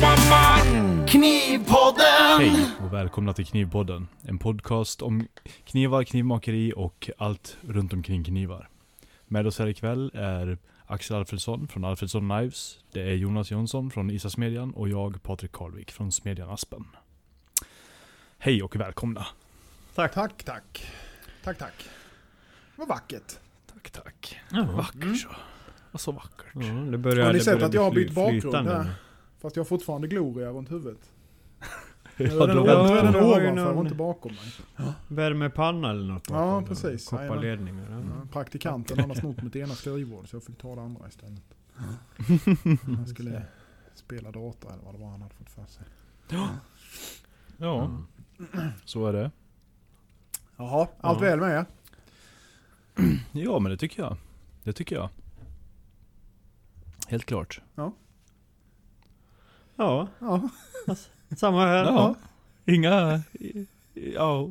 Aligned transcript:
Knivpodden. 0.00 1.06
Knivpodden. 1.06 2.38
Hej 2.38 2.66
och 2.84 2.92
välkomna 2.94 3.32
till 3.32 3.46
Knivpodden. 3.46 4.08
En 4.22 4.38
podcast 4.38 5.02
om 5.02 5.26
knivar, 5.64 6.04
knivmakeri 6.04 6.72
och 6.76 7.10
allt 7.18 7.56
runt 7.60 7.92
omkring 7.92 8.24
knivar. 8.24 8.68
Med 9.26 9.46
oss 9.46 9.58
här 9.58 9.66
ikväll 9.66 10.10
är 10.14 10.58
Axel 10.86 11.16
Alfredsson 11.16 11.68
från 11.68 11.84
Alfredsson 11.84 12.28
Knives. 12.28 12.78
Det 12.92 13.02
är 13.02 13.14
Jonas 13.14 13.50
Jonsson 13.50 13.90
från 13.90 14.10
Isasmedjan 14.10 14.70
och 14.70 14.88
jag 14.88 15.22
Patrik 15.22 15.52
Karlvik 15.52 15.90
från 15.90 16.12
Smedjan 16.12 16.50
Aspen. 16.50 16.84
Hej 18.38 18.62
och 18.62 18.76
välkomna. 18.76 19.26
Tack, 19.94 20.14
tack. 20.14 20.44
Tack, 20.44 20.86
tack. 21.44 21.58
tack. 21.58 21.88
Vad 22.76 22.88
vackert. 22.88 23.38
Tack 23.72 23.90
tack. 23.90 24.40
Mm. 24.52 24.76
Vackert 24.76 25.20
så. 25.20 25.28
Vad 25.92 26.00
så 26.00 26.12
vackert. 26.12 26.46
Ja, 26.54 26.62
det 26.90 26.98
börjar, 26.98 27.24
Har 27.26 27.32
ni 27.32 27.38
det 27.38 27.44
sett 27.44 27.62
att 27.62 27.74
jag 27.74 27.82
har 27.82 27.90
bli 27.90 28.04
bytt 28.04 28.14
bakgrund 28.14 28.68
här? 28.68 28.84
nu. 28.84 28.90
Fast 29.40 29.56
jag 29.56 29.60
har 29.64 29.66
fortfarande 29.68 30.08
gloria 30.08 30.50
runt 30.50 30.70
huvudet. 30.70 31.10
Nu 32.16 32.26
Ja, 32.26 32.42
är 32.44 32.46
den, 32.46 32.56
då- 32.56 32.62
nu 32.62 32.68
är 32.98 33.02
den 33.02 33.14
Ja, 33.14 33.24
ovanför 33.24 33.72
och 33.72 33.82
inte 33.84 33.94
bakom 33.94 34.32
mig. 34.32 34.52
Värmepanna 35.08 35.90
eller 35.90 36.12
något 36.12 36.30
Ja, 36.30 36.62
precis. 36.62 37.08
Kopparledningar. 37.08 37.86
Ja. 37.90 37.96
Ja, 37.96 38.26
Praktikanten 38.32 38.98
han 38.98 39.10
har 39.10 39.16
snott 39.16 39.42
mitt 39.42 39.56
ena 39.56 39.74
skrivbord 39.74 40.28
så 40.28 40.36
jag 40.36 40.44
fick 40.44 40.58
ta 40.58 40.74
det 40.74 40.82
andra 40.82 41.08
istället. 41.08 41.42
Han 42.82 43.06
skulle 43.06 43.42
spela 43.94 44.30
data 44.30 44.68
eller 44.72 44.84
vad 44.84 44.94
det 44.94 44.98
var 44.98 45.08
han 45.10 45.22
hade 45.22 45.34
fått 45.34 45.50
för 45.50 45.64
sig. 45.66 45.84
Ja, 47.58 47.98
så 48.84 49.06
är 49.06 49.12
det. 49.12 49.30
Jaha, 50.60 50.88
allt 51.00 51.20
Ja. 51.20 51.26
väl 51.26 51.40
med 51.40 51.50
er? 51.58 51.64
Ja 53.32 53.58
men 53.58 53.70
det 53.72 53.76
tycker 53.78 54.02
jag. 54.02 54.16
Det 54.64 54.72
tycker 54.72 54.96
jag. 54.96 55.08
Helt 57.08 57.24
klart. 57.24 57.60
Ja, 57.74 57.92
Ja. 60.20 60.48
samma 61.36 61.66
här. 61.66 61.84
Ja. 61.84 62.14
Inga 62.66 63.22
ja, 64.14 64.48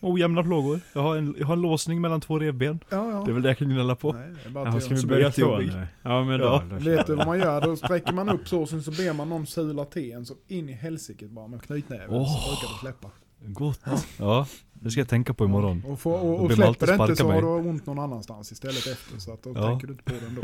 ojämna 0.00 0.42
plågor. 0.42 0.80
Jag 0.92 1.02
har, 1.02 1.16
en, 1.16 1.34
jag 1.38 1.46
har 1.46 1.54
en 1.54 1.60
låsning 1.60 2.00
mellan 2.00 2.20
två 2.20 2.38
revben. 2.38 2.80
Ja, 2.88 3.10
ja. 3.10 3.22
Det 3.24 3.30
är 3.30 3.32
väl 3.32 3.42
det 3.42 3.48
jag 3.48 3.58
kan 3.58 3.68
gnälla 3.68 3.94
på. 3.96 4.12
Nej, 4.12 4.30
det 4.42 4.48
är 4.48 4.52
bara 4.52 4.64
Ja, 4.74 4.80
ska 4.80 4.94
vi 4.94 5.00
jag- 5.00 5.08
börja 5.08 5.32
så? 5.32 5.62
Ja 6.02 6.24
men 6.24 6.40
då. 6.40 6.46
Ja. 6.46 6.62
då 6.70 6.76
Vet 6.76 7.06
du 7.06 7.14
vad 7.14 7.26
man 7.26 7.38
gör? 7.38 7.60
Då 7.60 7.76
sträcker 7.76 8.12
man 8.12 8.28
upp 8.28 8.48
såsen 8.48 8.82
så 8.82 8.90
ber 8.90 9.12
man 9.12 9.28
någon 9.28 9.46
sula 9.46 9.84
teen 9.84 10.26
så 10.26 10.34
in 10.48 10.68
i 10.68 10.72
helsike 10.72 11.26
bara 11.28 11.46
med 11.48 11.62
knytnäven 11.62 12.10
Åh. 12.10 12.26
så 12.42 12.50
brukar 12.50 12.74
det 12.74 12.80
släppa. 12.80 13.10
Gott. 13.44 13.80
Ja, 14.18 14.46
det 14.72 14.90
ska 14.90 15.00
jag 15.00 15.08
tänka 15.08 15.34
på 15.34 15.44
imorgon. 15.44 15.82
Och, 15.86 16.00
får, 16.00 16.18
och, 16.20 16.40
och 16.44 16.52
släpper 16.52 16.86
det 16.86 16.94
inte 16.94 17.16
så 17.16 17.24
har 17.24 17.32
mig. 17.32 17.40
du 17.62 17.68
ont 17.68 17.86
någon 17.86 17.98
annanstans 17.98 18.52
istället 18.52 18.86
efter 18.86 19.18
så 19.18 19.32
att 19.32 19.42
då 19.42 19.52
Ja. 19.54 19.66
tänker 19.68 19.86
du 19.86 19.92
inte 19.92 20.04
på 20.04 20.12
det 20.12 20.26
ändå. 20.26 20.42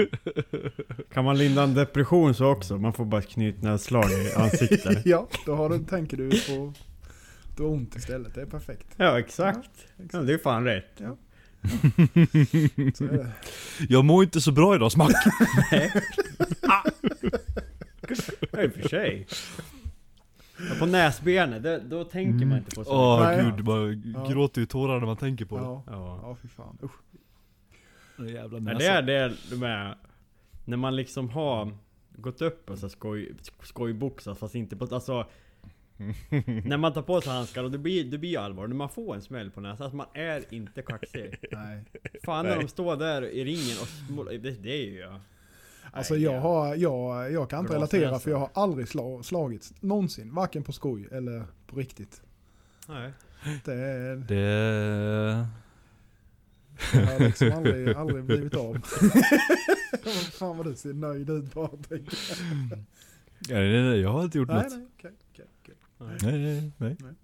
Kan 1.15 1.25
man 1.25 1.39
linda 1.39 1.63
en 1.63 1.75
depression 1.75 2.35
så 2.35 2.47
också? 2.47 2.79
Man 2.79 2.93
får 2.93 3.05
bara 3.05 3.23
knytnävsslag 3.23 4.11
i 4.13 4.33
ansiktet. 4.37 4.99
ja, 5.07 5.29
då 5.47 5.55
har 5.55 5.69
du, 5.71 5.79
tänker 5.85 6.17
du 6.17 6.31
på 6.31 6.73
du 7.57 7.63
har 7.63 7.71
ont 7.71 7.97
istället. 7.97 8.35
Det 8.35 8.43
är 8.43 8.47
perfekt. 8.47 8.87
ja 8.97 9.19
exakt. 9.19 9.71
Ja, 10.13 10.19
det 10.19 10.33
är 10.35 10.39
fan 10.39 10.65
rätt. 10.65 10.93
Ja. 10.97 11.17
Jag 13.89 14.05
mår 14.05 14.25
inte 14.25 14.41
så 14.41 14.53
bra 14.53 14.75
idag, 14.75 14.93
smack! 14.93 15.13
Ja, 16.63 16.85
i 18.63 18.67
och 18.67 18.73
för 18.73 18.89
sig. 18.89 19.27
Ja, 20.59 20.75
på 20.79 20.87
näsbenet, 20.87 21.63
det, 21.63 21.79
då 21.79 22.05
tänker 22.05 22.47
man 22.47 22.59
inte 22.59 22.75
på 22.77 22.85
så 22.85 22.93
Åh 22.93 23.21
Nej. 23.23 23.45
gud, 23.45 23.65
man 23.67 24.13
Ja. 24.15 24.27
gråter 24.33 24.61
ju 24.61 24.67
tårar 24.67 24.99
när 24.99 25.07
man 25.07 25.17
tänker 25.17 25.45
på 25.45 25.57
det. 25.57 25.63
Ja, 25.63 25.83
Ja. 25.87 26.21
ja 26.23 26.37
fy 26.43 26.49
fan. 26.49 26.79
Usch. 26.83 26.91
Den 28.17 28.29
jävla 28.29 28.59
Ja, 28.59 28.63
näsan. 28.65 28.79
det 28.79 29.13
är 29.15 29.29
det 29.29 29.35
de 29.51 29.63
är, 29.63 29.97
när 30.65 30.77
man 30.77 30.97
liksom 30.97 31.31
har 31.31 31.77
gått 32.17 32.43
upp 32.43 32.71
och 32.71 32.79
så 32.79 32.89
skoj, 32.89 33.35
skojboxat 33.63 34.39
fast 34.39 34.55
inte 34.55 34.77
på, 34.77 34.85
alltså 34.95 35.27
När 36.65 36.77
man 36.77 36.93
tar 36.93 37.03
på 37.03 37.21
sig 37.21 37.33
handskar 37.33 37.65
och 37.65 37.71
det 37.71 37.79
blir, 37.79 38.05
det 38.05 38.19
blir 38.19 38.39
allvar, 38.39 38.67
när 38.67 38.77
man 38.77 38.89
får 38.89 39.15
en 39.15 39.23
smäll 39.23 39.51
på 39.51 39.61
näsan, 39.61 39.85
alltså 39.85 39.97
man 39.97 40.07
är 40.15 40.55
inte 40.55 40.83
kaxig 40.83 41.35
Nej. 41.53 41.85
Fan 42.25 42.47
när 42.47 42.57
de 42.61 42.69
står 42.69 42.97
där 42.97 43.23
i 43.23 43.45
ringen 43.45 43.77
och 43.83 43.89
smål, 43.89 44.27
det, 44.27 44.39
det 44.63 44.73
är 44.73 44.87
ju 44.91 44.99
jag 44.99 45.21
Alltså 45.97 46.15
Nej, 46.15 46.23
jag, 46.23 46.35
ja. 46.35 46.41
har, 46.41 46.75
jag, 46.75 47.33
jag 47.33 47.51
kan 47.51 47.61
inte 47.61 47.75
relatera 47.75 48.19
för 48.19 48.31
jag 48.31 48.39
har 48.39 48.51
aldrig 48.55 48.89
slag, 48.89 49.25
slagits 49.25 49.73
någonsin. 49.81 50.35
Varken 50.35 50.63
på 50.63 50.73
skoj 50.73 51.09
eller 51.13 51.45
på 51.67 51.77
riktigt. 51.77 52.21
Nej 52.89 53.13
Det, 53.65 53.73
är- 53.75 54.17
Det... 54.17 55.47
det 56.93 57.07
har 57.07 57.21
liksom 57.21 57.53
aldrig, 57.53 57.89
aldrig 57.97 58.25
blivit 58.25 58.55
av. 58.55 58.75
Fan 60.39 60.57
vad 60.57 60.67
du 60.67 60.75
ser 60.77 60.93
nöjd 60.93 61.31
ut 61.31 61.55
Patrik. 61.55 62.15
Ja, 63.49 63.55
nej, 63.57 63.83
nej, 63.83 64.01
jag 64.01 64.11
har 64.13 64.25
inte 64.25 64.39
gjort 64.39 64.49
Nej, 64.49 64.63
något. 64.63 64.73
nej, 64.73 64.87
okej, 64.99 65.11
okej, 65.33 65.47
okej. 65.63 65.75
Nej, 66.33 66.73
nej, 66.79 66.97
nej. 67.01 67.15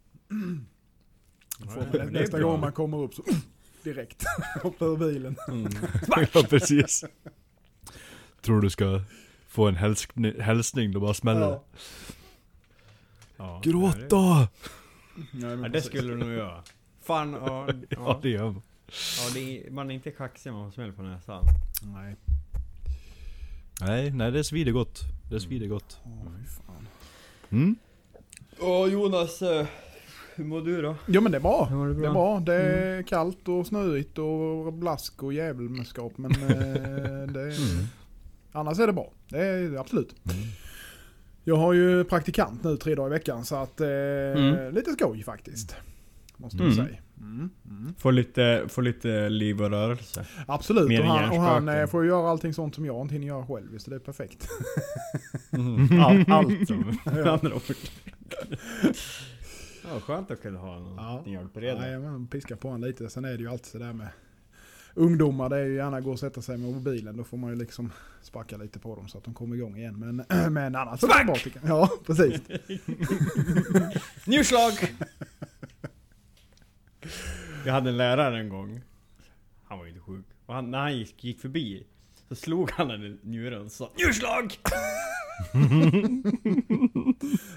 Då 1.58 1.68
får 1.70 2.10
Nästa 2.10 2.40
gång 2.42 2.60
man 2.60 2.72
kommer 2.72 2.98
upp 2.98 3.14
så 3.14 3.22
direkt. 3.84 4.24
Hoppar 4.62 4.86
ur 4.86 4.96
bilen. 4.96 5.36
mm. 5.48 5.72
ja, 6.34 6.42
precis. 6.50 7.04
Tror 8.42 8.60
du 8.60 8.70
ska 8.70 9.00
få 9.48 9.68
en 9.68 9.76
hälsning, 9.76 10.40
hälsning 10.40 10.92
då 10.92 11.00
bara 11.00 11.14
smäller 11.14 11.40
det. 11.40 11.46
Ja. 11.46 11.62
ja, 13.36 13.60
Gråt 13.64 13.96
det- 13.96 14.08
då! 14.08 14.48
Nej, 15.14 15.56
men 15.56 15.62
Ja 15.62 15.68
det 15.68 15.82
skulle 15.82 16.08
du 16.08 16.16
nog 16.16 16.30
göra 16.32 16.62
Fan 17.02 17.32
ja, 17.32 17.66
Ja, 17.68 17.74
ja, 17.90 18.18
det 18.22 18.28
gör 18.28 18.44
man. 18.44 18.62
ja 19.18 19.30
det 19.34 19.66
är, 19.66 19.70
man 19.70 19.90
är 19.90 19.94
inte 19.94 20.10
kaxig 20.10 20.52
man 20.52 20.70
får 20.70 20.74
smäll 20.74 20.92
på 20.92 21.02
näsan 21.02 21.44
Nej. 21.82 22.16
Nej, 23.80 24.10
nej 24.10 24.30
det 24.30 24.44
svider 24.44 24.72
gott. 24.72 25.00
Det 25.30 25.40
svider 25.40 25.66
gott. 25.66 26.00
Fan. 26.66 26.88
Mm? 27.50 27.76
Åh 28.60 28.88
Jonas, 28.88 29.42
eh, 29.42 29.66
hur 30.34 30.44
mår 30.44 30.60
du 30.60 30.82
då? 30.82 30.96
Ja 31.06 31.20
men 31.20 31.32
det 31.32 31.38
är 31.38 31.42
bra. 31.42 31.68
Du 31.70 31.94
Det 31.94 32.06
är 32.08 32.12
bra. 32.12 32.40
Det 32.40 32.54
är 32.54 33.02
kallt 33.02 33.48
och 33.48 33.66
snöigt 33.66 34.18
och 34.18 34.72
blask 34.72 35.22
och 35.22 35.32
djävulskap 35.32 36.12
men 36.18 36.30
eh, 36.32 36.38
det 37.32 37.40
är, 37.40 37.72
Mm. 37.72 37.86
Annars 38.52 38.78
är 38.78 38.86
det 38.86 38.92
bra. 38.92 39.12
Det 39.28 39.38
är 39.38 39.76
absolut. 39.76 40.14
Mm. 40.24 40.36
Jag 41.44 41.56
har 41.56 41.72
ju 41.72 42.04
praktikant 42.04 42.64
nu 42.64 42.76
tre 42.76 42.94
dagar 42.94 43.06
i 43.08 43.10
veckan 43.10 43.44
så 43.44 43.56
att 43.56 43.80
eh, 43.80 43.86
Mm. 43.88 44.74
lite 44.74 44.90
skoj 44.92 45.22
faktiskt. 45.22 45.76
Måste 46.36 46.56
man 46.62 46.66
Mm. 46.72 46.86
säga. 46.86 46.98
Mm. 47.20 47.50
Mm. 47.70 47.94
Få 47.98 48.10
lite, 48.10 48.64
få 48.68 48.80
lite 48.80 49.28
liv 49.28 49.62
och 49.62 49.70
rörelse 49.70 50.26
Absolut. 50.46 50.88
Mer 50.88 51.00
Och 51.00 51.06
han, 51.06 51.30
och 51.30 51.36
han 51.42 51.68
eh, 51.68 51.86
får 51.86 52.02
ju 52.02 52.08
göra 52.08 52.30
allting 52.30 52.54
sånt 52.54 52.74
som 52.74 52.86
jag 52.86 53.00
inte 53.04 53.14
hinner 53.14 53.26
göra 53.26 53.46
själv 53.46 53.78
så 53.78 53.90
det 53.90 53.96
är 53.96 54.00
perfekt. 54.00 54.48
All, 56.06 56.24
Allt 56.32 56.66
som 56.68 56.98
Ja. 57.04 57.30
andra 57.30 57.54
ord 57.54 57.62
Ja 59.84 60.00
skönt 60.00 60.30
att 60.30 60.42
kunna 60.42 60.58
ha 60.58 60.78
någon 60.78 60.94
Ja. 60.96 61.22
hjälp 61.32 61.56
redan 61.56 61.80
Nej, 61.80 61.98
men 61.98 62.26
piska 62.26 62.56
på 62.56 62.68
honom 62.68 62.84
lite. 62.88 63.10
Sen 63.10 63.24
är 63.24 63.30
det 63.32 63.42
ju 63.42 63.48
alltid 63.48 63.66
sådär 63.66 63.92
med 63.92 64.08
ungdomar. 64.94 65.48
Det 65.48 65.56
är 65.58 65.64
ju 65.64 65.74
gärna 65.74 66.00
gå 66.00 66.10
och 66.10 66.18
sätta 66.18 66.42
sig 66.42 66.58
med 66.58 66.72
mobilen. 66.72 67.16
Då 67.16 67.24
får 67.24 67.36
man 67.36 67.50
ju 67.50 67.56
liksom 67.56 67.92
sparka 68.22 68.56
lite 68.56 68.78
på 68.78 68.96
dem 68.96 69.08
så 69.08 69.18
att 69.18 69.24
de 69.24 69.34
kommer 69.34 69.56
igång 69.56 69.76
igen. 69.76 69.98
Men, 69.98 70.24
men 70.52 70.76
annars 70.76 71.00
så 71.00 71.06
är 71.06 71.18
det 71.18 71.24
bra 71.24 71.34
tycker 71.34 71.60
jag. 71.64 71.68
Ja, 71.68 71.90
precis. 72.06 72.40
Njurslag! 74.26 74.72
Jag 77.66 77.72
hade 77.72 77.90
en 77.90 77.96
lärare 77.96 78.38
en 78.40 78.48
gång 78.48 78.80
Han 79.64 79.78
var 79.78 79.84
ju 79.84 79.90
inte 79.90 80.02
sjuk 80.02 80.24
och 80.46 80.54
han, 80.54 80.70
när 80.70 80.78
han 80.78 80.96
gick, 80.98 81.24
gick 81.24 81.40
förbi 81.40 81.86
Så 82.28 82.34
slog 82.34 82.70
han 82.70 82.88
den 82.88 83.02
i 83.04 83.18
njuren 83.22 83.64
och 83.64 83.72
sa 83.72 83.90
Njurslag! 83.98 84.54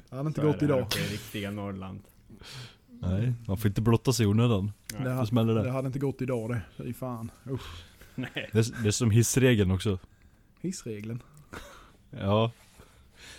Det 0.09 0.15
hade 0.15 0.27
inte 0.27 0.41
Så 0.41 0.47
är 0.47 0.51
gått 0.51 0.59
det 0.59 0.65
idag. 0.65 0.87
i 0.97 1.13
riktiga 1.13 1.51
Norrland 1.51 2.01
Nej, 3.01 3.33
man 3.47 3.57
får 3.57 3.67
inte 3.67 3.81
blotta 3.81 4.13
sig 4.13 4.23
i 4.23 4.27
onödan. 4.27 4.71
Det, 5.03 5.25
smäller 5.27 5.55
det 5.55 5.63
det. 5.63 5.71
hade 5.71 5.87
inte 5.87 5.99
gått 5.99 6.21
idag 6.21 6.49
det. 6.49 6.61
Fy 6.77 6.93
fan. 6.93 7.31
Usch. 7.49 7.83
Nej 8.15 8.49
Det 8.51 8.59
är, 8.59 8.83
det 8.83 8.87
är 8.87 8.91
som 8.91 9.11
hissregeln 9.11 9.71
också. 9.71 9.99
Hissregeln. 10.61 11.21
Ja. 12.09 12.51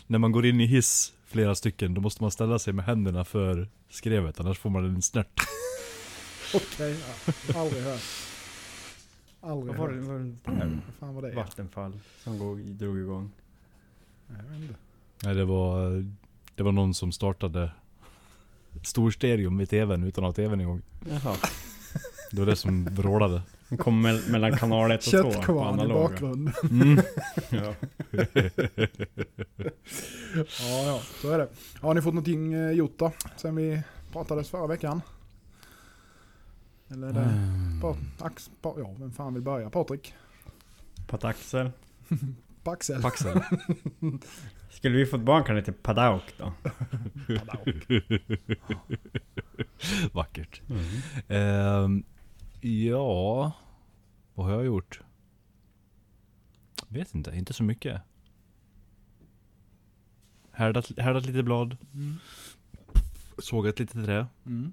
När 0.07 0.19
man 0.19 0.33
går 0.33 0.47
in 0.47 0.61
i 0.61 0.67
hiss, 0.67 1.13
flera 1.27 1.55
stycken, 1.55 1.95
då 1.95 2.01
måste 2.01 2.23
man 2.23 2.31
ställa 2.31 2.59
sig 2.59 2.73
med 2.73 2.85
händerna 2.85 3.25
för 3.25 3.69
skrevet, 3.89 4.41
annars 4.41 4.59
får 4.59 4.71
man 4.71 4.85
en 4.85 5.03
snärt. 5.03 5.41
Okej, 6.55 6.97
ja. 7.49 7.61
aldrig 7.61 7.83
hört. 7.83 8.01
Aldrig 9.41 9.77
Vad 9.77 9.89
var 9.89 9.95
det? 9.95 10.01
hört. 10.01 10.07
Var 10.07 10.55
det 10.55 10.71
Vad 10.87 10.95
fan 11.01 11.15
var 11.15 11.23
det? 11.23 11.35
Vattenfall 11.35 11.99
som 12.25 12.39
går, 12.39 12.57
drog 12.57 12.99
igång 12.99 13.31
Jag 14.29 14.35
vet 14.35 14.61
inte. 14.63 14.75
Nej, 15.25 15.35
det 15.35 15.45
var, 15.45 16.05
det 16.55 16.63
var 16.63 16.73
någon 16.73 16.95
som 16.95 17.13
startade 17.13 17.71
storstereon 18.83 19.59
vid 19.59 19.71
tvn 19.71 20.05
utan 20.05 20.25
att 20.25 20.37
ha 20.37 20.45
tvn 20.45 20.61
igång. 20.61 20.83
Jaha 21.11 21.37
Det 22.33 22.39
var 22.41 22.47
det 22.47 22.57
som 22.57 22.85
vrålade. 22.85 23.43
Den 23.69 23.79
kom 23.79 24.07
mell- 24.07 24.31
mellan 24.31 24.57
kanal 24.59 24.91
1 24.93 25.07
och 25.07 25.13
2 25.13 25.23
på 25.23 25.33
Köttkvarn 25.33 25.81
i 25.81 25.89
bakgrunden. 25.89 26.55
Mm. 26.71 27.01
ja. 27.51 27.75
Ja, 30.61 30.83
ja, 30.87 31.01
så 31.23 31.31
är 31.31 31.39
det. 31.39 31.49
Har 31.81 31.95
ni 31.95 32.03
fått 32.03 32.15
någonting 32.15 32.53
eh, 32.53 32.71
gjort 32.71 32.99
då? 32.99 33.13
Sen 33.37 33.57
vi 33.57 33.83
pratades 34.13 34.51
förra 34.51 34.67
veckan? 34.67 35.01
Eller 36.91 37.09
är 37.09 37.13
det 37.13 37.21
Mm. 37.21 37.81
Pa, 37.81 37.97
ax, 38.19 38.51
pa, 38.63 38.75
ja, 38.79 38.95
vem 38.99 39.13
fan 39.13 39.35
vill 39.35 39.43
börja? 39.43 39.71
Patrik? 39.71 40.15
Pataxel. 41.07 41.71
Paxel? 42.65 43.03
Paxel. 43.03 43.41
Skulle 44.77 44.97
vi 44.97 45.07
fått 45.07 45.21
barn 45.21 45.45
kan 45.45 45.55
det 45.55 45.61
heta 45.61 45.73
Padauk 45.73 46.35
då? 46.39 46.53
Vackert. 50.13 50.63
Ehm, 51.29 52.05
ja, 52.61 53.53
vad 54.35 54.47
har 54.47 54.53
jag 54.53 54.65
gjort? 54.67 55.01
Vet 56.89 57.15
inte, 57.15 57.31
inte 57.37 57.53
så 57.53 57.63
mycket. 57.63 58.03
Härdat, 60.53 60.99
härdat 60.99 61.27
lite 61.27 61.43
blad, 61.43 61.77
Mm. 61.95 62.17
sågat 63.39 63.79
lite 63.79 64.05
trä. 64.05 64.27
Mm. 64.47 64.73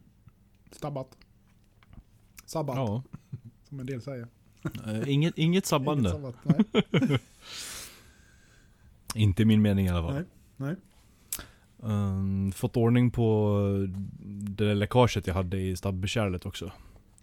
Stabbat? 0.71 1.17
Sabbat, 2.45 2.75
Ja. 2.75 3.03
som 3.69 3.79
en 3.79 3.85
del 3.85 4.01
säger. 4.01 4.27
Eh, 4.85 5.09
inget, 5.09 5.37
inget 5.37 5.65
sabbande. 5.65 6.09
Inget 6.09 6.21
sabbat, 6.21 6.35
nej. 6.91 7.19
Inte 9.15 9.45
min 9.45 9.61
mening 9.61 9.85
i 9.85 9.89
alla 9.89 10.07
fall. 10.07 10.13
Nej, 10.13 10.25
nej. 10.57 10.75
Ehm, 11.91 12.51
fått 12.51 12.77
ordning 12.77 13.11
på 13.11 13.59
det 14.19 14.65
där 14.65 14.75
läckaget 14.75 15.27
jag 15.27 15.33
hade 15.33 15.57
i 15.57 15.75
stabbkärlet 15.75 16.45
också. 16.45 16.71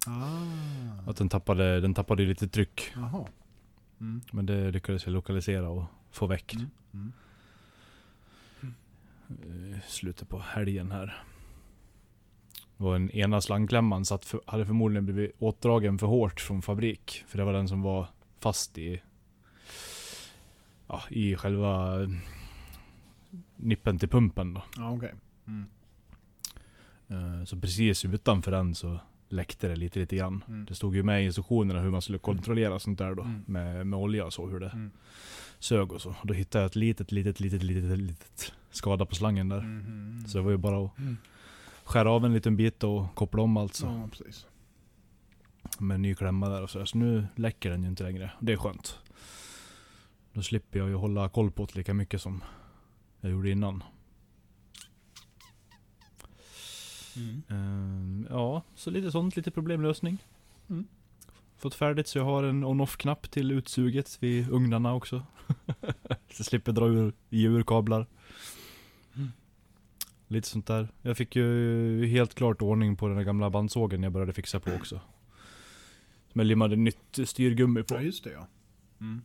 Ah. 0.07 1.11
Att 1.11 1.17
den 1.17 1.29
tappade, 1.29 1.81
den 1.81 1.95
tappade 1.95 2.23
lite 2.23 2.49
tryck. 2.49 2.93
Mm. 4.01 4.21
Men 4.33 4.47
det 4.47 4.71
lyckades 4.71 5.07
jag 5.07 5.13
lokalisera 5.13 5.69
och 5.69 5.85
få 6.11 6.27
väck. 6.27 6.55
Mm. 6.55 7.13
Mm. 8.63 9.75
eh, 9.75 9.81
slutet 9.89 10.29
på 10.29 10.39
helgen 10.39 10.93
här. 10.93 11.23
Var 12.77 12.97
en 12.97 13.11
ena 13.11 13.41
slangklämman 13.41 14.05
satt 14.05 14.25
för, 14.25 14.41
hade 14.47 14.67
förmodligen 14.67 15.05
blivit 15.05 15.33
åtdragen 15.39 15.99
för 15.99 16.07
hårt 16.07 16.41
från 16.41 16.63
fabrik. 16.63 17.25
För 17.27 17.39
det 17.39 17.45
var 17.45 17.53
den 17.53 17.69
som 17.69 17.83
var 17.83 18.07
fast 18.39 18.79
i 18.79 19.03
ja, 20.91 21.03
i 21.11 21.37
själva 21.37 21.97
nippen 23.57 23.99
till 23.99 24.09
pumpen 24.09 24.55
då. 24.55 24.63
Ja, 24.77 24.91
okej. 24.91 25.15
Mm. 25.47 25.65
Eh, 27.09 27.45
Så 27.45 27.57
precis 27.61 28.05
utanför 28.05 28.51
den 28.51 28.75
så 28.75 29.01
läckte 29.29 29.69
det 29.69 29.77
lite 29.77 29.99
lite 29.99 30.17
grann. 30.17 30.45
Mm. 30.49 30.65
Det 30.65 30.75
stod 30.75 30.97
ju 30.97 31.03
med 31.03 31.23
i 31.23 31.25
instruktionerna 31.27 31.81
hur 31.81 31.91
man 31.91 32.03
skulle 32.03 32.19
kontrollera 32.19 32.79
sånt 32.79 32.99
där 32.99 33.15
då. 33.15 33.23
Mm. 33.23 33.43
Med, 33.47 33.87
med 33.87 33.99
olja 33.99 34.25
och 34.25 34.33
så, 34.33 34.47
hur 34.47 34.61
det 34.61 34.69
Mm. 34.69 34.91
sög 35.59 35.93
och 35.93 36.01
så. 36.01 36.09
Och 36.21 36.27
då 36.27 36.35
hittade 36.35 36.63
jag 36.63 36.69
ett 36.69 36.77
litet, 36.77 37.13
litet, 37.13 37.41
litet, 37.41 37.63
litet, 37.63 37.99
litet 37.99 38.53
skada 38.71 39.05
på 39.07 39.15
slangen 39.15 39.49
där. 39.49 39.61
Mhm. 39.61 40.25
Så 40.29 40.39
det 40.39 40.45
var 40.45 40.51
ju 40.51 40.57
bara 40.57 40.85
att 40.87 40.99
Mm. 40.99 41.17
skära 41.85 42.11
av 42.11 42.25
en 42.25 42.33
liten 42.33 42.57
bit 42.57 42.85
och 42.85 43.15
koppla 43.15 43.43
om 43.43 43.57
alltså. 43.57 43.87
Ja, 43.87 44.09
precis. 44.13 44.47
Med 45.79 45.95
en 45.95 46.03
ny 46.03 46.15
klämma 46.15 46.49
där 46.49 46.63
och 46.63 46.71
så. 46.71 46.87
Så 46.87 46.99
nu 46.99 47.27
läcker 47.37 47.71
den 47.71 47.83
ju 47.83 47.89
inte 47.89 48.03
längre. 48.03 48.31
Det 48.41 48.53
är 48.53 48.57
skönt. 48.57 48.99
Då 50.33 50.43
slipper 50.43 50.79
jag 50.79 50.89
ju 50.89 50.95
hålla 50.95 51.29
koll 51.29 51.51
på 51.51 51.65
det 51.65 51.75
lika 51.75 51.95
mycket 51.95 52.23
som 52.23 52.45
jag 53.21 53.33
gjorde 53.33 53.51
innan. 53.51 53.83
Mm. 57.17 57.43
Ehm, 57.49 58.27
ja, 58.31 58.63
så 58.75 58.91
lite 58.91 59.11
sånt, 59.11 59.37
lite 59.37 59.51
problemlösning. 59.51 60.19
Mm. 60.69 60.87
Fått 61.57 61.75
färdigt 61.75 62.09
så 62.09 62.19
jag 62.19 62.25
har 62.25 62.43
en 62.43 62.65
on-off-knapp 62.65 63.31
till 63.31 63.51
utsuget 63.51 64.19
vid 64.21 64.51
ugnarna 64.51 64.95
också. 64.95 65.27
så 66.33 66.45
slipper 66.45 66.73
dra 66.73 66.87
ur, 66.87 67.13
ur 67.31 67.63
kablar. 67.63 68.07
Mm. 69.17 69.29
Lite 70.29 70.49
sånt 70.49 70.67
där. 70.67 70.89
Jag 71.03 71.17
fick 71.17 71.37
ju 71.37 72.07
helt 72.07 72.35
klart 72.35 72.63
ordning 72.63 72.97
på 72.97 73.09
den 73.09 73.17
där 73.17 73.25
gamla 73.25 73.51
bandsågen 73.51 74.03
jag 74.03 74.13
började 74.13 74.33
fixa 74.33 74.61
på 74.61 74.73
också. 74.73 75.01
Som 76.33 76.39
jag 76.39 76.47
limmade 76.47 76.77
nytt 76.77 77.19
styrgummi 77.25 77.83
på. 77.83 77.95
Ja, 77.95 78.01
just 78.01 78.25
det 78.25 78.33
ja. 78.33 78.47
Mm. 79.01 79.23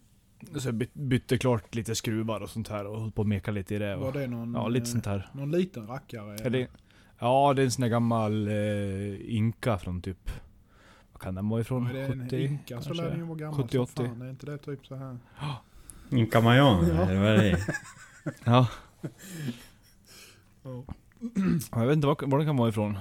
Så 0.58 0.68
jag 0.68 0.76
by- 0.76 0.88
bytte 0.94 1.38
klart 1.38 1.76
lite 1.76 1.96
skruvar 1.96 2.40
och 2.42 2.50
sånt 2.50 2.68
här 2.68 2.86
och 2.86 3.02
höll 3.02 3.12
på 3.12 3.22
att 3.22 3.28
meka 3.28 3.52
lite 3.52 3.76
i 3.76 3.80
det. 3.80 3.96
Var 3.96 4.12
det 4.12 4.28
någon, 4.28 4.54
ja, 4.54 4.68
lite 4.68 4.84
eh, 4.84 4.92
sånt 4.92 5.06
här. 5.06 5.30
någon 5.34 5.52
liten 5.52 5.88
rackare? 5.88 6.38
Ja, 6.44 6.50
det, 6.50 6.68
ja, 7.20 7.54
det 7.56 7.62
är 7.62 7.66
en 7.66 7.72
sån 7.72 7.82
där 7.82 7.90
gammal 7.90 8.48
eh, 8.48 9.36
Inka 9.36 9.78
från 9.78 10.02
typ... 10.02 10.32
Vad 11.12 11.22
kan 11.22 11.36
den 11.36 11.50
vara 11.50 11.62
ifrån? 11.62 11.88
Är 11.88 11.94
det 11.94 12.02
en 12.06 12.24
70? 12.24 12.38
Inka 12.46 12.82
så 12.82 12.94
lär 12.94 13.10
den 13.10 13.18
ju 13.20 13.24
vara 13.26 13.38
gammal 13.38 13.62
70, 13.64 13.72
som 13.72 13.82
80. 13.82 13.94
fan. 13.96 14.22
Är 14.22 14.30
inte 14.30 14.46
det 14.46 14.58
typ 14.58 14.86
så 14.88 14.96
här? 14.96 15.18
Inka 16.12 16.42
Mayan, 16.42 16.88
Ja. 16.88 17.02
eller 17.02 17.20
vad 17.20 17.30
är 17.30 17.38
det? 17.38 17.60
Ja. 18.44 18.68
Ja, 20.64 20.84
Jag 21.72 21.86
vet 21.88 21.96
inte 21.96 22.08
var, 22.08 22.28
var 22.28 22.38
den 22.38 22.48
kan 22.48 22.58
vara 22.58 22.70
ifrån. 22.70 22.98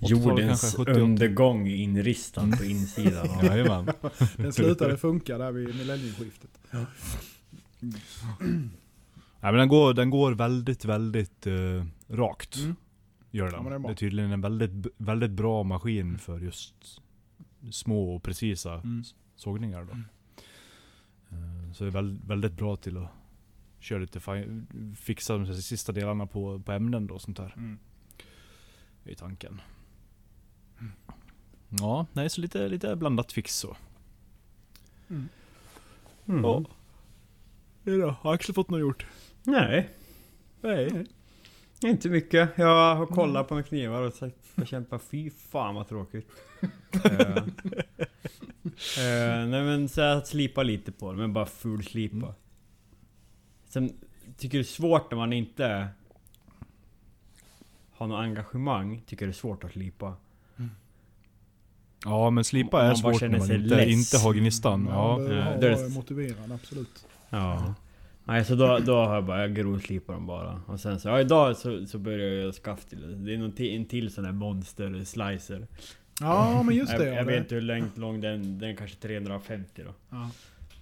80-talet 0.00 0.10
Jordens 0.26 0.60
kanske, 0.60 0.78
70, 0.78 0.90
80. 0.92 1.00
undergång 1.00 1.66
inristad 1.68 2.48
på 2.58 2.64
insidan. 2.64 3.28
Jajamän. 3.42 3.90
Den 4.36 4.52
slutade 4.52 4.96
funka 4.96 5.38
där 5.38 5.52
vid 5.52 5.76
millennieskiftet. 5.76 6.50
Nej 9.40 9.52
men 9.52 9.54
den 9.54 9.68
går, 9.68 9.94
den 9.94 10.10
går 10.10 10.32
väldigt, 10.32 10.84
väldigt 10.84 11.46
eh, 11.46 11.84
rakt. 12.08 12.56
Mm. 12.56 12.76
Gör 13.30 13.46
Ja, 13.46 13.52
den. 13.52 13.64
men 13.64 13.72
det 13.72 13.76
är 13.76 13.88
det, 13.88 13.94
är 13.94 13.96
tydligen 13.96 14.32
en 14.32 14.40
väldigt, 14.40 14.86
väldigt 14.96 15.30
bra 15.30 15.62
maskin 15.62 16.18
för 16.18 16.40
just 16.40 16.74
små 17.70 18.14
och 18.16 18.22
precisa 18.22 18.74
Mm. 18.74 19.02
sågningar 19.36 19.84
då. 19.84 19.92
Eh, 21.36 21.72
Så 21.72 21.84
det 21.84 21.90
är 21.90 21.92
väl, 21.92 22.18
väldigt 22.26 22.52
bra 22.52 22.76
till 22.76 22.96
att 22.96 23.10
köra 23.78 23.98
lite 23.98 24.20
fi- 24.20 24.62
fixa 24.96 25.38
de 25.38 25.62
sista 25.62 25.92
delarna 25.92 26.26
på, 26.26 26.58
på 26.60 26.72
ämnen 26.72 27.06
då 27.06 27.14
och 27.14 27.22
sånt 27.22 27.36
där. 27.36 27.54
Mm. 27.56 27.78
I 29.04 29.14
tanken. 29.14 29.60
Ja, 31.68 32.06
nej 32.12 32.30
så 32.30 32.40
lite, 32.40 32.68
lite 32.68 32.96
blandat 32.96 33.32
fix 33.32 33.56
så. 33.56 33.76
Mm. 36.28 36.44
Mm. 36.44 36.44
Ja. 36.44 36.64
Det 37.82 37.96
då? 37.96 38.10
Har 38.20 38.34
Axel 38.34 38.54
fått 38.54 38.70
något 38.70 38.80
gjort? 38.80 39.06
Nej, 39.42 39.90
Nej. 40.60 41.06
inte 41.82 42.08
mycket. 42.08 42.50
Jag 42.56 42.94
har 42.96 43.06
kollat 43.06 43.48
på 43.48 43.54
några 43.54 43.68
knivar 43.68 44.02
och 44.02 44.12
sagt 44.12 44.36
bekämpa. 44.54 44.98
Fy 44.98 45.30
fan 45.30 45.74
vad 45.74 45.88
tråkigt. 45.88 46.28
Eh, 48.98 49.46
nej 49.46 49.64
men 49.64 49.88
så 49.88 50.00
jag 50.00 50.26
slipar 50.26 50.64
lite 50.64 50.92
på 50.92 51.12
det, 51.12 51.18
men 51.18 51.32
bara 51.32 51.46
full 51.46 51.84
slipa. 51.84 52.16
Mm. 52.16 52.32
Sen 53.68 53.92
tycker 54.36 54.58
det 54.58 54.62
är 54.62 54.64
svårt 54.64 55.10
när 55.10 55.18
man 55.18 55.32
inte 55.32 55.88
har 57.92 58.06
något 58.06 58.20
engagemang. 58.20 59.02
Tycker 59.06 59.26
det 59.26 59.30
är 59.30 59.34
svårt 59.34 59.64
att 59.64 59.72
slipa. 59.72 60.16
Ja 62.04 62.30
men 62.30 62.44
slipa 62.44 62.82
är 62.82 62.86
man 62.86 62.96
svårt 62.96 63.20
när 63.20 63.28
man 63.28 63.46
sig 63.46 63.56
inte, 63.56 63.76
less. 63.76 63.88
inte 63.88 64.18
har 64.24 64.34
gnistan. 64.34 64.86
Ja, 64.90 65.20
Ja. 65.22 65.28
det 65.28 65.34
Ja, 65.36 65.56
det 65.60 65.68
är- 65.68 65.88
motiverad, 65.94 66.52
absolut. 66.52 67.06
Ja. 67.30 67.74
Nej 68.24 68.44
så 68.44 68.54
då, 68.54 68.78
då 68.78 68.94
har 68.96 69.14
jag 69.14 69.24
bara, 69.24 69.40
jag 69.40 69.54
grovslipar 69.54 70.14
dem 70.14 70.26
bara. 70.26 70.60
Och 70.66 70.80
sen 70.80 71.00
så, 71.00 71.08
ja 71.08 71.20
idag 71.20 71.56
så, 71.56 71.86
så 71.86 71.98
börjar 71.98 72.18
jag 72.28 72.34
göra 72.42 72.52
skaft 72.52 72.88
till 72.90 73.00
det. 73.00 73.14
Det 73.14 73.34
är 73.34 73.38
någon 73.38 73.58
en 73.58 73.84
till 73.84 74.12
sån 74.12 74.24
där 74.24 74.32
monster 74.32 75.04
slicer. 75.04 75.66
Ja, 76.20 76.62
men 76.62 76.74
just 76.74 76.92
det. 76.98 77.04
jag, 77.04 77.12
ja, 77.12 77.16
jag 77.16 77.26
det. 77.26 77.32
vet 77.32 77.40
inte 77.42 77.54
hur 77.54 77.62
långt 77.62 77.98
lång 77.98 78.20
den, 78.20 78.58
den 78.58 78.70
är 78.70 78.74
kanske 78.76 78.96
350 78.96 79.82
då. 79.84 79.94
Ja. 80.10 80.30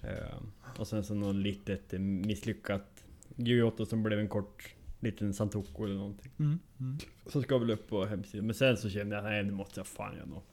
Eh, 0.09 0.37
och 0.79 0.87
sen 0.87 1.05
så 1.05 1.15
någon 1.15 1.43
litet 1.43 1.93
eh, 1.93 1.99
misslyckat 2.01 3.05
Gyotto 3.37 3.87
som 3.87 4.03
blev 4.03 4.19
en 4.19 4.29
kort 4.29 4.75
liten 5.01 5.35
Santoko 5.35 5.85
eller 5.85 5.95
någonting. 5.95 6.31
Mm. 6.39 6.59
Mm. 6.81 6.99
Som 7.27 7.43
ska 7.43 7.59
väl 7.59 7.71
upp 7.71 7.89
på 7.89 8.05
hemsidan. 8.07 8.47
Men 8.47 8.55
sen 8.55 8.77
så 8.77 8.91
kände 8.91 9.17
jag, 9.17 9.25
nej 9.25 9.43
nu 9.45 9.53
måste 9.53 9.81
jag 9.81 9.87
fan 9.87 10.15
göra 10.17 10.27
något 10.27 10.45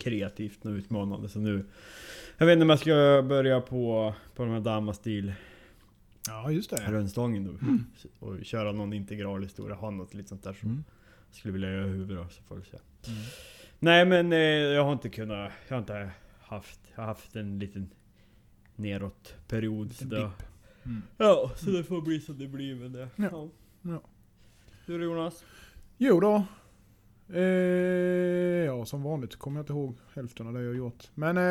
kreativt, 0.00 0.64
något 0.64 0.78
utmanande. 0.78 1.28
Så 1.28 1.38
nu... 1.38 1.64
Jag 2.38 2.46
vet 2.46 2.52
inte 2.52 2.62
om 2.62 2.70
jag 2.70 2.78
ska 2.78 3.24
börja 3.28 3.60
på, 3.60 4.14
på 4.34 4.44
de 4.44 4.52
här 4.52 4.60
Damastil 4.60 5.34
ja, 6.26 6.50
just 6.50 6.70
det. 6.70 6.76
rönnstången 6.92 7.44
då. 7.44 7.52
Och 8.26 8.44
köra 8.44 8.72
någon 8.72 8.92
integral 8.92 9.42
historia, 9.42 9.74
ha 9.76 9.90
något 9.90 10.14
lite 10.14 10.28
sånt 10.28 10.42
där 10.42 10.52
som 10.52 10.68
Mm. 10.68 10.84
skulle 11.30 11.52
vilja 11.52 11.70
göra 11.70 11.86
i 11.86 11.88
huvudet 11.88 12.16
då, 12.16 12.28
så 12.30 12.42
får 12.42 12.56
vi 12.56 12.62
se. 12.64 12.76
Mm. 13.10 13.22
Nej 13.78 14.04
men 14.06 14.32
eh, 14.32 14.38
jag 14.74 14.84
har 14.84 14.92
inte 14.92 15.08
kunnat, 15.08 15.52
jag 15.68 15.74
har 15.76 15.80
inte 15.80 16.10
haft, 16.40 16.80
jag 16.94 17.02
har 17.02 17.06
haft 17.06 17.36
en 17.36 17.58
liten 17.58 17.90
neråtperiod. 18.76 19.92
Så 19.92 20.04
Liten 20.04 20.18
det. 20.20 20.30
Mm. 20.84 21.02
ja, 21.16 21.50
så 21.56 21.70
det 21.70 21.84
får 21.84 22.00
bli 22.02 22.20
som 22.20 22.38
det 22.38 22.46
blir 22.48 22.74
med 22.74 22.90
det. 22.90 23.08
Ja. 23.16 23.48
Ja. 23.82 24.00
Du 24.86 24.98
då 24.98 25.04
Jonas? 25.04 25.44
Jo 25.98 26.20
då. 26.20 26.44
Eh, 27.32 28.64
ja, 28.66 28.84
som 28.86 29.02
vanligt 29.02 29.36
kommer 29.36 29.58
jag 29.58 29.62
inte 29.62 29.72
ihåg 29.72 29.96
hälften 30.14 30.46
av 30.46 30.52
det 30.52 30.60
jag 30.62 30.68
har 30.70 30.74
gjort. 30.74 31.10
Men 31.14 31.36
eh, 31.36 31.42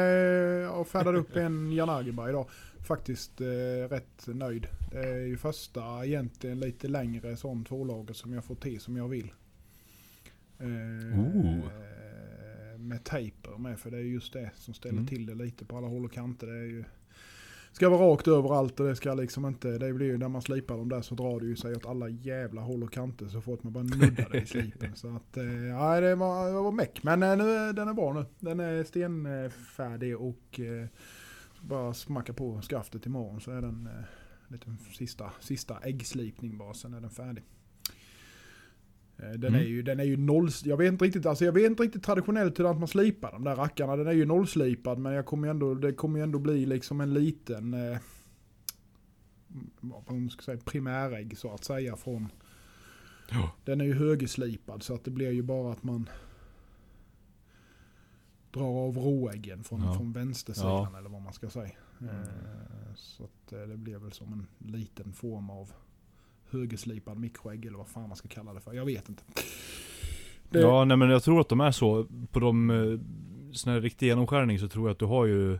jag 0.63 0.88
färdade 0.88 1.17
upp 1.17 1.36
en 1.36 1.71
Janagiba 1.71 2.29
idag. 2.29 2.50
Faktiskt 2.88 3.41
eh, 3.41 3.45
rätt 3.89 4.27
nöjd. 4.27 4.67
Det 4.91 5.00
är 5.00 5.25
ju 5.25 5.38
första 5.38 6.05
egentligen 6.05 6.59
lite 6.59 6.88
längre 6.88 7.38
sån 7.38 7.65
tvålager 7.65 8.13
som 8.13 8.33
jag 8.33 8.45
får 8.45 8.55
till 8.55 8.79
som 8.79 8.98
jag 8.98 9.07
vill. 9.07 9.31
Eh, 10.59 10.67
med 12.77 13.03
tejper 13.03 13.57
med 13.57 13.79
för 13.79 13.91
det 13.91 13.98
är 13.98 14.01
just 14.01 14.33
det 14.33 14.51
som 14.55 14.74
ställer 14.74 14.93
Mm. 14.98 15.07
till 15.07 15.25
det 15.25 15.36
lite 15.36 15.65
på 15.65 15.77
alla 15.77 15.88
håll 15.88 16.05
och 16.05 16.12
kanter. 16.12 16.48
Det 16.48 16.53
är 16.57 16.63
ju 16.63 16.83
ska 17.71 17.89
vara 17.89 18.01
rakt 18.01 18.27
överallt 18.27 18.79
och 18.79 18.85
det 18.88 18.95
ska 18.95 19.13
liksom 19.13 19.45
inte, 19.45 19.77
det 19.77 19.93
blir 19.93 20.07
ju 20.07 20.17
när 20.17 20.27
man 20.29 20.41
slipar 20.41 20.77
dem 20.77 20.89
där 20.89 21.01
så 21.01 21.15
drar 21.15 21.39
det 21.39 21.45
ju 21.45 21.55
sig 21.55 21.75
åt 21.75 21.85
alla 21.85 22.09
jävla 22.09 22.61
håll 22.61 22.83
och 22.83 22.93
kanter 22.93 23.27
så 23.27 23.41
fort 23.41 23.63
man 23.63 23.73
bara 23.73 23.83
nuddar 23.83 24.29
det 24.31 24.41
i 24.41 24.45
slipen. 24.45 24.95
Så 24.95 25.15
att, 25.15 25.38
eh, 25.38 25.65
ja 25.67 25.99
det 25.99 26.15
var, 26.15 26.47
det 26.47 26.53
var 26.53 26.71
meck. 26.71 27.03
Men 27.03 27.23
eh, 27.23 27.38
nu, 27.38 27.73
den 27.73 27.88
är 27.88 27.93
bra 27.93 28.13
nu. 28.13 28.25
Den 28.39 28.59
är 28.59 28.83
stenfärdig 28.83 30.17
och 30.17 30.59
eh, 30.59 30.88
bara 31.61 31.93
smacka 31.93 32.33
på 32.33 32.61
skaftet 32.61 33.05
imorgon 33.05 33.41
så 33.41 33.51
är 33.51 33.61
den 33.61 33.88
eh, 33.88 34.03
lite 34.47 34.75
sista, 34.93 35.31
sista 35.39 35.77
äggslipning 35.83 36.57
bara, 36.57 36.73
sen 36.73 36.93
är 36.93 37.01
den 37.01 37.09
färdig. 37.09 37.43
Eh, 39.19 39.29
Den, 39.31 39.43
Mm. 39.53 39.55
är 39.55 39.65
ju, 39.65 39.81
den 39.81 39.99
är 39.99 40.03
ju 40.03 40.17
noll, 40.17 40.49
jag 40.63 40.77
vet 40.77 40.88
inte 40.91 41.05
riktigt, 41.05 41.25
alltså 41.25 41.45
jag 41.45 41.51
vet 41.51 41.65
inte 41.65 41.83
riktigt 41.83 42.03
traditionellt 42.03 42.59
hur 42.59 42.63
man 42.73 42.88
slipar 42.88 43.31
de 43.31 43.43
där 43.43 43.55
rackarna. 43.55 43.95
Den 43.95 44.07
är 44.07 44.11
ju 44.11 44.25
nollslipad 44.25 44.99
men 44.99 45.13
jag 45.13 45.25
kommer 45.25 45.47
ändå, 45.47 45.73
det 45.75 45.93
kommer 45.93 46.19
ju 46.19 46.23
ändå 46.23 46.39
bli 46.39 46.65
liksom 46.65 47.01
en 47.01 47.13
liten, 47.13 47.73
eh, 47.73 47.97
vad 49.81 50.03
man 50.11 50.29
ska 50.29 50.41
säga, 50.41 50.57
primärägg 50.65 51.38
så 51.38 51.51
att 51.53 51.63
säga 51.63 51.95
från. 51.95 52.27
Ja. 53.31 53.51
Den 53.65 53.81
är 53.81 53.85
ju 53.85 53.93
högerslipad 53.93 54.83
så 54.83 54.93
att 54.95 55.03
det 55.03 55.11
blir 55.11 55.31
ju 55.31 55.41
bara 55.41 55.71
att 55.73 55.83
man 55.83 56.09
drar 58.51 58.88
av 58.88 58.97
råäggen 58.97 59.63
från, 59.63 59.81
Ja. 59.83 59.93
från 59.93 60.13
vänstersidan 60.13 60.95
eller 60.95 61.09
vad 61.09 61.21
man 61.21 61.33
ska 61.33 61.49
säga. 61.49 61.71
Mm. 62.01 62.15
Eh, 62.15 62.95
Så 62.95 63.23
att 63.23 63.53
eh, 63.53 63.59
det 63.61 63.77
blir 63.77 63.97
väl 63.97 64.11
som 64.11 64.33
en 64.33 64.47
liten 64.71 65.13
form 65.13 65.49
av 65.49 65.71
högerslipad 66.51 67.18
mikroägg 67.20 67.65
eller 67.65 67.77
vad 67.77 67.88
fan 67.88 68.08
man 68.08 68.15
ska 68.18 68.27
kalla 68.27 68.53
det 68.53 68.60
för. 68.62 68.74
Jag 68.74 68.86
vet 68.86 69.10
inte. 69.10 69.24
Det, 70.50 70.60
Ja, 70.60 70.86
nej 70.86 70.98
men 70.98 71.10
jag 71.10 71.24
tror 71.24 71.41
att 71.41 71.50
de 71.50 71.62
är 71.62 71.72
så. 71.72 72.08
På 72.32 72.39
de 72.39 72.70
eh, 72.70 73.00
såna 73.53 73.74
här 73.75 73.82
riktig 73.82 74.06
genomskärning 74.08 74.60
så 74.60 74.68
tror 74.68 74.88
jag 74.88 74.91
att 74.94 75.00
du 75.00 75.06
har 75.06 75.25
ju... 75.25 75.53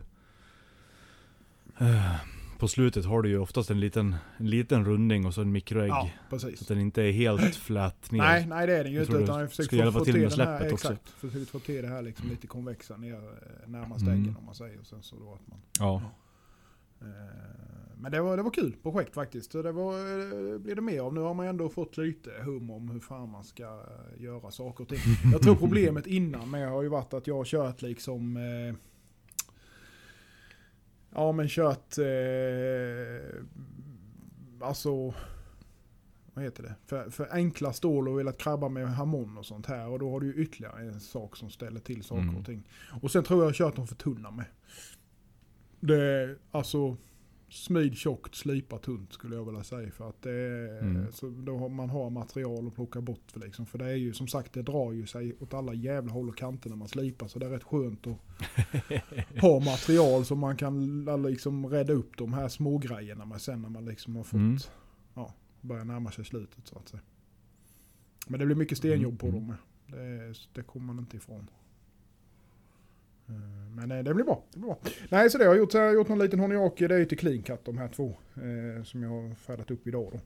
eh, 1.78 2.14
På 2.58 2.68
slutet 2.68 3.04
har 3.04 3.22
du 3.22 3.28
ju 3.28 3.38
oftast 3.38 3.70
en 3.70 3.80
liten, 3.80 4.16
en 4.36 4.50
liten 4.50 4.84
rundning 4.84 5.26
och 5.26 5.34
så 5.34 5.40
en 5.40 5.52
mikroägg. 5.52 5.88
ja, 5.90 6.10
Så 6.30 6.36
precis. 6.36 6.62
att 6.62 6.68
den 6.68 6.78
inte 6.80 7.02
är 7.02 7.12
helt 7.12 7.54
flät 7.56 8.10
ner. 8.10 8.18
Nej, 8.18 8.46
nej 8.46 8.66
det 8.66 8.76
är 8.78 8.84
den 8.84 8.92
ju 8.92 9.00
inte. 9.00 9.12
Utan 9.12 9.40
jag 9.40 9.50
försöker 9.50 9.76
ska 9.76 9.92
få, 9.92 10.04
till 10.04 10.12
till 10.14 10.22
med 10.22 10.30
den 10.30 10.40
här, 10.48 10.58
släppet 10.58 10.72
också. 10.72 10.92
exakt, 10.92 11.10
försökt 11.10 11.50
få 11.50 11.58
till 11.58 11.82
det 11.82 11.88
här 11.88 12.02
liksom 12.02 12.28
lite 12.28 12.46
konvexa 12.46 12.96
ner 12.96 13.14
eh, 13.14 13.68
närmast 13.68 14.02
Mm. 14.02 14.14
äggen 14.22 14.36
om 14.36 14.44
man 14.46 14.54
säger. 14.54 14.80
Och 14.80 14.86
sen 14.86 15.02
så 15.02 15.16
då 15.16 15.34
att 15.34 15.46
man, 15.48 15.58
Ja. 15.78 15.94
eh, 15.96 16.02
men 17.96 18.12
det 18.12 18.20
var, 18.20 18.36
det 18.36 18.42
var 18.42 18.50
kul 18.50 18.76
projekt 18.82 19.14
faktiskt. 19.14 19.52
Det 19.52 19.72
var, 19.72 19.94
eh, 19.98 20.58
blir 20.58 20.74
det 20.74 20.80
mer 20.80 21.00
av. 21.00 21.14
Nu 21.14 21.20
har 21.20 21.34
man 21.34 21.46
ändå 21.46 21.68
fått 21.68 21.96
lite 21.96 22.30
hum 22.44 22.70
om 22.70 22.88
hur 22.90 23.00
fan 23.00 23.28
man 23.28 23.44
ska 23.44 23.62
eh, 23.62 24.22
göra 24.22 24.50
saker 24.50 24.84
och 24.84 24.88
ting. 24.88 24.98
Jag 25.32 25.42
tror 25.42 25.54
problemet 25.54 26.06
innan 26.06 26.50
med 26.50 26.68
har 26.70 26.82
ju 26.82 26.88
varit 26.88 27.14
att 27.14 27.26
jag 27.26 27.34
har 27.36 27.44
kört 27.44 27.82
liksom 27.82 28.36
eh, 28.36 28.74
Ja 31.14 31.32
men 31.32 31.48
kört 31.48 31.98
eh, 31.98 33.44
Alltså 34.60 35.14
Vad 36.34 36.44
heter 36.44 36.62
det? 36.62 36.74
För, 36.86 37.10
för 37.10 37.28
enkla 37.32 37.72
stål 37.72 38.08
och 38.08 38.18
velat 38.18 38.38
krabba 38.38 38.68
med 38.68 38.88
harmon 38.94 39.38
och 39.38 39.46
sånt 39.46 39.66
här. 39.66 39.88
Och 39.88 39.98
då 39.98 40.10
har 40.10 40.20
du 40.20 40.26
ju 40.26 40.34
ytterligare 40.42 40.80
en 40.82 41.00
sak 41.00 41.36
som 41.36 41.50
ställer 41.50 41.80
till 41.80 42.02
saker 42.04 42.22
Mm. 42.22 42.36
och 42.36 42.46
ting. 42.46 42.62
Och 43.02 43.10
sen 43.10 43.24
tror 43.24 43.38
jag 43.38 43.44
jag 43.44 43.48
har 43.48 43.54
kört 43.54 43.76
dem 43.76 43.86
för 43.86 43.94
tunna 43.94 44.30
med. 44.30 44.46
Det 45.80 46.02
är 46.02 46.38
alltså 46.50 46.96
smid 47.48 47.96
tjockt, 47.96 48.34
slipa 48.34 48.78
tunt 48.78 49.12
skulle 49.12 49.36
jag 49.36 49.44
vilja 49.44 49.64
säga. 49.64 49.90
För 49.90 50.08
att 50.08 50.22
det 50.22 50.30
är, 50.30 50.78
Mm. 50.82 51.12
så 51.12 51.28
då 51.28 51.58
har 51.58 51.68
man 51.68 51.90
har 51.90 52.10
material 52.10 52.66
att 52.66 52.74
plocka 52.74 53.00
bort 53.00 53.30
för 53.32 53.40
liksom. 53.40 53.66
För 53.66 53.78
det 53.78 53.84
är 53.84 53.94
ju 53.96 54.12
som 54.12 54.28
sagt, 54.28 54.52
det 54.52 54.62
drar 54.62 54.92
ju 54.92 55.06
sig 55.06 55.36
åt 55.40 55.54
alla 55.54 55.74
jävla 55.74 56.12
håll 56.12 56.28
och 56.28 56.36
kanter 56.36 56.70
när 56.70 56.76
man 56.76 56.88
slipar. 56.88 57.28
Så 57.28 57.38
det 57.38 57.46
är 57.46 57.50
rätt 57.50 57.64
skönt 57.64 58.06
att 58.06 58.16
ha 59.40 59.60
material 59.60 60.24
som 60.24 60.38
man 60.38 60.56
kan 60.56 61.04
liksom 61.22 61.66
rädda 61.66 61.92
upp 61.92 62.16
de 62.18 62.32
här 62.32 62.48
små 62.48 62.78
grejerna 62.78 63.24
med 63.24 63.40
sen 63.40 63.62
när 63.62 63.68
man 63.68 63.84
liksom 63.84 64.16
har 64.16 64.24
fått 64.24 64.34
Mm. 64.34 64.56
ja, 65.14 65.34
börja 65.60 65.84
närma 65.84 66.10
sig 66.10 66.24
slutet 66.24 66.66
så 66.66 66.78
att 66.78 66.88
säga. 66.88 67.02
Men 68.28 68.40
det 68.40 68.46
blir 68.46 68.56
mycket 68.56 68.78
stenjobb 68.78 69.18
på 69.18 69.26
Mm. 69.26 69.46
dem. 69.46 69.54
Det, 69.86 70.34
det 70.52 70.62
kommer 70.62 70.86
man 70.86 70.98
inte 70.98 71.16
ifrån. 71.16 71.50
Eh, 73.30 73.70
men 73.76 73.90
eh, 73.90 74.04
det 74.04 74.14
blir 74.14 74.24
bra. 74.24 74.44
Det 74.52 74.58
blir 74.58 74.68
bra. 74.68 74.78
Nej, 75.08 75.30
så 75.30 75.38
det 75.38 75.44
har 75.44 75.52
jag 75.52 75.58
gjort. 75.58 75.72
Så 75.72 75.78
jag 75.78 75.84
har 75.84 75.92
gjort 75.92 76.08
någon 76.08 76.18
liten 76.18 76.40
honiaki. 76.40 76.88
Det 76.88 76.94
är 76.94 76.98
ju 76.98 77.04
till 77.04 77.18
clean 77.18 77.42
cut 77.42 77.64
de 77.64 77.78
här 77.78 77.88
två. 77.88 78.16
Eh, 78.34 78.84
som 78.84 79.02
jag 79.02 79.10
har 79.10 79.34
färdat 79.34 79.70
upp 79.70 79.86
idag 79.86 80.10
då. 80.12 80.20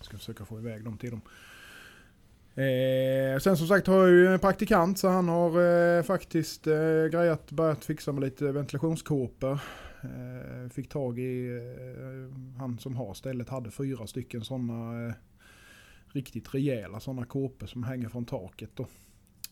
Ska 0.00 0.16
försöka 0.16 0.44
få 0.44 0.58
iväg 0.58 0.84
dem 0.84 0.98
till 0.98 1.10
dem. 1.10 1.20
Eh, 2.54 3.38
sen 3.38 3.56
som 3.56 3.66
sagt 3.66 3.86
har 3.86 3.96
jag 3.96 4.10
ju 4.10 4.26
en 4.26 4.38
praktikant 4.38 4.98
så 4.98 5.08
han 5.08 5.28
har 5.28 5.62
eh, 5.98 6.02
faktiskt 6.02 6.66
eh, 6.66 7.06
grejat, 7.12 7.50
börjat 7.50 7.84
fixa 7.84 8.12
med 8.12 8.22
lite 8.24 8.52
ventilationskåpor. 8.52 9.58
Eh, 10.02 10.70
fick 10.70 10.88
tag 10.88 11.18
i, 11.18 11.56
eh, 11.56 12.58
han 12.58 12.78
som 12.78 12.96
har 12.96 13.14
stället 13.14 13.48
hade 13.48 13.70
fyra 13.70 14.06
stycken 14.06 14.44
sådana 14.44 15.06
eh, 15.06 15.14
riktigt 16.06 16.54
rejäla 16.54 17.00
sådana 17.00 17.24
kåpor 17.24 17.66
som 17.66 17.82
hänger 17.82 18.08
från 18.08 18.24
taket 18.24 18.70
då. 18.74 18.86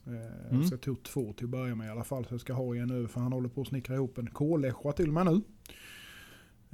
Eh, 0.06 0.50
Mm. 0.50 0.64
Så 0.64 0.72
jag 0.74 0.80
tog 0.80 1.02
två 1.02 1.32
till 1.32 1.44
att 1.46 1.50
börja 1.50 1.74
med 1.74 1.86
i 1.86 1.90
alla 1.90 2.04
fall. 2.04 2.24
Så 2.24 2.34
jag 2.34 2.40
ska 2.40 2.52
ha 2.52 2.76
en 2.76 2.88
nu 2.88 3.08
för 3.08 3.20
han 3.20 3.32
håller 3.32 3.48
på 3.48 3.60
att 3.60 3.66
snickra 3.68 3.94
ihop 3.94 4.18
en 4.18 4.26
kolläschra 4.30 4.92
till 4.92 5.12
mig 5.12 5.24
nu. 5.24 5.40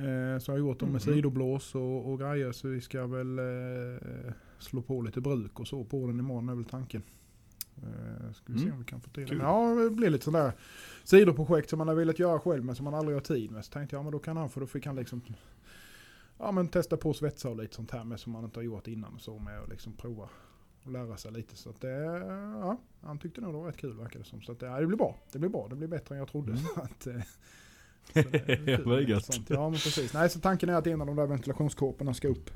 Eh, 0.05 0.39
så 0.39 0.51
jag 0.51 0.55
har 0.55 0.59
gjort 0.59 0.81
dem 0.81 0.89
med 0.93 1.07
Mhm. 1.07 1.15
sidoblås 1.15 1.75
och, 1.75 2.13
och 2.13 2.19
grejer 2.19 2.53
så 2.53 2.69
vi 2.69 2.81
ska 2.81 3.07
väl 3.07 3.39
eh, 3.39 4.33
slå 4.59 4.83
på 4.83 5.03
lite 5.03 5.21
bruk 5.21 5.61
och 5.61 5.69
så 5.69 5.85
på 5.85 6.07
den 6.07 6.19
imorgon 6.19 6.49
är 6.49 6.55
väl 6.55 6.65
tanken. 6.65 7.03
Eh, 7.77 8.33
ska 8.33 8.53
vi 8.53 8.59
se 8.59 8.65
Mm. 8.65 8.73
om 8.75 8.79
vi 8.79 8.85
kan 8.85 9.01
få 9.01 9.11
till 9.11 9.27
det. 9.29 9.35
Ja, 9.35 9.75
det 9.75 9.91
blir 9.91 10.11
lite 10.11 10.25
sådär 10.25 10.53
sidoprojekt 11.05 11.71
som 11.71 11.79
man 11.79 11.89
har 11.89 11.95
velat 11.95 12.19
göra 12.19 12.41
själv 12.41 12.65
men 12.65 12.75
som 12.77 12.85
man 12.85 12.95
aldrig 12.95 13.17
har 13.17 13.21
tid 13.21 13.51
med. 13.51 13.65
Så 13.65 13.73
tänkte 13.73 13.97
jag, 13.97 14.01
ja, 14.01 14.03
men 14.05 14.13
då 14.13 14.19
kan 14.19 14.37
han, 14.37 14.51
för 14.51 14.61
då 14.61 14.67
fick 14.67 14.87
han 14.87 14.97
liksom 14.97 15.23
ja, 16.39 16.53
men 16.53 16.69
testa 16.69 16.97
på 16.97 17.11
att 17.11 17.17
svetsa 17.17 17.49
och 17.51 17.57
lite 17.57 17.75
sånt 17.75 17.91
här 17.91 18.05
med 18.05 18.21
som 18.21 18.33
man 18.33 18.45
inte 18.45 18.59
har 18.59 18.65
gjort 18.65 18.87
innan 18.89 19.15
och 19.15 19.21
så 19.21 19.39
med 19.39 19.61
och 19.61 19.69
liksom 19.69 19.93
prova 19.93 20.29
och 20.87 20.93
lära 20.93 21.17
sig 21.17 21.33
lite. 21.33 21.57
Så 21.57 21.71
att 21.71 21.81
det, 21.81 21.91
ja, 22.61 22.77
han 23.03 23.19
tyckte 23.19 23.41
nog 23.41 23.53
det 23.55 23.59
var 23.59 23.67
rätt 23.67 23.77
kul 23.77 23.97
verkar 23.99 24.19
det 24.19 24.25
som. 24.25 24.43
Så 24.43 24.53
att 24.53 24.61
det, 24.61 24.67
ja, 24.67 24.81
det 24.81 24.87
blir 24.87 24.97
bra. 24.97 25.17
Det 25.33 25.39
blir 25.39 25.51
bra. 25.51 25.67
Det 25.69 25.77
blir 25.77 25.89
bättre 25.89 26.15
än 26.15 26.19
jag 26.19 26.29
trodde. 26.29 26.53
Mm. 26.53 26.65
Så 26.75 26.81
att, 26.81 27.07
eh, 27.07 27.23
så 28.25 28.31
det 28.31 28.97
det 28.97 29.03
gött. 29.03 29.41
Ja, 29.49 29.71
men 29.71 29.79
precis. 29.79 30.15
Nej, 30.15 30.31
så 30.31 30.41
tanken 30.41 30.69
är 30.69 30.75
att 30.75 30.87
en 30.87 31.01
av 31.01 31.07
de 31.07 31.17
där 31.17 31.27
ventilationskåporna 31.27 32.15
ska 32.15 32.29
upp 32.29 32.51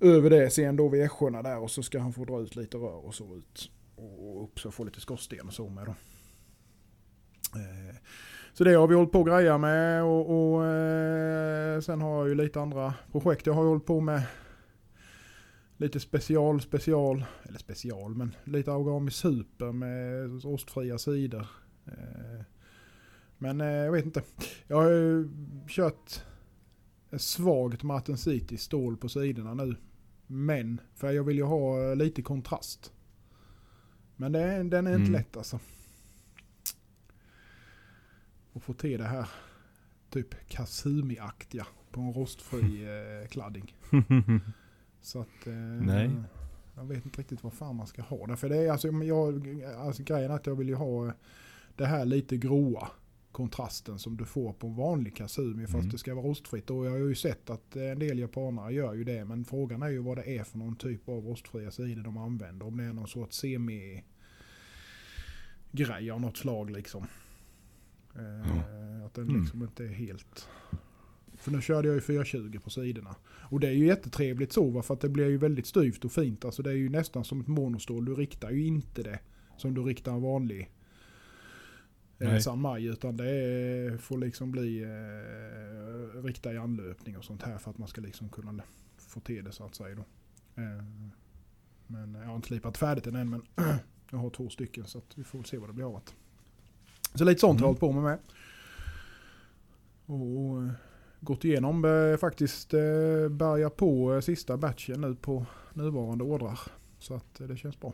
över 0.00 0.30
det 0.30 0.50
sen 0.50 0.76
då 0.76 0.88
vid 0.88 1.02
äschorna 1.02 1.42
där 1.42 1.58
och 1.58 1.70
så 1.70 1.82
ska 1.82 1.98
han 2.00 2.12
få 2.12 2.24
dra 2.24 2.40
ut 2.40 2.56
lite 2.56 2.76
rör 2.76 3.06
och 3.06 3.14
så 3.14 3.36
ut 3.36 3.70
och 3.96 4.44
upp 4.44 4.60
så 4.60 4.70
få 4.70 4.84
lite 4.84 5.00
skorsten 5.00 5.46
och 5.46 5.52
så 5.52 5.68
med 5.68 5.86
då. 5.86 5.94
Eh, 7.60 7.96
Så 8.52 8.64
det 8.64 8.74
har 8.74 8.86
vi 8.86 8.94
hållit 8.94 9.12
på 9.12 9.20
att 9.20 9.26
greja 9.26 9.58
med 9.58 10.04
och, 10.04 10.54
och 10.54 10.66
eh, 10.66 11.80
sen 11.80 12.00
har 12.00 12.18
jag 12.18 12.28
ju 12.28 12.34
lite 12.34 12.60
andra 12.60 12.94
projekt. 13.12 13.46
Jag 13.46 13.54
har 13.54 13.64
hållit 13.64 13.86
på 13.86 14.00
med 14.00 14.22
lite 15.76 16.00
special, 16.00 16.60
special, 16.60 17.24
eller 17.42 17.58
special, 17.58 18.14
men 18.14 18.34
lite 18.44 18.72
Augami 18.72 19.10
Super 19.10 19.72
med 19.72 20.44
rostfria 20.44 20.98
sidor. 20.98 21.46
Eh, 21.86 22.44
Men 23.38 23.60
eh, 23.60 23.66
jag 23.66 23.92
vet 23.92 24.04
inte. 24.04 24.22
Jag 24.66 24.76
har 24.76 24.90
ju 24.90 25.28
kört 25.68 26.22
svagt 27.16 27.82
Martin 27.82 28.16
City 28.18 28.56
stål 28.58 28.96
på 28.96 29.08
sidorna 29.08 29.54
nu. 29.54 29.76
Men, 30.26 30.80
för 30.94 31.10
jag 31.12 31.24
vill 31.24 31.36
ju 31.36 31.42
ha 31.44 31.90
eh, 31.90 31.96
lite 31.96 32.22
kontrast. 32.22 32.92
Men 34.16 34.32
det, 34.32 34.62
den 34.62 34.86
är 34.86 34.90
inte 34.94 35.00
Mm. 35.00 35.12
lätt 35.12 35.36
alltså. 35.36 35.58
Att 38.54 38.62
få 38.62 38.72
till 38.72 38.98
det 39.00 39.06
här 39.06 39.28
typ 40.10 40.34
Kasumi-aktiga 40.48 41.66
på 41.90 42.00
en 42.00 42.12
rostfri 42.12 42.84
eh, 42.84 43.28
kladding. 43.28 43.74
Så 45.04 45.20
att... 45.20 45.46
Eh, 45.46 45.54
Nej. 45.54 46.10
Jag 46.76 46.84
vet 46.84 47.04
inte 47.04 47.20
riktigt 47.20 47.42
vad 47.44 47.52
fan 47.52 47.76
man 47.76 47.86
ska 47.86 48.02
ha 48.02 48.26
det. 48.26 48.36
För 48.36 48.48
det 48.48 48.56
är 48.56 48.70
alltså, 48.70 48.88
jag, 48.88 49.62
alltså 49.78 50.02
grejen 50.02 50.30
är 50.30 50.34
att 50.34 50.46
jag 50.46 50.54
vill 50.54 50.68
ju 50.68 50.74
ha 50.74 51.06
eh, 51.06 51.12
det 51.76 51.86
här 51.86 52.04
lite 52.04 52.36
gråa 52.36 52.88
kontrasten 53.32 53.98
som 53.98 54.16
du 54.16 54.24
får 54.24 54.52
på 54.52 54.66
en 54.66 54.76
vanlig 54.76 55.16
Kasumi 55.16 55.62
fast 55.66 55.74
Mm. 55.74 55.88
det 55.88 55.98
ska 55.98 56.14
vara 56.14 56.26
rostfritt. 56.26 56.70
Och 56.70 56.86
jag 56.86 56.90
har 56.90 56.98
ju 56.98 57.14
sett 57.14 57.50
att 57.50 57.76
eh, 57.76 57.82
en 57.82 57.98
del 57.98 58.18
japanare 58.18 58.72
gör 58.74 58.94
ju 58.94 59.04
det. 59.04 59.24
Men 59.24 59.44
frågan 59.44 59.82
är 59.82 59.88
ju 59.88 59.98
vad 59.98 60.16
det 60.18 60.38
är 60.38 60.44
för 60.44 60.58
någon 60.58 60.76
typ 60.76 61.08
av 61.08 61.24
rostfria 61.26 61.70
sidor 61.70 62.02
de 62.02 62.16
använder. 62.18 62.66
Om 62.66 62.76
det 62.76 62.84
är 62.84 62.92
någon 62.92 63.08
sorts 63.08 63.38
semi 63.38 64.04
grej 65.72 66.10
av 66.10 66.20
något 66.20 66.36
slag 66.36 66.70
liksom. 66.70 67.06
Eh, 68.16 69.04
Att 69.06 69.14
den 69.14 69.28
Mm. 69.28 69.40
liksom 69.40 69.62
inte 69.62 69.84
är 69.84 69.88
helt... 69.88 70.48
För 71.44 71.50
nu 71.50 71.60
körde 71.62 71.88
jag 71.88 71.94
ju 71.94 72.00
420 72.00 72.58
på 72.64 72.70
sidorna. 72.70 73.16
Och 73.50 73.60
det 73.60 73.66
är 73.68 73.72
ju 73.72 73.86
jättetrevligt 73.86 74.52
så 74.52 74.70
va, 74.70 74.82
för 74.82 74.94
att 74.94 75.00
det 75.00 75.08
blir 75.08 75.28
ju 75.28 75.36
väldigt 75.36 75.66
styvt 75.66 76.04
och 76.04 76.12
fint. 76.12 76.44
Alltså 76.44 76.62
det 76.62 76.70
är 76.70 76.74
ju 76.74 76.88
nästan 76.88 77.24
som 77.24 77.40
ett 77.40 77.46
monostål. 77.46 78.04
Du 78.04 78.14
riktar 78.14 78.50
ju 78.50 78.66
inte 78.66 79.02
det 79.02 79.18
som 79.56 79.74
du 79.74 79.82
riktar 79.82 80.12
en 80.12 80.22
vanlig 80.22 80.70
eh, 82.18 82.28
Nej. 82.28 82.40
San 82.42 82.60
Mai. 82.60 82.84
Utan 82.86 83.16
det 83.16 83.98
får 84.02 84.18
liksom 84.18 84.50
bli 84.50 84.82
eh, 84.82 86.22
rikta 86.22 86.52
i 86.52 86.58
anlöpning 86.58 87.16
och 87.18 87.24
sånt 87.24 87.42
här 87.42 87.58
för 87.58 87.70
att 87.70 87.78
man 87.78 87.88
ska 87.88 88.00
liksom 88.00 88.28
kunna 88.28 88.62
få 88.98 89.20
till 89.20 89.44
det 89.44 89.52
så 89.52 89.64
att 89.64 89.74
säga. 89.74 89.94
Då. 89.94 90.02
Eh, 90.62 90.84
men 91.86 92.14
jag 92.14 92.26
har 92.26 92.36
inte 92.36 92.48
slipat 92.48 92.76
färdigt 92.78 93.04
den 93.04 93.16
än 93.16 93.30
men 93.30 93.42
jag 94.10 94.18
har 94.18 94.30
två 94.30 94.48
stycken 94.48 94.84
så 94.86 95.02
vi 95.14 95.24
får 95.24 95.42
se 95.42 95.58
vad 95.58 95.68
det 95.68 95.72
blir 95.72 95.84
av 95.96 96.00
det. 96.04 96.12
Så 97.18 97.24
lite 97.24 97.40
sånt 97.40 97.60
har 97.60 97.68
jag 97.68 97.76
Mm. 97.82 97.94
hållit 97.94 97.96
på 97.96 98.00
med 98.00 98.02
med. 98.02 98.18
Och, 100.06 100.62
eh, 100.62 100.70
gått 101.24 101.44
igenom 101.44 101.84
eh, 101.84 102.16
faktiskt 102.16 102.74
eh, 102.74 102.80
bärgar 103.30 103.68
på 103.68 104.14
eh, 104.14 104.20
sista 104.20 104.56
batchen 104.56 105.00
nu 105.00 105.14
på 105.14 105.46
nuvarande 105.72 106.24
ordrar. 106.24 106.58
Så 106.98 107.14
att 107.14 107.34
det 107.48 107.56
känns 107.56 107.80
bra. 107.80 107.92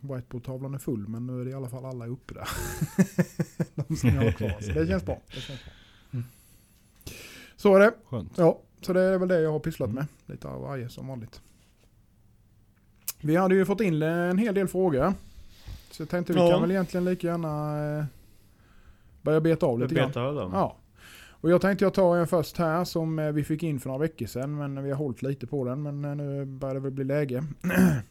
Whiteboardtavlan 0.00 0.74
är 0.74 0.78
full 0.78 1.08
men 1.08 1.26
nu 1.26 1.40
är 1.40 1.44
det 1.44 1.50
i 1.50 1.54
alla 1.54 1.68
fall 1.68 1.84
alla 1.84 2.06
uppe 2.06 2.34
där. 2.34 2.48
De 3.88 3.96
som 3.96 4.08
jag 4.08 4.22
har 4.22 4.32
kvar. 4.32 4.60
Så 4.60 4.72
det 4.72 4.86
känns 4.86 5.04
bra. 5.04 5.20
Det 5.34 5.40
känns 5.40 5.60
bra. 5.64 6.22
Så 7.56 7.74
är 7.76 7.80
det. 7.80 7.94
Skönt. 8.04 8.32
Ja, 8.38 8.60
så 8.80 8.92
det 8.92 9.00
är 9.00 9.18
väl 9.18 9.28
det 9.28 9.40
jag 9.40 9.52
har 9.52 9.58
pysslat 9.58 9.90
med. 9.90 10.06
Lite 10.26 10.48
av 10.48 10.60
varje 10.62 10.88
som 10.88 11.06
vanligt. 11.08 11.40
Vi 13.20 13.36
hade 13.36 13.54
ju 13.54 13.64
fått 13.64 13.80
in 13.80 14.02
en 14.02 14.38
hel 14.38 14.54
del 14.54 14.68
frågor. 14.68 15.14
Så 15.90 16.02
jag 16.02 16.08
tänkte 16.08 16.32
vi 16.32 16.38
Ja. 16.38 16.50
kan 16.50 16.60
väl 16.60 16.70
egentligen 16.70 17.04
lika 17.04 17.26
gärna 17.26 18.06
börja 19.22 19.40
beta 19.40 19.66
av 19.66 19.80
lite 19.80 19.94
grann. 19.94 20.08
Beta 20.08 20.22
av 20.22 20.34
dem. 20.34 20.50
Ja. 20.54 20.76
Och 21.44 21.50
jag 21.50 21.60
tänkte 21.60 21.84
jag 21.84 21.94
tar 21.94 22.16
en 22.16 22.26
först 22.26 22.56
här 22.56 22.84
som 22.84 23.18
eh, 23.18 23.32
vi 23.32 23.44
fick 23.44 23.62
in 23.62 23.80
för 23.80 23.88
några 23.88 24.00
veckor 24.00 24.26
sedan. 24.26 24.56
Men 24.56 24.84
vi 24.84 24.90
har 24.90 24.96
hållit 24.96 25.22
lite 25.22 25.46
på 25.46 25.64
den. 25.64 25.82
Men 25.82 26.04
eh, 26.04 26.16
nu 26.16 26.44
börjar 26.44 26.74
det 26.74 26.80
väl 26.80 26.92
bli 26.92 27.04
läge. 27.04 27.44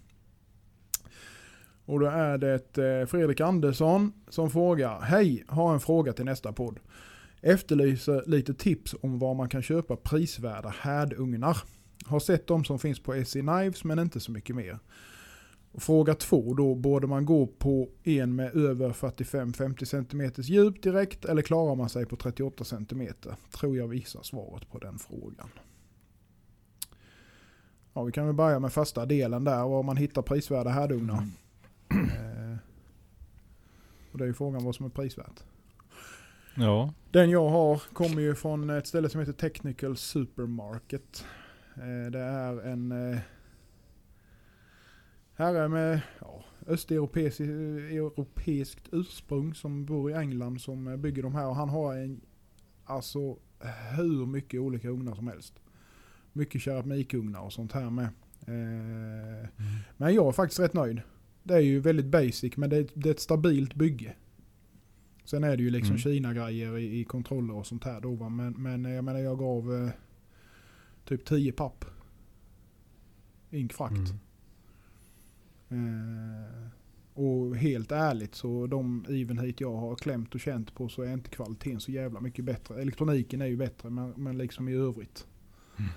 Och 1.85 1.99
då 1.99 2.05
är 2.05 2.37
det 2.37 2.77
eh, 2.77 3.05
Fredrik 3.05 3.41
Andersson 3.41 4.13
som 4.29 4.49
frågar. 4.49 5.01
Hej, 5.01 5.43
har 5.47 5.73
en 5.73 5.79
fråga 5.79 6.13
till 6.13 6.25
nästa 6.25 6.53
podd. 6.53 6.79
Efterlyser 7.41 8.23
lite 8.25 8.53
tips 8.53 8.95
om 9.01 9.19
var 9.19 9.33
man 9.33 9.49
kan 9.49 9.61
köpa 9.61 9.95
prisvärda 9.95 10.69
härdugnar. 10.79 11.57
Har 12.05 12.19
sett 12.19 12.47
de 12.47 12.63
som 12.63 12.79
finns 12.79 12.99
på 12.99 13.23
SE 13.25 13.39
Knives 13.39 13.83
men 13.83 13.99
inte 13.99 14.19
så 14.19 14.31
mycket 14.31 14.55
mer. 14.55 14.79
Fråga 15.77 16.15
två 16.15 16.53
då, 16.53 16.75
borde 16.75 17.07
man 17.07 17.25
gå 17.25 17.47
på 17.47 17.89
en 18.03 18.35
med 18.35 18.55
över 18.55 18.89
45-50 18.89 19.85
cm 19.85 20.31
djup 20.37 20.83
direkt 20.83 21.25
eller 21.25 21.41
klarar 21.41 21.75
man 21.75 21.89
sig 21.89 22.05
på 22.05 22.15
38 22.15 22.63
cm? 22.63 23.07
Tror 23.51 23.77
jag 23.77 23.87
visar 23.87 24.21
svaret 24.23 24.71
på 24.71 24.77
den 24.79 24.99
frågan. 24.99 25.49
Ja, 27.93 28.03
vi 28.03 28.11
kan 28.11 28.25
väl 28.25 28.35
börja 28.35 28.59
med 28.59 28.73
första 28.73 29.05
delen 29.05 29.43
där, 29.43 29.63
var 29.63 29.83
man 29.83 29.97
hittar 29.97 30.21
prisvärda 30.21 30.69
härdugnar. 30.69 31.27
Eh, 31.91 32.57
och 34.11 34.17
det 34.17 34.23
är 34.23 34.27
ju 34.27 34.33
frågan 34.33 34.63
vad 34.63 34.75
som 34.75 34.85
är 34.85 34.89
prisvärt. 34.89 35.43
Ja. 36.55 36.93
Den 37.11 37.29
jag 37.29 37.49
har 37.49 37.77
kommer 37.93 38.21
ju 38.21 38.35
från 38.35 38.69
ett 38.69 38.87
ställe 38.87 39.09
som 39.09 39.19
heter 39.19 39.33
Technical 39.33 39.97
Supermarket. 39.97 41.25
Eh, 41.75 42.11
Det 42.11 42.19
är 42.19 42.61
en 42.67 42.91
eh, 43.13 43.19
herre 45.43 45.69
med 45.69 46.01
ja, 46.21 46.43
östeuropeiskt 46.67 47.39
europeiskt 47.39 48.89
ursprung 48.91 49.53
som 49.53 49.85
bor 49.85 50.11
i 50.11 50.13
England 50.13 50.61
som 50.61 50.87
eh, 50.87 50.97
bygger 50.97 51.23
de 51.23 51.35
här. 51.35 51.47
Och 51.47 51.55
han 51.55 51.69
har 51.69 51.95
en, 51.95 52.21
alltså 52.83 53.37
hur 53.97 54.25
mycket 54.25 54.59
olika 54.59 54.89
ugnar 54.89 55.15
som 55.15 55.27
helst. 55.27 55.59
Mycket 56.33 56.61
keramikugnar 56.61 57.41
och 57.41 57.53
sånt 57.53 57.71
här 57.71 57.89
med. 57.89 58.05
Eh, 58.47 59.49
Men 59.97 60.13
jag 60.13 60.27
är 60.27 60.31
faktiskt 60.31 60.59
rätt 60.59 60.73
nöjd. 60.73 61.01
Det 61.43 61.53
är 61.53 61.59
ju 61.59 61.79
väldigt 61.79 62.05
basic 62.05 62.57
men 62.57 62.69
det 62.69 62.77
är, 62.77 62.87
det 62.93 63.09
är 63.09 63.13
ett 63.13 63.19
stabilt 63.19 63.73
bygge. 63.75 64.15
Sen 65.25 65.43
är 65.43 65.57
det 65.57 65.63
ju 65.63 65.69
liksom 65.69 65.95
Mm. 65.95 65.99
Kina-grejer 65.99 66.77
i, 66.77 66.99
i 66.99 67.03
kontroller 67.03 67.53
och 67.55 67.67
sånt 67.67 67.83
här 67.83 68.01
då 68.01 68.15
va. 68.15 68.29
Men, 68.29 68.53
men 68.53 68.83
jag 68.83 69.03
menar 69.03 69.19
jag 69.19 69.39
gav 69.39 69.73
eh, 69.73 69.89
typ 71.05 71.25
10 71.25 71.51
papp. 71.51 71.85
Inkfrakt. 73.49 74.09
Eh, 74.09 74.15
och 77.13 77.55
helt 77.55 77.91
ärligt 77.91 78.35
så 78.35 78.67
de 78.67 79.05
Evenheat 79.09 79.61
jag 79.61 79.75
har 79.75 79.95
klämt 79.95 80.35
och 80.35 80.39
känt 80.41 80.75
på 80.75 80.89
så 80.89 81.01
är 81.01 81.13
inte 81.13 81.29
kvaliteten 81.29 81.79
så 81.79 81.91
jävla 81.91 82.19
mycket 82.19 82.45
bättre. 82.45 82.81
Elektroniken 82.81 83.41
är 83.41 83.45
ju 83.45 83.57
bättre 83.57 83.89
men, 83.89 84.13
men 84.17 84.37
liksom 84.37 84.69
i 84.69 84.73
övrigt. 84.73 85.27
Mm. 85.77 85.91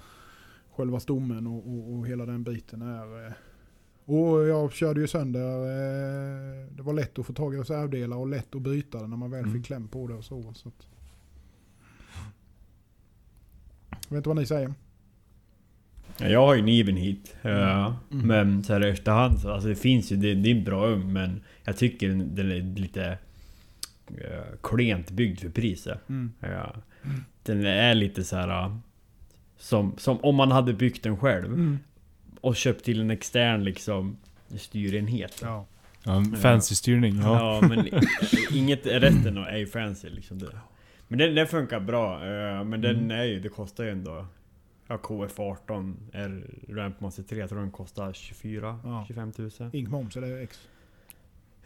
Själva 0.71 1.01
stommen 1.01 1.47
och, 1.47 1.69
och, 1.69 1.95
och 1.95 2.07
hela 2.07 2.27
den 2.27 2.45
biten 2.45 2.83
är... 2.83 3.27
Eh, 3.27 3.33
och 4.05 4.47
jag 4.47 4.73
körde 4.73 5.01
ju 5.01 5.07
sönder. 5.07 5.41
Eh, 5.41 6.67
det 6.71 6.83
var 6.83 6.93
lätt 6.93 7.19
att 7.19 7.27
få 7.27 7.33
tag 7.33 7.55
i 7.55 7.59
reservdelar 7.59 8.17
och 8.17 8.29
lätt 8.29 8.55
att 8.55 8.63
byta 8.63 9.01
det 9.01 9.07
när 9.07 9.17
man 9.17 9.31
väl 9.31 9.41
Mm. 9.41 9.55
fick 9.55 9.67
kläm 9.67 9.89
på 9.89 10.09
det 10.09 10.15
och 10.15 10.25
så. 10.25 10.53
så 10.55 10.69
att. 10.69 10.87
Jag 13.91 14.11
vet 14.11 14.17
inte 14.17 14.29
vad 14.29 14.37
ni 14.37 14.47
säger. 14.47 14.75
Ja, 16.21 16.29
jag 16.29 16.47
har 16.47 16.55
ju 16.55 16.61
en 16.61 16.69
even 16.69 16.97
hit. 16.97 17.37
Ja, 17.43 17.97
Mm. 18.13 18.27
Men 18.27 18.65
så 18.65 18.73
här 18.73 18.87
i 18.87 18.91
efterhand 18.91 19.41
så, 19.41 19.51
alltså 19.51 19.69
det 19.69 19.75
finns 19.77 20.13
ju, 20.13 20.17
det, 20.17 20.35
det 20.35 20.51
är 20.51 20.55
en 20.55 20.65
bra 20.65 20.87
ugn 20.87 21.13
men 21.13 21.43
jag 21.65 21.77
tycker 21.77 22.09
den, 22.09 22.51
är 22.53 22.79
lite 22.81 23.19
uh, 24.11 24.57
klent 24.63 25.11
byggd 25.11 25.41
för 25.41 25.49
priset. 25.49 26.01
Ja. 26.41 26.75
Den 27.43 27.67
är 27.67 27.95
lite 27.95 28.25
så 28.25 28.37
här 28.37 28.67
uh, 28.67 28.77
som, 29.59 29.95
som 29.99 30.19
om 30.21 30.35
man 30.35 30.51
hade 30.51 30.73
byggt 30.73 31.03
den 31.03 31.17
själv 31.17 31.45
Mm. 31.47 31.79
och 32.41 32.57
köpt 32.57 32.85
till 32.85 33.01
en 33.01 33.11
extern 33.11 33.65
liksom 33.65 34.17
styrenhet. 34.57 35.39
Ja. 35.43 35.67
ja 36.05 36.17
en 36.17 36.37
fancy 36.37 36.75
styrning. 36.75 37.21
Ja. 37.23 37.61
Ja, 37.63 37.69
men 37.69 37.89
inget 38.53 38.87
resten 38.87 39.37
är 39.39 39.57
ju 39.57 39.67
fancy 39.67 40.09
liksom. 40.11 40.39
Det. 40.39 40.47
Men 41.09 41.19
den, 41.19 41.35
den 41.35 41.47
funkar 41.47 41.81
bra. 41.81 42.15
eh, 42.15 42.65
Men 42.65 42.81
den 42.81 42.97
Mm. 42.97 43.11
är 43.11 43.25
ju, 43.25 43.41
det 43.41 43.49
kostar 43.49 43.85
ju 43.85 43.91
ändå... 43.91 44.27
Ja, 44.89 44.97
KF18 44.97 45.95
är 46.13 46.47
Rampmaster 46.69 47.23
3. 47.23 47.39
Jag 47.39 47.49
tror 47.49 47.61
den 47.61 47.71
kostar 47.71 48.13
24 48.13 48.81
Ja. 48.85 49.05
25 49.09 49.33
000. 49.39 49.51
Ink 49.73 49.89
moms 49.89 50.17
eller 50.17 50.41
X. 50.43 50.69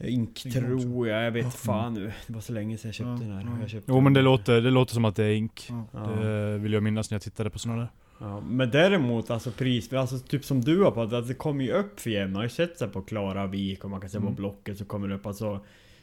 Ink 0.00 0.46
Ink 0.46 0.54
tror 0.54 1.08
jag, 1.08 1.24
jag 1.24 1.30
vet 1.30 1.44
Ja. 1.44 1.50
fan 1.50 1.94
nu. 1.94 2.12
Det 2.26 2.32
var 2.32 2.40
så 2.40 2.52
länge 2.52 2.78
sedan 2.78 2.88
jag 2.88 2.94
köpte 2.94 3.10
Ja, 3.10 3.18
den 3.28 3.32
här. 3.32 3.42
ja. 3.42 3.60
Jag 3.60 3.70
köpte 3.70 3.92
Jo 3.92 4.00
men 4.00 4.12
det 4.14 4.22
låter, 4.22 4.60
det 4.60 4.70
låter 4.70 4.94
som 4.94 5.04
att 5.04 5.16
det 5.16 5.24
är 5.24 5.32
ink. 5.34 5.68
Ja. 5.92 5.98
Det 6.00 6.58
vill 6.58 6.72
jag 6.72 6.82
minnas 6.82 7.10
när 7.10 7.14
jag 7.14 7.22
tittade 7.22 7.50
på 7.50 7.58
sådana 7.58 7.80
där. 7.80 7.88
Ja, 8.18 8.40
men 8.40 8.70
däremot 8.70 9.30
alltså 9.30 9.50
pris, 9.50 9.92
alltså 9.92 10.18
typ 10.18 10.44
som 10.44 10.60
du 10.60 10.82
har 10.82 10.90
pratat, 10.90 11.12
alltså, 11.12 11.28
det 11.28 11.34
kommer 11.38 11.64
ju 11.64 11.72
upp 11.72 12.00
för 12.00 12.10
jämna. 12.10 12.26
Man 12.28 12.36
har 12.36 12.42
ju 12.42 12.48
sett 12.48 12.78
så 12.78 12.88
på 12.88 13.02
Klara 13.02 13.46
Vik 13.46 13.84
och 13.84 13.90
man 13.90 14.00
kan 14.00 14.10
se 14.10 14.18
på 14.18 14.22
Mm. 14.22 14.34
Blocket 14.34 14.78
så 14.78 14.84
kommer 14.84 15.08
det 15.08 15.14
upp 15.14 15.26
alltså 15.26 15.60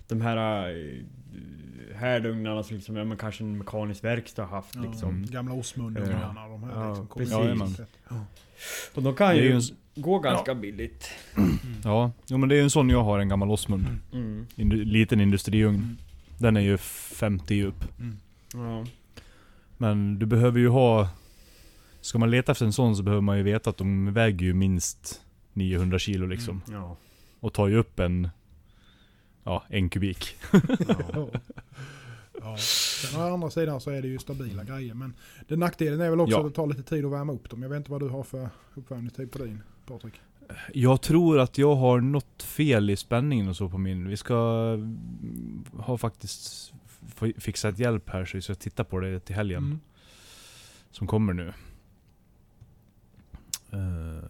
De 0.08 0.22
här 0.22 0.70
äh, 0.70 0.76
härdugnarna 1.96 2.63
som 2.63 2.76
liksom, 2.76 2.96
ja, 2.96 3.04
men 3.04 3.17
kanske 3.17 3.43
en 3.43 3.58
mekanisk 3.58 4.04
verkstad 4.04 4.46
har 4.46 4.56
haft 4.56 4.76
Ja, 4.76 4.82
liksom. 4.82 5.10
Mm. 5.10 5.26
Gamla 5.26 5.54
Osmundugnarna. 5.54 6.48
De 6.48 6.63
här 6.63 6.72
Ja, 6.72 6.89
liksom. 6.89 7.08
precis. 7.17 7.80
Och 8.93 9.04
de 9.04 9.15
kan 9.15 9.36
ju 9.36 9.43
ju 9.43 9.52
en, 9.52 9.62
gå 9.96 10.20
ganska 10.20 10.56
billigt. 10.56 11.10
ja, 11.84 12.12
jo 12.28 12.38
men 12.38 12.50
det 12.50 12.56
är 12.56 12.58
ju 12.58 12.63
en 12.63 12.70
sån 12.70 12.89
jag 12.89 13.04
har, 13.04 13.20
en 13.20 13.30
gammal 13.30 13.52
Osmund. 13.52 13.86
Mm. 14.13 14.48
Indu, 14.56 14.86
liten 14.86 15.22
industriugn. 15.22 15.76
Mm. 15.76 15.98
Den 16.38 16.58
är 16.58 16.62
ju 16.62 16.78
50 16.78 17.56
djup. 17.56 17.84
Ja. 18.54 18.86
Men 19.78 20.20
du 20.20 20.26
behöver 20.26 20.60
ju 20.60 20.70
ha... 20.70 21.10
Ska 22.02 22.17
man 22.20 22.32
leta 22.32 22.52
efter 22.52 22.65
en 22.65 22.74
sån 22.74 22.96
så 22.96 23.04
behöver 23.04 23.22
man 23.22 23.38
ju 23.38 23.43
veta 23.43 23.70
att 23.70 23.78
de 23.78 24.13
väger 24.13 24.46
ju 24.46 24.54
minst 24.54 25.22
900 25.54 26.00
kilo 26.00 26.28
liksom. 26.28 26.62
Ja. 26.72 26.98
Och 27.39 27.54
tar 27.54 27.67
ju 27.67 27.78
upp 27.78 28.00
en... 28.00 28.30
Ja, 29.47 29.63
en 29.69 29.89
kubik. 29.89 30.36
Ja. 31.13 31.29
Ja. 32.41 32.57
Sen 32.57 33.21
å 33.21 33.33
andra 33.33 33.49
sidan 33.49 33.81
så 33.81 33.91
är 33.91 34.01
det 34.01 34.07
ju 34.07 34.19
stabila 34.19 34.63
grejer. 34.63 34.93
Men 34.93 35.13
den 35.47 35.60
nackdelen 35.60 36.01
är 36.01 36.10
väl 36.10 36.19
också 36.19 36.36
Ja. 36.36 36.39
att 36.39 36.45
det 36.45 36.55
tar 36.55 36.67
lite 36.67 36.83
tid 36.83 37.05
att 37.05 37.12
värma 37.12 37.33
upp 37.33 37.49
dem. 37.49 37.62
Jag 37.62 37.69
vet 37.69 37.77
inte 37.77 37.91
vad 37.91 38.01
du 38.01 38.10
har 38.10 38.23
för 38.23 38.49
uppvärmningstid 38.75 39.31
på 39.31 39.38
din 39.38 39.63
Patrik. 39.86 40.13
Jag 40.73 41.01
tror 41.01 41.39
att 41.39 41.57
jag 41.57 41.75
har 41.75 42.01
något 42.01 42.43
fel 42.43 42.89
i 42.89 42.95
spänningen 42.95 43.47
och 43.47 43.55
så 43.55 43.69
på 43.69 43.77
min. 43.77 44.07
Vi 44.07 44.17
ska 44.17 44.71
mm, 44.73 45.65
ha 45.77 45.97
faktiskt 45.97 46.73
fixat 47.38 47.79
hjälp 47.79 48.10
här 48.10 48.25
så 48.25 48.38
vi 48.38 48.41
ska 48.41 48.55
titta 48.55 48.83
på 48.83 48.99
det 48.99 49.19
till 49.19 49.36
helgen. 49.36 49.63
Mm. 49.63 49.79
Som 50.91 51.07
kommer 51.07 51.33
nu. 51.33 51.53
Uh, 53.73 54.23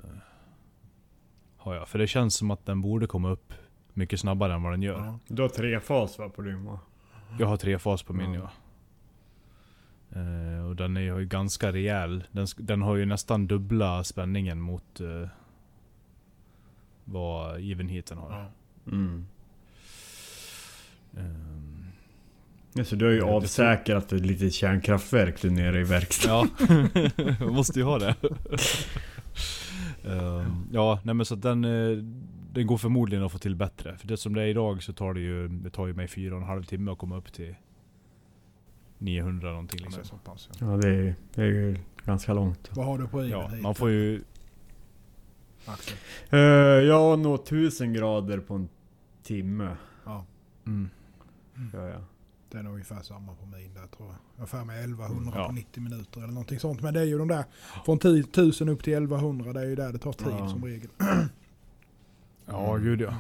har 1.58 1.76
jag. 1.76 1.88
För 1.88 2.00
det 2.00 2.08
känns 2.08 2.36
som 2.36 2.52
att 2.52 2.66
den 2.66 2.82
borde 2.82 3.08
komma 3.08 3.30
upp 3.30 3.54
mycket 3.98 4.20
snabbare 4.20 4.54
än 4.54 4.64
vad 4.64 4.74
den 4.74 4.82
gör. 4.82 5.00
Ja. 5.06 5.20
Du 5.28 5.42
har 5.42 5.50
tre 5.50 5.80
fas 5.80 6.20
va 6.20 6.30
på 6.30 6.42
din 6.42 6.66
va? 6.66 6.80
Jag 7.40 7.48
har 7.48 7.58
tre 7.58 7.80
fas 7.80 8.04
på 8.04 8.14
min 8.14 8.34
Ja. 8.34 8.42
ja. 10.10 10.20
Eh, 10.22 10.66
och 10.68 10.76
den 10.76 10.98
är 10.98 11.02
ju 11.02 11.26
ganska 11.26 11.72
rejäl. 11.74 12.24
Den, 12.32 12.48
den 12.58 12.82
har 12.82 12.96
ju 12.96 13.06
nästan 13.06 13.48
dubbla 13.48 14.04
spänningen 14.04 14.62
mot 14.62 15.02
uh, 15.02 15.28
vad 17.06 17.72
evenheaten 17.72 18.18
har. 18.18 18.32
Ja. 18.32 18.52
Mm. 18.92 19.26
Ehm, 21.18 21.74
Ja, 22.74 22.84
så 22.86 22.96
du 22.96 23.06
har 23.06 23.12
ju 23.12 23.20
det- 23.20 23.26
avsäkrat 23.26 24.14
ett 24.14 24.26
litet 24.26 24.54
kärnkraftverk 24.54 25.42
där 25.42 25.50
nere 25.50 25.80
i 25.80 25.84
verkstaden. 25.84 26.50
ja, 27.40 27.46
måste 27.52 27.80
ju 27.80 27.86
ha 27.86 28.00
det. 28.00 28.16
Ehm, 30.06 30.68
ja, 30.72 31.00
nej 31.04 31.16
men 31.16 31.26
så 31.26 31.34
att 31.34 31.42
den, 31.42 31.66
den 32.58 32.68
går 32.68 32.78
förmodligen 32.78 33.26
att 33.26 33.32
få 33.32 33.38
till 33.38 33.56
bättre. 33.56 33.98
För 33.98 34.08
det 34.08 34.18
som 34.18 34.34
det 34.34 34.42
är 34.42 34.48
idag 34.48 34.84
så 34.84 34.94
tar 34.94 35.14
det 35.14 35.20
ju, 35.20 35.48
det 35.48 35.70
tar 35.70 35.88
ju 35.88 35.94
mig 35.94 36.08
fyra 36.08 36.36
och 36.36 36.42
en 36.42 36.48
halv 36.48 36.64
timme 36.64 36.92
att 36.92 36.98
komma 36.98 37.18
upp 37.18 37.34
till 37.34 37.56
900 38.98 39.50
någonting 39.50 39.78
Det 39.80 39.84
liksom. 39.86 40.02
är 40.02 40.06
så 40.08 40.18
pass, 40.18 40.50
ja. 40.60 40.72
Ja 40.72 40.78
det 40.78 40.90
är, 40.90 41.16
det 41.34 41.42
är 41.42 41.46
ju 41.46 41.78
ganska 42.06 42.34
långt. 42.34 42.70
Vad 42.76 42.86
har 42.86 42.98
du 42.98 43.08
på 43.08 43.26
Ja, 43.26 43.52
man 43.62 43.76
får 43.76 43.90
ju... 43.90 44.24
Axel? 45.66 45.98
Uh, 46.34 46.40
jag 46.88 47.00
har 47.00 47.18
nog 47.18 47.36
1000 47.36 47.94
grader 47.94 48.40
på 48.40 48.54
en 48.54 48.70
timme. 49.24 49.76
Ja. 50.06 50.26
Mm. 50.66 50.90
Gör 51.74 51.88
jag. 51.90 52.04
Det 52.52 52.58
är 52.58 52.64
nog 52.64 52.74
ungefär 52.74 53.02
samma 53.02 53.34
på 53.36 53.46
min 53.46 53.74
där 53.74 53.88
tror 53.88 54.08
jag. 54.10 54.18
Jag 54.36 54.42
har 54.42 54.48
för 54.48 54.64
mig 54.64 54.80
1100 54.80 55.32
Ja. 55.36 55.46
på 55.48 55.52
90 55.54 55.84
minuter 55.84 56.20
eller 56.20 56.34
någonting 56.34 56.60
sånt. 56.60 56.82
Men 56.82 56.94
det 56.94 57.00
är 57.00 57.06
ju 57.06 57.18
de 57.18 57.28
där 57.28 57.44
från 57.86 58.00
10 58.00 58.24
000 58.38 58.70
upp 58.70 58.84
till 58.84 58.94
1100. 58.94 59.54
Det 59.54 59.60
är 59.60 59.66
ju 59.66 59.76
där 59.76 59.94
det 59.94 60.00
tar 60.00 60.14
tid 60.14 60.28
Ja. 60.32 60.50
som 60.50 60.66
regel. 60.66 60.90
Ja, 62.48 62.78
gud 62.78 63.02
ja. 63.02 63.14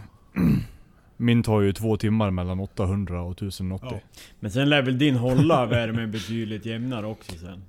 Min 1.18 1.44
tar 1.44 1.62
ju 1.62 1.74
två 1.74 1.98
timmar 1.98 2.32
mellan 2.32 2.60
800 2.60 3.22
och 3.22 3.32
1080. 3.32 3.88
Ja. 3.92 4.00
Men 4.40 4.52
sen 4.52 4.70
lär 4.70 4.82
väl 4.82 4.98
din 4.98 5.16
hålla 5.16 5.66
värmen 5.70 6.12
betydligt 6.12 6.66
jämnare 6.66 7.06
också 7.06 7.32
sen? 7.38 7.62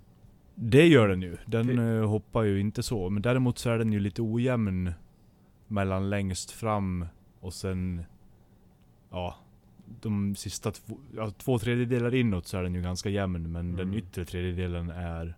Det 0.54 0.86
gör 0.86 1.08
den 1.08 1.22
ju. 1.22 1.36
Den 1.46 1.78
eh, 1.98 2.08
hoppar 2.08 2.42
ju 2.42 2.60
inte 2.60 2.82
så. 2.82 3.10
Men 3.10 3.22
däremot 3.22 3.58
så 3.58 3.70
är 3.70 3.78
den 3.78 3.92
ju 3.92 4.00
lite 4.00 4.22
ojämn 4.22 4.92
mellan 5.68 6.10
längst 6.10 6.50
fram 6.50 7.06
och 7.40 7.54
sen... 7.54 8.02
Ja. 9.10 9.36
De 10.00 10.36
sista 10.36 10.70
två, 10.70 10.96
ja, 11.16 11.30
två 11.30 11.58
tredjedelar 11.58 12.14
inåt 12.14 12.46
så 12.46 12.56
är 12.58 12.62
den 12.62 12.74
ju 12.74 12.82
ganska 12.82 13.08
jämn. 13.08 13.52
Men 13.52 13.76
den 13.76 13.86
Mm. 13.86 13.98
yttre 13.98 14.24
tredjedelen 14.24 14.90
är 14.90 15.34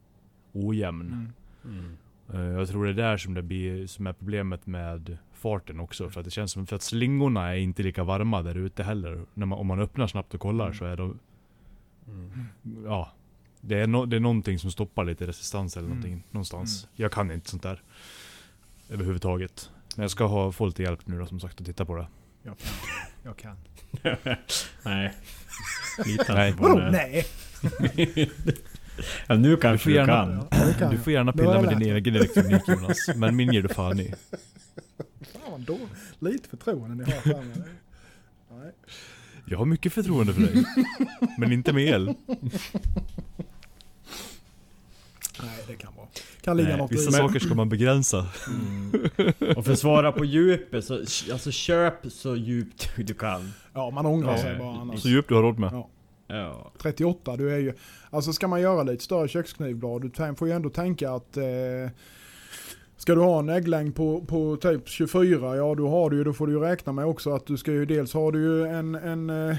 ojämn. 0.53 1.33
Mm. 1.65 1.97
Eh, 2.35 2.41
Jag 2.59 2.69
tror 2.69 2.85
det 2.85 2.91
är 2.91 2.95
där 2.95 3.17
som 3.17 3.35
det 3.35 3.43
blir, 3.43 3.87
som 3.87 4.07
är 4.07 4.13
problemet 4.13 4.67
med 4.67 5.19
farten 5.41 5.81
också. 5.81 6.11
För 6.11 6.21
att 6.21 6.25
det 6.25 6.31
känns 6.31 6.53
som 6.53 6.67
för 6.67 6.77
att 6.77 6.83
slingorna 6.83 7.49
är 7.49 7.57
inte 7.59 7.83
lika 7.83 8.05
varma 8.05 8.43
där 8.43 8.55
ute 8.57 8.83
heller. 8.83 9.25
När 9.35 9.47
man, 9.47 9.59
om 9.59 9.67
man 9.67 9.81
öppnar 9.81 10.07
snabbt 10.07 10.35
och 10.35 10.41
kollar 10.41 10.65
Mm. 10.67 10.79
så 10.79 10.85
är 10.85 10.97
de... 10.97 11.19
Mm. 12.09 12.31
Ja. 12.85 13.13
Det 13.61 13.75
är, 13.81 13.87
no, 13.87 14.07
det 14.07 14.17
är 14.17 14.21
någonting 14.21 14.59
som 14.59 14.71
stoppar 14.71 15.05
lite 15.05 15.27
resistans 15.27 15.77
eller 15.77 15.87
Mm. 15.87 15.99
någonting 15.99 16.25
någonstans. 16.31 16.85
Mm. 16.85 16.93
Jag 16.97 17.13
kan 17.13 17.31
inte 17.31 17.51
sånt 17.51 17.63
där. 17.63 17.83
Överhuvudtaget. 18.89 19.71
Men 19.97 20.03
jag 20.03 20.11
ska 20.11 20.25
ha, 20.27 20.53
få 20.53 20.67
lite 20.67 20.83
hjälp 20.83 21.07
nu 21.07 21.19
då 21.19 21.27
som 21.27 21.41
sagt 21.41 21.61
att 21.61 21.67
titta 21.67 21.85
på 21.85 21.97
det. 21.97 22.07
Jag 22.43 22.57
kan. 22.59 22.71
Jag 23.23 23.37
kan. 23.37 23.57
Nej. 24.85 25.15
Litar 26.07 26.35
Nej. 26.35 26.53
på 26.57 26.79
det. 26.79 26.91
nej? 26.91 27.25
Ja, 29.27 29.35
nu 29.37 29.51
Du 29.51 29.57
kanske 29.57 29.85
får 29.85 29.91
du, 29.91 29.97
gärna- 29.97 30.13
kan. 30.13 30.47
Ja, 30.61 30.67
det 30.67 30.75
kan 30.79 30.91
Du 30.91 30.99
får 30.99 31.13
gärna 31.13 31.33
pilla 31.33 31.63
med 31.63 31.79
din 31.79 31.93
egen 31.97 32.15
elektronik 32.15 32.69
Jonas. 32.69 32.97
Men 33.17 33.37
min 33.37 33.53
ger 33.53 33.63
du 33.63 33.69
fan 33.69 34.01
i. 34.01 34.15
Fan 35.67 35.77
dåligt. 35.79 35.91
Lite 36.35 36.49
förtroende 36.49 37.05
ni 37.05 37.13
har 37.13 37.21
för 37.21 37.35
mig. 37.43 37.63
Nej. 38.51 38.73
Jag 39.45 39.59
har 39.59 39.65
mycket 39.67 39.93
förtroende 39.93 40.33
för 40.33 40.41
dig. 40.41 40.65
Men 41.39 41.53
inte 41.53 41.73
med 41.73 41.85
el. 41.85 42.15
Nej, 45.43 45.65
det 45.69 45.75
kan 45.75 45.93
vara. 45.97 46.07
Kan 46.41 46.57
ligga 46.57 46.69
Nej, 46.69 46.79
något 46.79 46.93
Vissa 46.93 47.11
i. 47.11 47.13
saker 47.13 47.39
ska 47.39 47.55
man 47.55 47.69
begränsa. 47.69 48.27
Mm. 48.49 48.93
Och 49.57 49.65
för 49.65 49.73
att 49.73 49.79
svara 49.79 50.13
på 50.13 50.25
djupet, 50.25 50.85
så 50.85 50.95
alltså 51.33 51.51
köp 51.51 51.95
så 52.13 52.37
djupt 52.37 52.91
du 52.97 53.15
kan. 53.15 53.53
Ja, 53.75 53.91
man 53.91 54.07
ångrar 54.07 54.33
Ja. 54.33 54.39
sig 54.39 54.59
bara 54.59 54.81
annars. 54.81 55.01
Så 55.03 55.09
djupt 55.09 55.29
du 55.29 55.35
har 55.35 55.43
råd 55.43 55.59
med. 55.59 55.73
Ja. 55.73 55.89
Ja. 56.27 56.73
38, 56.79 57.37
du 57.37 57.53
är 57.55 57.59
ju... 57.59 57.73
Alltså 58.11 58.33
ska 58.33 58.49
man 58.49 58.61
göra 58.61 58.83
lite 58.83 59.05
större 59.05 59.29
köksknivblad, 59.29 60.03
du 60.03 60.35
får 60.35 60.49
ju 60.49 60.55
ändå 60.55 60.71
tänka 60.71 61.11
att... 61.13 61.37
Eh, 61.37 61.45
ska 63.01 63.15
du 63.15 63.21
ha 63.21 63.39
en 63.39 63.49
ägglängd 63.49 63.95
på, 63.95 64.25
på 64.25 64.57
typ 64.57 64.89
24, 64.89 65.57
ja 65.57 65.75
då 65.75 65.89
har 65.89 66.11
du 66.11 66.17
ju, 66.17 66.25
då 66.25 66.33
får 66.33 66.47
du 66.47 66.53
ju 66.53 66.61
räkna 66.61 66.93
med 66.93 67.05
också 67.07 67.31
att 67.35 67.47
du 67.47 67.57
ska 67.57 67.73
ju 67.73 67.87
dels 67.87 68.15
har 68.15 68.33
du 68.33 68.41
ju 68.43 68.67
en, 68.67 68.95
en 68.95 69.31
eh, 69.31 69.57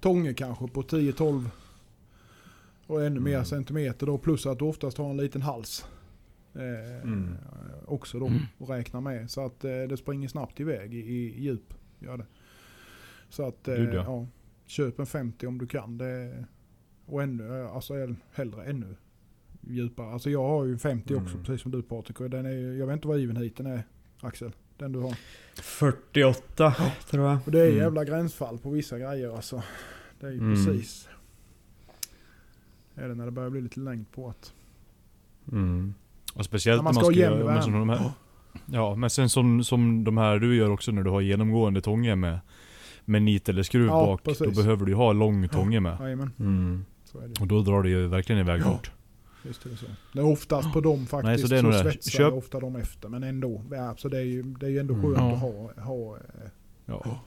tånge 0.00 0.34
kanske 0.34 0.68
på 0.68 0.82
10-12 0.82 1.44
och 2.86 3.04
ännu 3.04 3.20
mer 3.20 3.32
Mm. 3.34 3.44
centimeter 3.44 4.06
då 4.06 4.18
plus 4.18 4.46
att 4.46 4.58
du 4.58 4.64
oftast 4.64 4.98
har 4.98 5.10
en 5.10 5.16
liten 5.16 5.42
hals. 5.42 5.86
Eh, 6.54 7.02
Mm. 7.02 7.34
Också 7.86 8.18
då 8.18 8.26
Mm. 8.26 8.38
att 8.60 8.68
räkna 8.70 9.00
med. 9.00 9.30
Så 9.30 9.46
att 9.46 9.64
eh, 9.64 9.70
det 9.88 9.96
springer 9.96 10.28
snabbt 10.28 10.60
iväg 10.60 10.94
i, 10.94 10.98
i 10.98 11.40
djup. 11.42 11.74
Gör 11.98 12.16
det. 12.16 12.26
Så 13.28 13.46
att 13.48 13.68
eh, 13.68 13.74
ja. 13.84 14.26
köp 14.66 14.98
en 14.98 15.06
50 15.06 15.46
om 15.46 15.58
du 15.58 15.66
kan. 15.66 15.98
Det, 15.98 16.44
och 17.06 17.22
ännu, 17.22 17.60
eh, 17.60 17.74
alltså 17.76 17.94
hell- 17.94 18.16
hellre 18.32 18.64
ännu 18.64 18.96
djupare. 19.68 20.12
Alltså 20.12 20.30
jag 20.30 20.42
har 20.48 20.64
ju 20.64 20.72
en 20.72 20.78
50 20.78 21.14
också 21.14 21.34
Mm. 21.34 21.44
precis 21.44 21.62
som 21.62 21.70
du 21.70 21.82
Patrik. 21.82 22.20
Och 22.20 22.30
den 22.30 22.46
är, 22.46 22.78
jag 22.78 22.86
vet 22.86 22.92
inte 22.94 23.08
vad 23.08 23.20
evenheaten 23.20 23.66
är 23.66 23.82
Axel. 24.20 24.52
Den 24.78 24.92
du 24.92 24.98
har. 24.98 25.14
48 25.54 26.74
tror 27.10 27.28
jag. 27.28 27.38
Och 27.46 27.52
det 27.52 27.60
är 27.60 27.66
Mm. 27.66 27.78
jävla 27.78 28.04
gränsfall 28.04 28.58
på 28.58 28.70
vissa 28.70 28.98
grejer 28.98 29.36
alltså. 29.36 29.62
Det 30.20 30.26
är 30.26 30.30
ju 30.30 30.38
Mm. 30.38 30.54
precis. 30.66 31.08
Är 32.94 33.08
det 33.08 33.14
när 33.14 33.24
det 33.24 33.30
börjar 33.30 33.50
bli 33.50 33.60
lite 33.60 33.80
längd 33.80 34.12
på 34.12 34.28
att. 34.28 34.52
Mm. 35.52 35.94
Och 36.34 36.44
speciellt 36.44 36.78
När 36.78 36.84
man 36.84 36.94
ska 36.94 37.02
man 37.04 37.12
ska 37.12 37.20
göra 37.20 37.62
som 37.62 37.72
de 37.72 37.88
här, 37.88 38.10
Ja, 38.66 38.94
men 38.94 39.10
sen 39.10 39.28
som, 39.28 39.64
som 39.64 40.04
de 40.04 40.18
här 40.18 40.38
du 40.38 40.56
gör 40.56 40.70
också 40.70 40.92
när 40.92 41.02
du 41.02 41.10
har 41.10 41.20
genomgående 41.20 41.80
tånge 41.80 42.16
med 42.16 42.40
Med 43.04 43.22
nit 43.22 43.48
eller 43.48 43.62
skruv 43.62 43.86
Ja, 43.86 44.06
bak, 44.06 44.20
då 44.24 44.30
precis. 44.30 44.56
behöver 44.56 44.84
du 44.86 44.92
ju 44.92 44.96
ha 44.96 45.12
lång 45.12 45.48
tånge 45.48 45.80
med. 45.80 45.96
Jajamän, 46.00 46.30
Mm. 46.38 46.84
Och 47.40 47.46
då 47.46 47.62
drar 47.62 47.82
det 47.82 47.88
ju 47.88 48.06
verkligen 48.06 48.40
iväg 48.40 48.60
Ja. 48.64 48.80
Visst 49.42 49.66
är 49.66 49.70
det 49.70 49.76
så. 49.76 49.86
Det 50.12 50.18
är 50.18 50.24
oftast 50.26 50.72
på 50.72 50.80
dem 50.80 51.06
faktiskt 51.06 51.24
Nej, 51.26 51.38
så 51.38 51.46
det 51.46 51.58
är 51.58 51.72
så, 51.72 51.90
svetsar 51.90 52.18
Köp- 52.18 52.32
ofta 52.38 52.60
dem 52.60 52.76
efter. 52.76 53.08
Men 53.08 53.22
ändå. 53.22 53.62
Ja, 53.70 53.94
så 53.98 54.08
det 54.08 54.18
är 54.18 54.22
ju, 54.24 54.42
det 54.42 54.66
är 54.66 54.70
ju 54.70 54.78
ändå 54.78 54.94
Mm. 54.94 55.04
skönt 55.06 55.18
Ja. 55.18 55.32
att 55.34 55.40
ha, 55.40 55.84
ha, 55.84 56.16
eh, 56.16 56.50
Ja, 56.86 57.20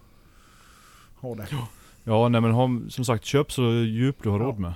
ha 1.15 1.35
det. 1.35 1.47
ja 2.03 2.29
nej 2.29 2.41
men 2.41 2.51
ha, 2.51 2.69
som 2.89 3.05
sagt 3.05 3.25
köp 3.25 3.51
så 3.51 3.71
djupt 3.71 4.23
du 4.23 4.29
har 4.29 4.39
Ja. 4.39 4.45
råd 4.45 4.59
med. 4.59 4.73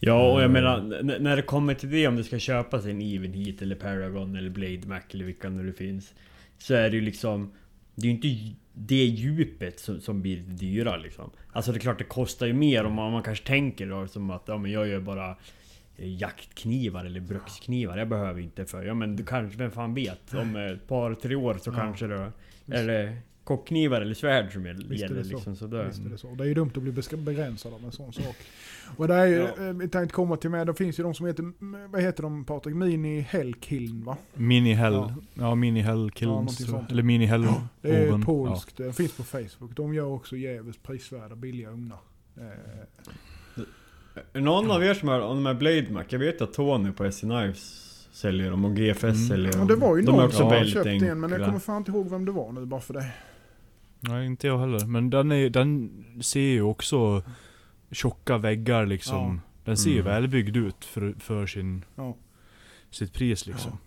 Ja, 0.00 0.32
och 0.32 0.40
jag 0.42 0.50
Mm. 0.50 0.52
menar, 0.52 1.02
när 1.18 1.36
det 1.36 1.42
kommer 1.42 1.74
till 1.74 1.90
det 1.90 2.08
om 2.08 2.16
du 2.16 2.24
ska 2.24 2.38
köpa 2.38 2.82
sig 2.82 2.90
en 2.90 3.02
Evenheat 3.02 3.62
eller 3.62 3.76
Paragon 3.76 4.36
eller 4.36 4.50
Blade 4.50 4.80
Mac 4.86 5.00
eller 5.10 5.24
vilka 5.24 5.48
nu 5.48 5.66
det 5.66 5.72
finns. 5.72 6.14
Så 6.58 6.74
är 6.74 6.90
det 6.90 6.96
ju 6.96 7.02
liksom... 7.02 7.52
Det 7.94 8.02
är 8.08 8.10
ju 8.10 8.14
inte 8.16 8.54
det 8.74 9.04
djupet 9.04 9.80
som, 9.80 10.00
som 10.00 10.22
blir 10.22 10.36
det 10.36 10.52
dyra 10.52 10.96
liksom. 10.96 11.30
Alltså 11.52 11.72
det 11.72 11.78
är 11.78 11.80
klart 11.80 11.98
det 11.98 12.04
kostar 12.04 12.46
ju 12.46 12.52
mer 12.52 12.84
om 12.84 12.92
man, 12.94 13.06
om 13.06 13.12
man 13.12 13.22
kanske 13.22 13.46
tänker 13.46 13.86
då 13.86 14.06
som 14.08 14.30
att 14.30 14.42
ja 14.46 14.58
men 14.58 14.70
jag 14.70 14.88
gör 14.88 15.00
bara 15.00 15.30
eh, 15.30 15.36
jaktknivar 15.98 17.04
eller 17.04 17.20
bruksknivar. 17.20 17.96
Jag 17.98 18.08
behöver 18.08 18.40
inte 18.40 18.64
för... 18.66 18.82
Ja 18.84 18.94
men 18.94 19.16
du 19.16 19.24
kanske, 19.24 19.58
vem 19.58 19.70
fan 19.70 19.94
vet? 19.94 20.34
Om 20.34 20.56
ett 20.56 20.86
par, 20.88 21.14
tre 21.14 21.34
år 21.34 21.58
så 21.62 21.70
Ja. 21.70 21.74
kanske 21.74 22.06
det... 22.06 22.32
Eller 22.72 23.16
kockknivar 23.44 24.00
eller 24.00 24.14
svärd 24.14 24.52
som 24.52 24.66
gäller 24.66 24.88
Visst 24.88 25.04
är 25.04 25.08
det 25.08 25.24
så. 25.24 25.30
liksom. 25.34 25.56
Så 25.56 25.66
det, 25.66 25.84
Visst 25.84 26.06
är 26.06 26.10
det 26.10 26.18
så. 26.18 26.34
Det 26.34 26.44
är 26.44 26.48
ju 26.48 26.54
dumt 26.54 26.70
att 26.76 26.82
bli 26.82 26.92
begränsad 27.16 27.72
av 27.74 27.84
en 27.84 27.92
sån 27.92 28.12
sak. 28.12 28.36
Och 28.96 29.08
det 29.08 29.14
är 29.14 29.26
ju, 29.26 29.34
Ja. 29.36 29.66
eh, 29.68 29.72
vi 29.74 29.88
tänkte 29.88 30.14
komma 30.14 30.36
till 30.36 30.50
med, 30.50 30.66
det 30.66 30.74
finns 30.74 30.98
ju 30.98 31.02
de 31.02 31.14
som 31.14 31.26
heter, 31.26 31.52
vad 31.92 32.02
heter 32.02 32.22
de 32.22 32.44
Patrik? 32.44 32.74
Mini 32.76 33.20
Hellkiln 33.20 34.04
va? 34.04 34.16
Mini 34.34 34.72
Hell, 34.74 34.92
Ja. 34.92 35.14
ja, 35.34 35.54
Mini 35.54 35.80
Hell 35.80 36.10
Ja, 36.18 36.46
jag. 36.68 36.90
eller 36.90 37.02
Mini 37.02 37.26
Hell 37.26 37.46
Det 37.82 37.88
är 37.96 38.08
Oven. 38.08 38.22
polskt, 38.22 38.76
det 38.76 38.92
finns 38.92 39.16
på 39.16 39.22
Facebook. 39.22 39.76
De 39.76 39.94
gör 39.94 40.06
också 40.06 40.36
jävligt 40.36 40.82
prisvärda 40.82 41.34
billiga 41.36 41.70
ugnar. 41.70 41.98
Någon 44.32 44.70
av 44.70 44.84
er 44.84 44.94
som 44.94 45.08
har 45.08 45.18
de 45.20 45.46
här 45.46 45.54
Blade 45.54 45.86
Mac? 45.90 46.04
Jag 46.08 46.18
vet 46.18 46.40
att 46.42 46.52
Tony 46.52 46.92
på 46.92 47.12
SC 47.12 47.20
Knives 47.20 47.84
säljer 48.12 48.50
dem 48.50 48.64
och 48.64 48.76
GFS 48.76 49.02
Mm. 49.04 49.14
säljer 49.28 49.52
dem. 49.52 49.60
Ja, 49.60 49.66
det 49.66 49.76
var 49.80 49.96
ju 49.96 50.02
de 50.02 50.16
någon 50.16 50.32
som 50.32 50.64
köpte 50.66 50.90
en 50.90 51.20
men 51.20 51.30
jag 51.30 51.44
kommer 51.44 51.58
fan 51.58 51.76
inte 51.76 51.90
ihåg 51.90 52.10
vem 52.10 52.24
det 52.24 52.32
var 52.32 52.52
nu 52.52 52.64
bara 52.66 52.80
för 52.80 52.94
det. 52.94 53.10
Nej 54.00 54.26
inte 54.26 54.46
jag 54.46 54.58
heller. 54.58 54.86
Men 54.86 55.10
den, 55.10 55.32
är, 55.32 55.50
den 55.50 55.90
ser 56.22 56.40
ju 56.40 56.62
också 56.62 57.22
tjocka 57.90 58.38
väggar 58.38 58.86
liksom. 58.86 59.40
Den 59.64 59.76
ser 59.76 59.90
ju 59.90 60.00
Mm. 60.00 60.06
välbyggd 60.12 60.56
ut 60.56 60.84
för, 60.84 61.14
för 61.18 61.46
sin, 61.46 61.84
Ja. 61.96 62.16
sitt 62.90 63.12
pris 63.12 63.46
liksom. 63.46 63.78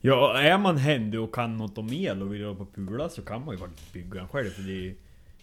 Ja, 0.00 0.38
är 0.40 0.58
man 0.58 0.76
händig 0.76 1.20
och 1.20 1.34
kan 1.34 1.56
något 1.56 1.78
om 1.78 1.92
el 1.92 2.22
och 2.22 2.34
vill 2.34 2.44
ha 2.44 2.54
på 2.54 2.66
pula 2.66 3.08
så 3.08 3.22
kan 3.22 3.44
man 3.44 3.54
ju 3.54 3.58
faktiskt 3.60 3.92
bygga 3.92 4.20
en 4.20 4.28
själv 4.28 4.50
för 4.50 4.62
det 4.62 4.88
är... 4.88 4.94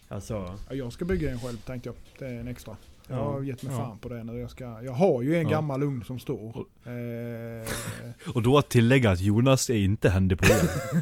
Alltså... 0.08 0.58
Ja, 0.70 0.76
Jag 0.76 0.94
ska 0.94 1.06
bygga 1.06 1.32
en 1.32 1.40
själv 1.40 1.58
tänkte 1.58 1.90
jag. 1.90 1.96
Det 2.20 2.26
är 2.36 2.40
en 2.40 2.48
extra. 2.48 2.78
Jag 3.08 3.18
Ja. 3.18 3.24
har 3.24 3.42
gett 3.42 3.64
mig 3.64 3.74
Ja. 3.74 3.80
fan 3.86 3.98
på 4.00 4.10
det 4.10 4.24
nu. 4.24 4.40
Jag, 4.40 4.50
ska, 4.52 4.64
jag 4.84 4.92
har 4.92 5.22
ju 5.22 5.36
en 5.36 5.44
Ja. 5.44 5.50
gammal 5.50 5.84
ugn 5.84 6.04
som 6.04 6.20
står. 6.20 6.66
Eh, 6.86 7.68
Och 8.34 8.42
då 8.42 8.58
att 8.58 8.70
tillägga 8.70 9.12
att 9.12 9.20
Jonas 9.22 9.70
är 9.70 9.74
inte 9.76 10.10
händig 10.10 10.38
på 10.40 10.46
el. 10.46 10.68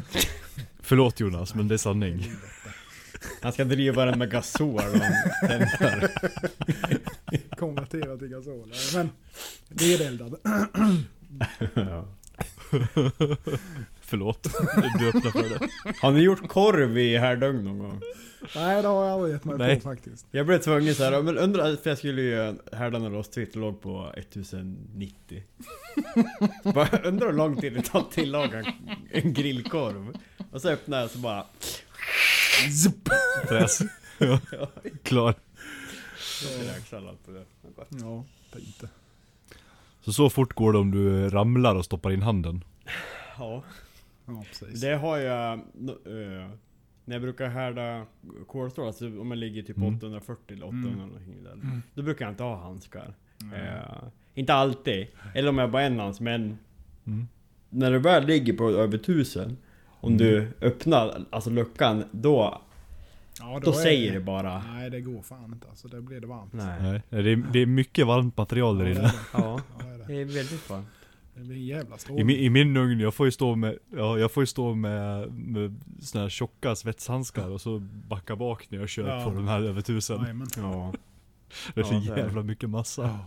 Förlåt 0.80 1.20
Jonas, 1.20 1.54
men 1.54 1.68
det 1.68 1.74
är 1.74 1.78
sanning. 1.78 2.32
Han 3.42 3.52
ska 3.52 3.64
driva 3.64 4.04
den 4.04 4.18
med 4.18 4.30
gasol 4.30 4.74
och 4.74 4.84
konvertera 7.58 8.16
till 8.16 8.28
gasol. 8.28 8.72
Men 8.94 9.10
vedeldad. 9.68 10.34
ja. 11.74 12.04
Förlåt. 14.06 14.42
Du 14.98 15.08
öppnar 15.08 15.30
för 15.30 15.48
det. 15.48 15.68
Har 16.00 16.12
ni 16.12 16.20
gjort 16.20 16.48
korv 16.48 16.98
i 16.98 17.16
härdugn 17.16 17.64
någon 17.64 17.78
gång? 17.78 18.00
Nej 18.54 18.82
det 18.82 18.88
har 18.88 19.04
jag 19.04 19.12
aldrig 19.12 19.32
gett 19.32 19.44
mig 19.44 19.58
Nej. 19.58 19.76
på 19.76 19.82
faktiskt. 19.82 20.26
Jag 20.30 20.46
blev 20.46 20.58
tvungen 20.58 20.94
såhär, 20.94 21.22
men 21.22 21.38
undrar, 21.38 21.76
för 21.76 21.90
jag 21.90 21.98
skulle 21.98 22.22
ju 22.22 22.54
härda 22.72 22.96
en 22.98 23.12
rostvitt 23.12 23.54
och 23.54 23.60
låg 23.60 23.80
på 23.80 24.12
1090 24.16 25.42
Bara 26.74 26.98
undrar 26.98 27.26
hur 27.26 27.32
lång 27.36 27.60
tid 27.60 27.72
det 27.72 27.82
tar 27.82 28.00
att 28.00 28.10
tillaga 28.10 28.64
en, 29.10 29.32
grillkorv 29.32 30.16
Och 30.52 30.62
så 30.62 30.68
öppnar 30.68 31.00
jag 31.00 31.10
så 31.10 31.18
bara 31.18 31.46
Fräs. 33.48 33.78
Ja. 34.18 34.40
Klar. 35.02 35.34
räksallad 36.76 37.16
på 37.24 37.30
det 37.30 37.44
Ja, 37.88 38.24
fint 38.52 38.80
det. 38.80 38.88
Så 40.04 40.12
så 40.12 40.30
fort 40.30 40.54
går 40.54 40.72
det 40.72 40.78
om 40.78 40.90
du 40.90 41.30
ramlar 41.30 41.74
och 41.74 41.84
stoppar 41.84 42.10
in 42.12 42.22
handen. 42.22 42.64
Ja, 43.38 43.62
Ja 44.26 44.44
precis. 44.48 44.80
det 44.80 44.94
har 44.96 45.18
jag 45.18 45.52
eh, 45.52 45.60
när 47.04 47.14
jag 47.14 47.22
brukar 47.22 47.48
härda 47.48 48.06
kolstrål, 48.46 48.86
alltså 48.86 49.06
om 49.20 49.30
jag 49.30 49.38
ligger 49.38 49.62
typ 49.62 49.76
Mm. 49.76 49.96
840 49.96 50.54
eller 50.56 50.66
800 50.66 50.88
Mm. 50.92 50.98
någonting 51.08 51.42
där. 51.44 51.52
Mm. 51.52 51.82
Då 51.94 52.02
brukar 52.02 52.24
jag 52.24 52.32
inte 52.32 52.42
ha 52.42 52.56
handskar. 52.62 53.14
Eh, 53.54 54.02
inte 54.34 54.54
alltid. 54.54 55.06
Eller 55.34 55.48
om 55.48 55.58
jag 55.58 55.70
bara 55.70 55.82
en 55.82 55.98
hands, 55.98 56.20
men 56.20 56.58
Mm. 57.06 57.28
när 57.70 57.90
du 57.90 57.98
väl 57.98 58.26
ligger 58.26 58.52
på 58.52 58.70
över 58.70 58.98
1000 58.98 59.56
Om 60.00 60.12
Mm. 60.12 60.18
du 60.18 60.48
öppnar 60.60 61.24
alltså 61.30 61.50
luckan, 61.50 62.04
då, 62.10 62.60
Ja, 63.40 63.60
då 63.64 63.70
är 63.70 63.74
säger 63.74 64.12
det 64.12 64.20
bara 64.20 64.62
Nej 64.72 64.90
det 64.90 65.00
går 65.00 65.22
fan 65.22 65.52
inte 65.52 65.68
alltså. 65.68 65.88
Det 65.88 66.00
blir 66.00 66.20
det 66.20 66.26
varmt. 66.26 66.52
Nej. 66.52 66.82
Nej, 67.10 67.22
det 67.22 67.30
är, 67.32 67.36
det 67.52 67.58
är 67.58 67.66
mycket 67.66 68.06
varmt 68.06 68.36
material 68.36 68.78
där 68.78 68.84
Ja, 68.86 68.92
det 68.94 68.98
är 68.98 69.02
inne. 69.02 69.08
det. 69.08 69.18
Ja, 69.32 69.60
Ja, 69.78 69.84
det 69.84 69.94
är 69.94 69.98
det. 69.98 70.04
det 70.06 70.20
är 70.20 70.24
väldigt 70.24 70.70
varmt. 70.70 70.86
Det 71.34 71.40
blir 71.40 71.56
en 71.56 71.64
jävla 71.66 71.96
I 72.18 72.24
min, 72.24 72.36
I 72.36 72.50
min 72.50 72.76
ugn, 72.76 73.00
jag 73.00 73.14
får 73.14 73.26
ju 73.26 73.32
stå 73.32 73.54
med, 73.56 73.78
ja, 73.96 74.18
jag 74.18 74.32
får 74.32 74.42
ju 74.42 74.46
stå 74.46 74.74
med, 74.74 75.32
med 75.32 75.80
såna 76.00 76.22
här 76.24 76.28
tjocka 76.28 76.76
svetshandskar 76.76 77.48
och 77.48 77.60
så 77.60 77.78
backa 78.08 78.36
bak 78.36 78.70
när 78.70 78.78
jag 78.78 78.88
kör 78.88 79.08
Ja. 79.18 79.24
på 79.24 79.30
de 79.30 79.48
här 79.48 79.62
över 79.62 79.80
tusen. 79.80 80.20
Jajamän. 80.22 80.46
Ja. 80.56 80.92
Det 81.74 81.80
är 81.80 81.84
så 81.84 81.94
Ja, 81.94 82.00
är 82.12 82.14
det. 82.14 82.20
jävla 82.20 82.42
mycket 82.42 82.70
massa. 82.70 83.02
Ja. 83.02 83.26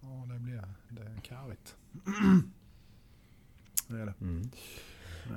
ja, 0.00 0.32
det 0.32 0.38
blir 0.38 0.62
det 0.88 1.02
är 1.02 1.20
karigt. 1.22 1.76
Det 3.88 3.96
är 4.00 4.06
det. 4.06 4.14
Mm. 4.20 4.50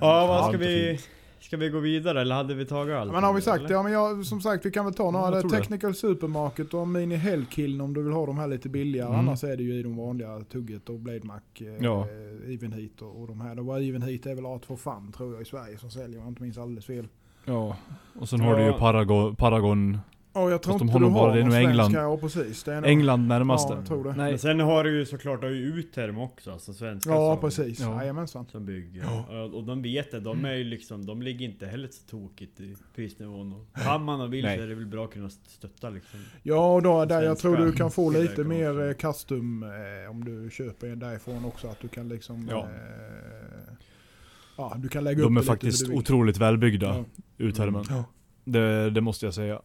Ja, 0.01 0.27
vad 0.27 0.49
ska 0.49 0.57
vi... 0.57 0.97
fint. 0.97 1.09
Ska 1.45 1.57
vi 1.57 1.69
gå 1.69 1.79
vidare 1.79 2.21
eller 2.21 2.35
hade 2.35 2.53
vi 2.53 2.65
tagit 2.65 2.95
allt? 2.95 3.11
Men 3.11 3.23
har 3.23 3.33
vi 3.33 3.41
sagt, 3.41 3.59
eller? 3.63 3.71
ja 3.71 3.83
men 3.83 3.91
jag, 3.91 4.25
som 4.25 4.41
sagt 4.41 4.65
vi 4.65 4.71
kan 4.71 4.85
väl 4.85 4.93
ta 4.93 5.03
Ja, 5.03 5.11
några. 5.11 5.31
det 5.31 5.37
är 5.37 5.41
tror 5.41 5.51
det. 5.51 5.57
Technical 5.57 5.95
Supermarket 5.95 6.73
och 6.73 6.87
Mini 6.87 7.15
Hellkillen 7.15 7.81
om 7.81 7.93
du 7.93 8.03
vill 8.03 8.13
ha 8.13 8.25
de 8.25 8.37
här 8.37 8.47
lite 8.47 8.69
billigare. 8.69 9.07
Mm. 9.07 9.19
Annars 9.19 9.43
är 9.43 9.57
det 9.57 9.63
ju 9.63 9.73
i 9.73 9.83
de 9.83 9.97
vanliga 9.97 10.39
Tugget 10.51 10.89
och 10.89 10.99
Blade 10.99 11.21
Mac, 11.23 11.39
eh, 11.59 11.67
Ja. 11.79 12.07
Even 12.47 12.71
Heat 12.71 13.01
och, 13.01 13.21
och 13.21 13.27
de 13.27 13.41
här. 13.41 13.55
Det 13.55 13.61
var 13.61 13.79
Even 13.79 14.01
Heat 14.01 14.25
är 14.25 14.35
väl 14.35 14.45
Art 14.45 14.65
for 14.65 14.75
Fun 14.75 15.11
tror 15.17 15.33
jag 15.33 15.41
i 15.41 15.45
Sverige 15.45 15.77
som 15.77 15.89
säljer 15.89 16.17
om 16.19 16.23
jag 16.25 16.31
inte 16.31 16.41
minns 16.43 16.57
alldeles 16.57 16.85
fel. 16.85 17.07
Ja. 17.45 17.75
Och 18.19 18.29
sen 18.29 18.39
har 18.41 18.55
du 18.55 18.61
ju 18.61 18.67
Ja. 18.67 18.77
Paragon, 18.77 19.35
Paragon 19.35 19.97
Ja 20.35 20.49
jag 20.51 20.61
tror 20.61 20.73
Fast 20.73 20.79
de 20.79 20.83
inte 20.85 20.93
har 20.93 20.99
du 20.99 21.05
har 21.19 21.35
det 21.35 21.41
svensk 21.51 21.57
England. 21.69 21.91
Ja 21.93 22.17
precis. 22.17 22.63
Det 22.63 22.73
är 22.73 22.81
nog, 22.81 22.89
England 22.89 23.27
närmast 23.27 23.69
Ja, 23.69 23.75
jag 23.75 23.85
tror 23.87 24.03
det. 24.03 24.13
Nej. 24.17 24.29
Men 24.31 24.39
sen 24.39 24.59
har 24.59 24.83
du 24.83 24.97
ju 24.99 25.05
såklart 25.05 25.41
har 25.43 25.49
ju 25.49 25.79
Uterm 25.79 26.17
också, 26.19 26.51
alltså 26.51 26.73
svenska 26.73 27.09
Ja 27.09 27.33
som, 27.33 27.41
precis. 27.41 27.79
Ja. 27.79 28.01
Jajamensan. 28.01 28.45
som 28.51 28.65
bygger. 28.65 29.03
Och- 29.29 29.53
Och 29.53 29.63
de 29.63 29.81
vet 29.81 30.11
det, 30.11 30.19
de 30.19 30.45
är 30.45 30.53
ju 30.53 30.63
liksom, 30.63 31.05
de 31.05 31.21
ligger 31.21 31.45
inte 31.45 31.65
heller 31.65 31.87
så 31.87 32.03
tokigt 32.09 32.59
i 32.59 32.75
prisnivån. 32.95 33.53
Och 33.53 33.81
kan 33.83 34.03
man 34.03 34.21
och 34.21 34.33
vill 34.33 34.43
så 34.43 34.49
är 34.49 34.67
det 34.67 34.75
väl 34.75 34.85
bra 34.85 35.05
att 35.05 35.11
kunna 35.13 35.29
stötta 35.29 35.89
liksom. 35.89 36.19
Ja 36.43 36.73
och 36.73 36.81
då, 36.83 37.05
där 37.05 37.21
jag 37.23 37.37
tror 37.37 37.57
du 37.57 37.71
kan 37.71 37.91
få 37.91 38.09
lite 38.09 38.43
mer 38.43 38.87
eh, 38.87 38.93
custom 38.93 39.63
eh, 39.63 40.11
om 40.11 40.25
du 40.25 40.49
köper 40.51 40.87
en 40.87 40.99
därifrån 40.99 41.45
också. 41.45 41.67
Att 41.67 41.79
du 41.81 41.87
kan 41.87 42.09
liksom... 42.09 42.47
Ja. 42.51 42.59
Eh, 42.63 43.73
ja 44.57 44.75
du 44.77 44.89
kan 44.89 45.03
lägga 45.03 45.19
upp 45.19 45.25
De 45.25 45.37
är 45.37 45.41
faktiskt 45.41 45.85
du 45.87 45.93
otroligt 45.93 46.37
välbyggda, 46.37 46.87
Ja. 46.87 47.05
uthärmen. 47.37 47.83
Ja. 47.89 48.03
Det, 48.43 48.89
det 48.89 49.01
måste 49.01 49.25
jag 49.25 49.33
säga. 49.33 49.61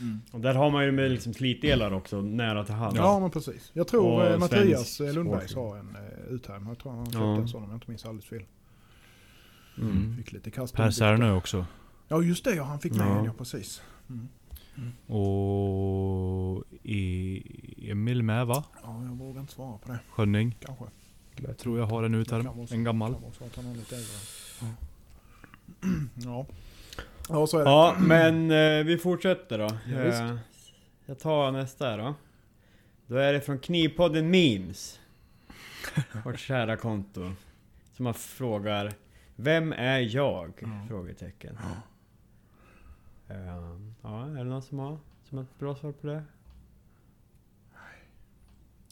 Mm. 0.00 0.20
Och 0.32 0.40
där 0.40 0.54
har 0.54 0.70
man 0.70 0.84
ju 0.84 0.92
med 0.92 1.10
liksom 1.10 1.34
slitdelar 1.34 1.92
också, 1.92 2.20
nära 2.20 2.64
till 2.64 2.74
hand. 2.74 2.96
Ja 2.96 3.20
men 3.20 3.30
precis. 3.30 3.70
Jag 3.72 3.88
tror 3.88 4.12
Och 4.12 4.26
eh, 4.26 4.38
Mattias 4.38 5.00
eh, 5.00 5.12
Lundbergs 5.14 5.54
har 5.54 5.76
en 5.76 5.96
eh, 5.96 6.34
uthärm. 6.34 6.66
Jag 6.66 6.78
tror 6.78 6.92
han 6.92 7.04
köpte 7.06 7.18
Ja. 7.18 7.36
en 7.36 7.48
sån 7.48 7.62
om 7.62 7.70
jag 7.70 7.76
inte 7.76 7.90
minns 7.90 8.04
alldeles 8.04 8.24
fel. 8.24 8.42
Mm. 9.78 10.16
Fick 10.16 10.32
lite 10.32 10.50
custom. 10.50 10.76
Per 10.84 10.90
Sernö 10.90 11.32
också. 11.32 11.66
Ja 12.08 12.22
just 12.22 12.44
det 12.44 12.54
ja, 12.54 12.64
han 12.64 12.80
fick 12.80 12.92
med 12.94 13.06
Ja. 13.06 13.18
en 13.18 13.24
ja 13.24 13.32
precis. 13.38 13.82
Mm. 14.10 14.28
Och 15.06 16.64
E- 16.82 17.42
Emil 17.90 18.22
med 18.22 18.46
va? 18.46 18.64
Ja 18.82 19.02
jag 19.04 19.10
vågar 19.18 19.40
inte 19.40 19.52
svara 19.52 19.78
på 19.78 19.92
det. 19.92 19.98
Skönning. 20.10 20.56
Kanske. 20.60 20.84
Jag 21.36 21.58
tror 21.58 21.78
jag 21.78 21.86
har 21.86 22.02
en 22.02 22.14
uthärm. 22.14 22.48
En 22.70 22.84
gammal. 22.84 23.12
Kan 23.12 23.22
vara 23.22 23.32
så 23.32 23.44
att 23.44 23.56
han 23.56 23.66
är 23.66 23.74
lite 23.74 23.96
äldre. 23.96 24.14
Ja. 26.14 26.46
Ja 27.28 27.46
så 27.46 27.58
är 27.58 27.64
det. 27.64 27.70
Ja, 27.70 27.96
men 27.98 28.50
eh, 28.50 28.84
vi 28.84 28.98
fortsätter 28.98 29.58
då. 29.58 29.68
Ja, 29.86 30.02
visst. 30.02 30.20
Eh, 30.20 30.36
jag 31.06 31.18
tar 31.18 31.52
nästa 31.52 31.86
här 31.86 31.98
då. 31.98 32.14
Då 33.06 33.16
är 33.16 33.32
det 33.32 33.40
från 33.40 33.58
Knivpodden 33.58 34.30
Memes. 34.30 35.00
Vårt 36.24 36.38
kära 36.38 36.76
konto. 36.76 37.32
Som 37.92 38.04
man 38.04 38.14
frågar 38.14 38.92
Vem 39.40 39.72
är 39.72 39.98
jag? 39.98 40.52
Ja. 40.60 40.86
Frågetecken. 40.88 41.58
Eh, 43.28 43.36
ja, 44.02 44.24
är 44.24 44.34
det 44.34 44.44
någon 44.44 44.62
som 44.62 44.78
har, 44.78 44.98
som 45.24 45.38
har 45.38 45.44
ett 45.44 45.58
bra 45.58 45.74
svar 45.74 45.92
på 45.92 46.06
det? 46.06 46.22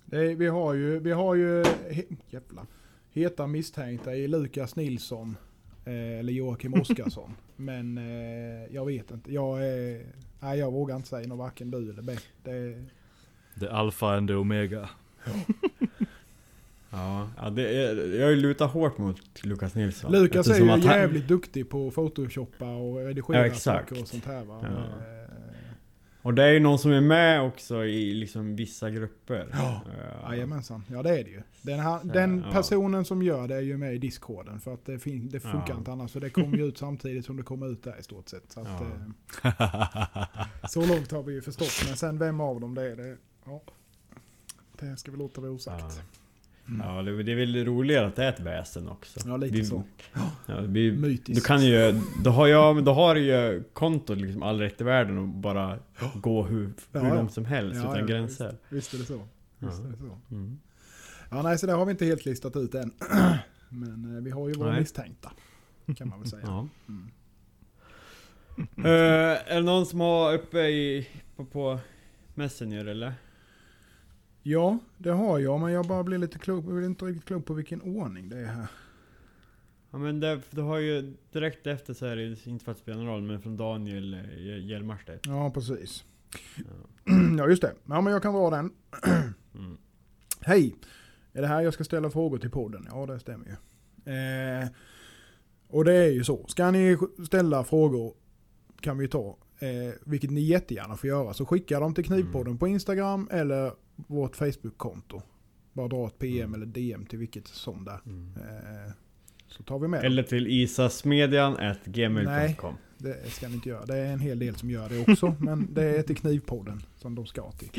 Det 0.04 0.16
är, 0.16 0.34
vi 0.34 0.46
har 0.46 0.74
ju, 0.74 0.98
vi 0.98 1.12
har 1.12 1.34
ju 1.34 1.64
he, 1.90 2.02
heta 3.12 3.46
misstänkta 3.46 4.14
i 4.14 4.28
Lukas 4.28 4.76
Nilsson 4.76 5.36
eh, 5.84 6.18
eller 6.18 6.32
Joakim 6.32 6.74
Oskarsson. 6.74 7.36
Men 7.56 7.98
eh, 7.98 8.74
jag 8.74 8.86
vet 8.86 9.10
inte. 9.10 9.32
Jag, 9.32 9.66
är, 9.68 10.06
nej, 10.40 10.58
jag 10.58 10.70
vågar 10.72 10.96
inte 10.96 11.08
säga 11.08 11.28
något 11.28 11.38
varken 11.38 11.70
du 11.70 11.90
eller 11.90 12.02
Beck. 12.02 12.22
Det, 12.42 12.50
är- 12.50 13.68
Alpha 13.70 14.16
and 14.16 14.30
Omega. 14.30 14.88
Ja, 16.90 17.28
ja 17.36 17.50
det 17.50 17.84
är, 17.84 18.20
jag 18.20 18.38
lutar 18.38 18.66
hårt 18.66 18.98
mot 18.98 19.44
Lukas 19.44 19.74
Nilsson. 19.74 20.12
Lukas 20.12 20.48
är 20.48 20.54
ju 20.54 20.70
att 20.70 20.84
han- 20.84 20.98
jävligt 20.98 21.28
duktig 21.28 21.68
på 21.70 21.88
att 21.88 21.94
photoshoppa 21.94 22.64
och 22.74 22.96
redigera 23.04 23.46
Ja, 23.46 23.54
saker 23.54 24.00
och 24.02 24.08
sånt 24.08 24.24
här 24.24 24.44
va. 24.44 24.60
Ja. 24.62 24.68
Och 26.26 26.34
det 26.34 26.42
är 26.44 26.52
ju 26.52 26.60
någon 26.60 26.78
som 26.78 26.92
är 26.92 27.00
med 27.00 27.42
också 27.42 27.84
i 27.84 28.14
liksom 28.14 28.56
vissa 28.56 28.90
grupper. 28.90 29.48
Ja. 29.52 29.80
Eh, 29.86 30.30
Jajamensan, 30.32 30.84
ja 30.90 31.02
det 31.02 31.10
är 31.20 31.24
det 31.24 31.30
ju. 31.30 31.42
Den, 31.62 31.80
här, 31.80 31.98
Så, 32.00 32.06
den 32.06 32.42
ja. 32.46 32.52
personen 32.52 33.04
som 33.04 33.22
gör 33.22 33.48
det 33.48 33.54
är 33.56 33.60
ju 33.60 33.76
med 33.76 33.94
i 33.94 33.98
discorden 33.98 34.60
för 34.60 34.74
att 34.74 34.84
det, 34.86 34.98
fin, 34.98 35.28
det 35.28 35.40
funkar 35.40 35.68
Ja. 35.68 35.78
inte 35.78 35.92
annars. 35.92 36.12
För 36.12 36.20
det 36.20 36.30
kommer 36.30 36.56
ju 36.58 36.64
ut 36.66 36.78
samtidigt 36.78 37.24
som 37.26 37.36
det 37.36 37.42
kommer 37.42 37.66
ut 37.72 37.82
där 37.82 37.96
i 38.00 38.02
stort 38.02 38.28
sett. 38.28 38.52
Så, 38.52 38.60
att, 38.60 38.68
Ja. 39.42 39.50
eh, 39.50 40.36
så 40.68 40.86
långt 40.86 41.10
har 41.12 41.22
vi 41.22 41.32
ju 41.32 41.42
förstått. 41.42 41.82
Men 41.88 41.96
sen 41.96 42.18
vem 42.18 42.40
av 42.40 42.60
dem 42.60 42.74
det 42.74 42.82
är, 42.92 42.96
det, 42.96 43.16
ja, 43.44 43.60
det 44.80 44.96
ska 44.96 45.10
vi 45.10 45.16
låta 45.16 45.40
vara 45.40 45.50
osagt. 45.52 46.02
Ja, 46.82 47.02
det, 47.02 47.22
det 47.22 47.32
är 47.32 47.36
väl 47.36 47.64
roligare 47.64 48.06
att 48.06 48.16
det 48.16 48.24
är 48.24 48.28
ett 48.32 48.40
väsen 48.40 48.88
också. 48.88 49.20
Ja, 49.26 49.36
lite 49.36 49.54
Vi- 49.56 49.64
så. 49.64 49.82
Ja, 50.46 50.60
blir, 50.62 50.92
Mytiskt. 50.92 51.34
du 51.34 51.40
kan 51.40 51.64
ju, 51.66 52.00
då 52.24 52.30
har 52.30 52.46
jag, 52.46 52.84
då 52.84 52.92
har 52.92 53.14
du 53.14 53.20
ju 53.20 53.62
kontot 53.72 54.18
liksom 54.18 54.42
all 54.42 54.60
rätt 54.60 54.80
i 54.80 54.84
världen 54.84 55.18
och 55.18 55.28
bara 55.28 55.78
gå 56.14 56.42
hur, 56.42 56.58
hur 56.66 56.74
Ja, 56.92 57.14
långt 57.14 57.32
som 57.32 57.44
helst 57.44 57.74
Ja, 57.76 57.82
utan 57.82 57.98
ja, 57.98 58.06
gränser. 58.06 58.54
Visst 58.68 58.94
är 58.94 58.98
det 58.98 59.04
så. 59.04 59.20
Visst 59.58 59.80
är 59.84 59.88
det 59.88 59.96
så. 59.96 60.18
Mm. 60.34 60.58
Ja, 61.30 61.42
nej, 61.42 61.58
så 61.58 61.66
det 61.66 61.72
har 61.72 61.84
vi 61.86 61.90
inte 61.90 62.04
helt 62.04 62.24
listat 62.24 62.56
ut 62.56 62.74
än. 62.74 62.90
Men 63.68 64.16
eh, 64.16 64.22
vi 64.22 64.30
har 64.30 64.48
ju 64.48 64.54
våra 64.54 64.70
Nej. 64.70 64.80
misstänkta. 64.80 65.32
Kan 65.96 66.08
man 66.08 66.20
väl 66.20 66.30
säga. 66.30 66.68
Mm. 66.88 67.10
Eh, 68.76 69.52
är 69.52 69.54
det 69.54 69.60
någon 69.62 69.86
som 69.86 70.00
har 70.00 70.34
uppe 70.34 70.58
i, 70.58 71.08
på, 71.36 71.44
på 71.44 71.78
Messenger 72.34 72.84
eller? 72.84 73.12
Ja, 74.48 74.78
det 74.98 75.10
har 75.10 75.38
jag. 75.38 75.60
Men 75.60 75.72
jag 75.72 75.86
bara 75.86 76.02
blir 76.02 76.18
lite 76.18 76.38
klok. 76.38 76.64
Jag 76.64 76.74
blir 76.74 76.86
inte 76.86 77.04
riktigt 77.04 77.24
klok 77.24 77.46
på 77.46 77.54
vilken 77.54 77.82
ordning 77.82 78.28
det 78.28 78.38
är 78.38 78.46
här. 78.46 78.66
Ja 79.90 79.98
men 79.98 80.20
det, 80.20 80.40
du 80.50 80.60
har 80.60 80.78
ju 80.78 81.14
direkt 81.32 81.66
efter 81.66 81.94
så 81.94 82.06
är 82.06 82.16
det 82.16 82.46
inte 82.46 82.64
för 82.64 82.72
att 82.72 82.78
spela 82.78 82.96
någon 82.96 83.06
roll 83.06 83.22
men 83.22 83.42
från 83.42 83.56
Daniel 83.56 84.14
eh, 84.14 84.58
Hjelmarstedt. 84.58 85.26
Ja, 85.26 85.50
precis. 85.50 86.04
Ja. 86.56 87.12
Ja, 87.38 87.48
just 87.48 87.62
det. 87.62 87.74
Ja, 87.84 88.00
men 88.00 88.12
jag 88.12 88.22
kan 88.22 88.34
dra 88.34 88.50
den. 88.50 88.72
Mm. 89.54 89.78
Hej! 90.40 90.76
Är 91.32 91.40
det 91.40 91.48
här 91.48 91.62
jag 91.62 91.74
ska 91.74 91.84
ställa 91.84 92.10
frågor 92.10 92.38
till 92.38 92.50
podden? 92.50 92.88
Ja, 92.90 93.06
det 93.06 93.18
stämmer 93.18 93.46
ju. 93.46 93.52
Eh, 94.12 94.68
och 95.68 95.84
det 95.84 95.94
är 95.94 96.10
ju 96.10 96.24
så. 96.24 96.46
Ska 96.46 96.70
ni 96.70 96.98
ställa 97.26 97.64
frågor 97.64 98.14
kan 98.80 98.98
vi 98.98 99.08
ta, 99.08 99.36
eh, 99.58 99.68
vilket 100.04 100.30
ni 100.30 100.40
jättegärna 100.40 100.96
får 100.96 101.08
göra, 101.08 101.34
så 101.34 101.46
skicka 101.46 101.80
dem 101.80 101.94
till 101.94 102.04
Knivpodden 102.04 102.46
Mm. 102.46 102.58
på 102.58 102.68
Instagram 102.68 103.28
eller 103.32 103.72
vårt 103.96 104.36
Facebook-konto. 104.36 105.22
Bara 105.72 105.88
dra 105.88 106.06
ett 106.06 106.18
PM 106.18 106.38
Mm. 106.48 106.54
eller 106.54 106.66
DM 106.66 107.06
till 107.06 107.18
vilket 107.18 107.46
som 107.46 107.84
där. 107.84 108.00
Mm. 108.06 108.32
Eh, 108.36 108.92
så 109.48 109.62
tar 109.62 109.78
vi 109.78 109.88
med 109.88 110.00
dem. 110.00 110.06
Eller 110.06 110.22
till 110.22 110.46
isasmedjan.gmail.com 110.46 112.74
Det 112.98 113.30
ska 113.30 113.48
ni 113.48 113.54
inte 113.54 113.68
göra. 113.68 113.84
Det 113.86 113.96
är 113.96 114.12
en 114.12 114.20
hel 114.20 114.38
del 114.38 114.56
som 114.56 114.70
gör 114.70 114.88
det 114.88 115.12
också. 115.12 115.36
men 115.40 115.74
det 115.74 115.84
är 115.98 116.02
till 116.02 116.16
Knivpodden 116.16 116.82
som 116.96 117.14
de 117.14 117.26
ska 117.26 117.50
till. 117.50 117.70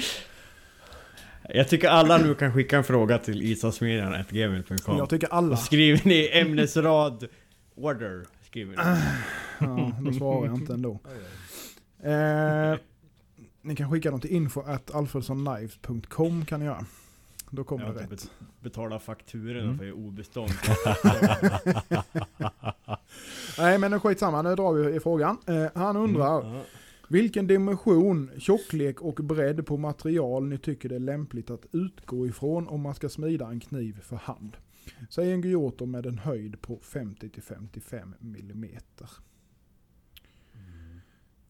Jag 1.49 1.69
tycker 1.69 1.87
alla 1.89 2.17
nu 2.17 2.35
kan 2.35 2.53
skicka 2.53 2.77
en 2.77 2.83
fråga 2.83 3.17
till 3.17 3.41
isasmedjan.gmail.com 3.43 4.97
Jag 4.97 5.09
tycker 5.09 5.27
alla... 5.33 5.51
Och 5.51 5.59
skriver 5.59 6.01
ni 6.07 6.29
ämnesrad 6.33 7.27
order, 7.75 8.25
skriver 8.45 8.71
ni. 8.71 8.77
Ja, 9.59 9.91
då 10.01 10.13
svarar 10.13 10.45
jag 10.47 10.55
inte 10.55 10.73
ändå. 10.73 10.99
Eh, 12.11 12.79
ni 13.61 13.75
kan 13.75 13.91
skicka 13.91 14.11
dem 14.11 14.19
till 14.21 14.31
info 14.31 14.61
at 14.61 14.91
alfredssonlives.com 14.95 16.45
kan 16.45 16.59
ni 16.59 16.65
göra. 16.65 16.85
Då 17.49 17.63
kommer 17.63 17.85
Jag 17.85 17.95
det 17.95 17.99
har 18.01 18.09
rätt. 18.09 18.09
bet- 18.09 18.31
betala 18.59 18.99
fakturorna 18.99 19.59
Mm. 19.63 19.77
för 19.77 19.91
obestånd. 19.91 20.51
Nej 23.57 23.77
men 23.77 23.99
skitsamma, 23.99 24.41
nu 24.41 24.55
drar 24.55 24.73
vi 24.73 24.95
i 24.95 24.99
frågan. 24.99 25.37
Eh, 25.47 25.65
han 25.75 25.97
undrar 25.97 26.23
Ja. 26.55 26.61
vilken 27.09 27.47
dimension, 27.47 28.31
tjocklek 28.37 29.01
och 29.01 29.13
bredd 29.15 29.65
på 29.65 29.77
material 29.77 30.47
ni 30.47 30.57
tycker 30.57 30.89
det 30.89 30.95
är 30.95 30.99
lämpligt 30.99 31.49
att 31.49 31.65
utgå 31.71 32.27
ifrån 32.27 32.67
om 32.67 32.81
man 32.81 32.95
ska 32.95 33.09
smida 33.09 33.47
en 33.47 33.59
kniv 33.59 34.01
för 34.01 34.15
hand. 34.15 34.57
Säg 35.09 35.31
en 35.31 35.41
Gyoto 35.41 35.85
med 35.85 36.05
en 36.05 36.17
höjd 36.17 36.61
på 36.61 36.79
50-55 36.83 38.13
millimeter. 38.19 39.09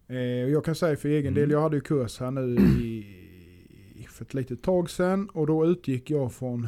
Eh, 0.08 0.18
jag 0.18 0.66
kan 0.66 0.76
säga 0.76 0.98
för 0.98 1.10
egen 1.10 1.34
del, 1.34 1.44
Mm. 1.44 1.54
jag 1.54 1.62
hade 1.62 1.76
ju 1.78 1.82
kurs 1.82 2.20
här 2.20 2.32
nu 2.32 2.56
i, 2.82 4.06
för 4.10 4.26
ett 4.26 4.34
litet 4.34 4.64
tag 4.64 4.90
sedan 4.90 5.30
och 5.30 5.48
då 5.48 5.66
utgick 5.66 6.10
jag 6.10 6.34
från 6.34 6.68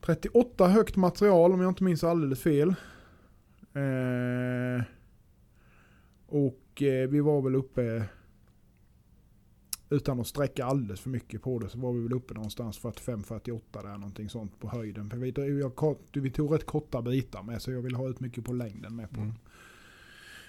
38 0.00 0.68
högt 0.68 0.96
material 0.96 1.52
om 1.52 1.60
jag 1.60 1.70
inte 1.70 1.84
minns 1.84 2.04
alldeles 2.04 2.42
fel. 2.42 2.68
Eh, 3.72 4.84
och 6.26 6.82
eh, 6.82 7.08
vi 7.08 7.20
var 7.20 7.42
väl 7.42 7.54
uppe, 7.54 8.04
utan 9.90 10.20
att 10.20 10.26
sträcka 10.26 10.64
alldeles 10.64 11.00
för 11.00 11.10
mycket 11.10 11.42
på 11.42 11.58
det, 11.58 11.68
så 11.68 11.78
var 11.78 11.92
vi 11.92 12.00
väl 12.02 12.12
uppe 12.12 12.34
någonstans 12.34 12.80
45-48 12.80 13.60
där 13.72 13.98
någonting 13.98 14.28
sånt 14.28 14.60
på 14.60 14.68
höjden. 14.68 15.10
För 15.10 15.16
vi, 15.16 15.32
jag, 15.60 15.96
vi 16.12 16.30
tog 16.30 16.54
rätt 16.54 16.66
korta 16.66 17.02
bitar 17.02 17.42
med 17.42 17.62
så 17.62 17.72
jag 17.72 17.82
vill 17.82 17.94
ha 17.94 18.08
ut 18.08 18.20
mycket 18.20 18.44
på 18.44 18.52
längden 18.52 18.96
med 18.96 19.10
på 19.10 19.20
Mm. 19.20 19.32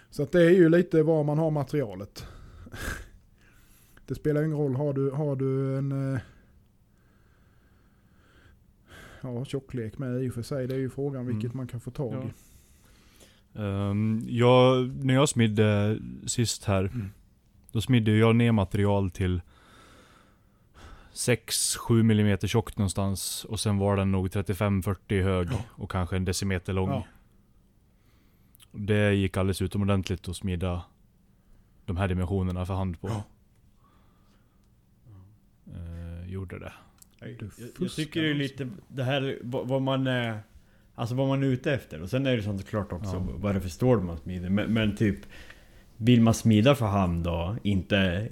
Så 0.09 0.23
att 0.23 0.31
det 0.31 0.41
är 0.45 0.49
ju 0.49 0.69
lite 0.69 1.03
var 1.03 1.23
man 1.23 1.37
har 1.37 1.51
materialet. 1.51 2.25
Det 4.05 4.15
spelar 4.15 4.43
ingen 4.43 4.57
roll, 4.57 4.75
har 4.75 4.93
du, 4.93 5.09
har 5.11 5.35
du 5.35 5.77
en 5.77 6.13
eh, 6.13 6.19
ja, 9.21 9.45
tjocklek 9.45 9.97
med 9.97 10.23
i 10.23 10.29
och 10.29 10.33
för 10.33 10.41
sig. 10.41 10.67
Det 10.67 10.75
är 10.75 10.79
ju 10.79 10.89
frågan 10.89 11.25
vilket 11.27 11.43
Mm. 11.53 11.57
man 11.57 11.67
kan 11.67 11.79
få 11.79 11.91
tag 11.91 12.13
i. 12.13 12.27
Ja. 13.53 13.61
Ehm, 13.63 14.21
jag, 14.27 14.89
när 15.05 15.13
jag 15.13 15.29
smidde 15.29 15.99
sist 16.27 16.65
här, 16.65 16.83
Mm. 16.85 17.09
då 17.71 17.81
smidde 17.81 18.11
jag 18.17 18.35
ner 18.35 18.51
material 18.51 19.11
till 19.11 19.41
6-7 21.13 21.99
mm 22.11 22.37
tjockt 22.37 22.77
någonstans. 22.77 23.45
Och 23.45 23.59
sen 23.59 23.77
var 23.77 23.97
den 23.97 24.11
nog 24.11 24.27
35-40 24.27 25.21
hög 25.23 25.47
Ja. 25.51 25.59
och 25.69 25.91
kanske 25.91 26.15
en 26.15 26.25
decimeter 26.25 26.73
lång. 26.73 26.89
Ja. 26.89 27.05
Det 28.71 29.13
gick 29.13 29.37
alldeles 29.37 29.61
utomordentligt 29.61 30.27
att 30.29 30.35
smida 30.35 30.85
de 31.85 31.97
här 31.97 32.07
dimensionerna 32.07 32.65
för 32.65 32.73
hand 32.73 33.01
på. 33.01 33.07
Ja. 33.07 33.23
Eh, 35.73 36.31
gjorde 36.31 36.59
det. 36.59 36.73
Jag, 37.19 37.29
jag, 37.79 37.91
tycker 37.91 38.21
det 38.21 38.27
är 38.27 38.31
alltså. 38.31 38.63
lite 38.63 38.69
det 38.87 39.03
här 39.03 39.37
vad, 39.41 39.81
man 39.81 40.07
är 40.07 40.39
Alltså 40.95 41.15
vad 41.15 41.27
man 41.27 41.43
är 41.43 41.47
ute 41.47 41.73
efter 41.73 42.01
och 42.01 42.09
sen 42.09 42.25
är 42.25 42.37
det 42.37 42.43
sånt 42.43 42.67
klart 42.67 42.91
också 42.93 43.15
Ja. 43.15 43.27
vad 43.37 43.55
det 43.55 43.61
för 43.61 43.69
stål 43.69 44.01
man 44.01 44.17
smider 44.17 44.49
men, 44.49 44.73
men 44.73 44.95
typ 44.95 45.19
Vill 45.97 46.21
man 46.21 46.33
smida 46.33 46.75
för 46.75 46.85
hand 46.85 47.23
då 47.23 47.57
inte 47.63 48.29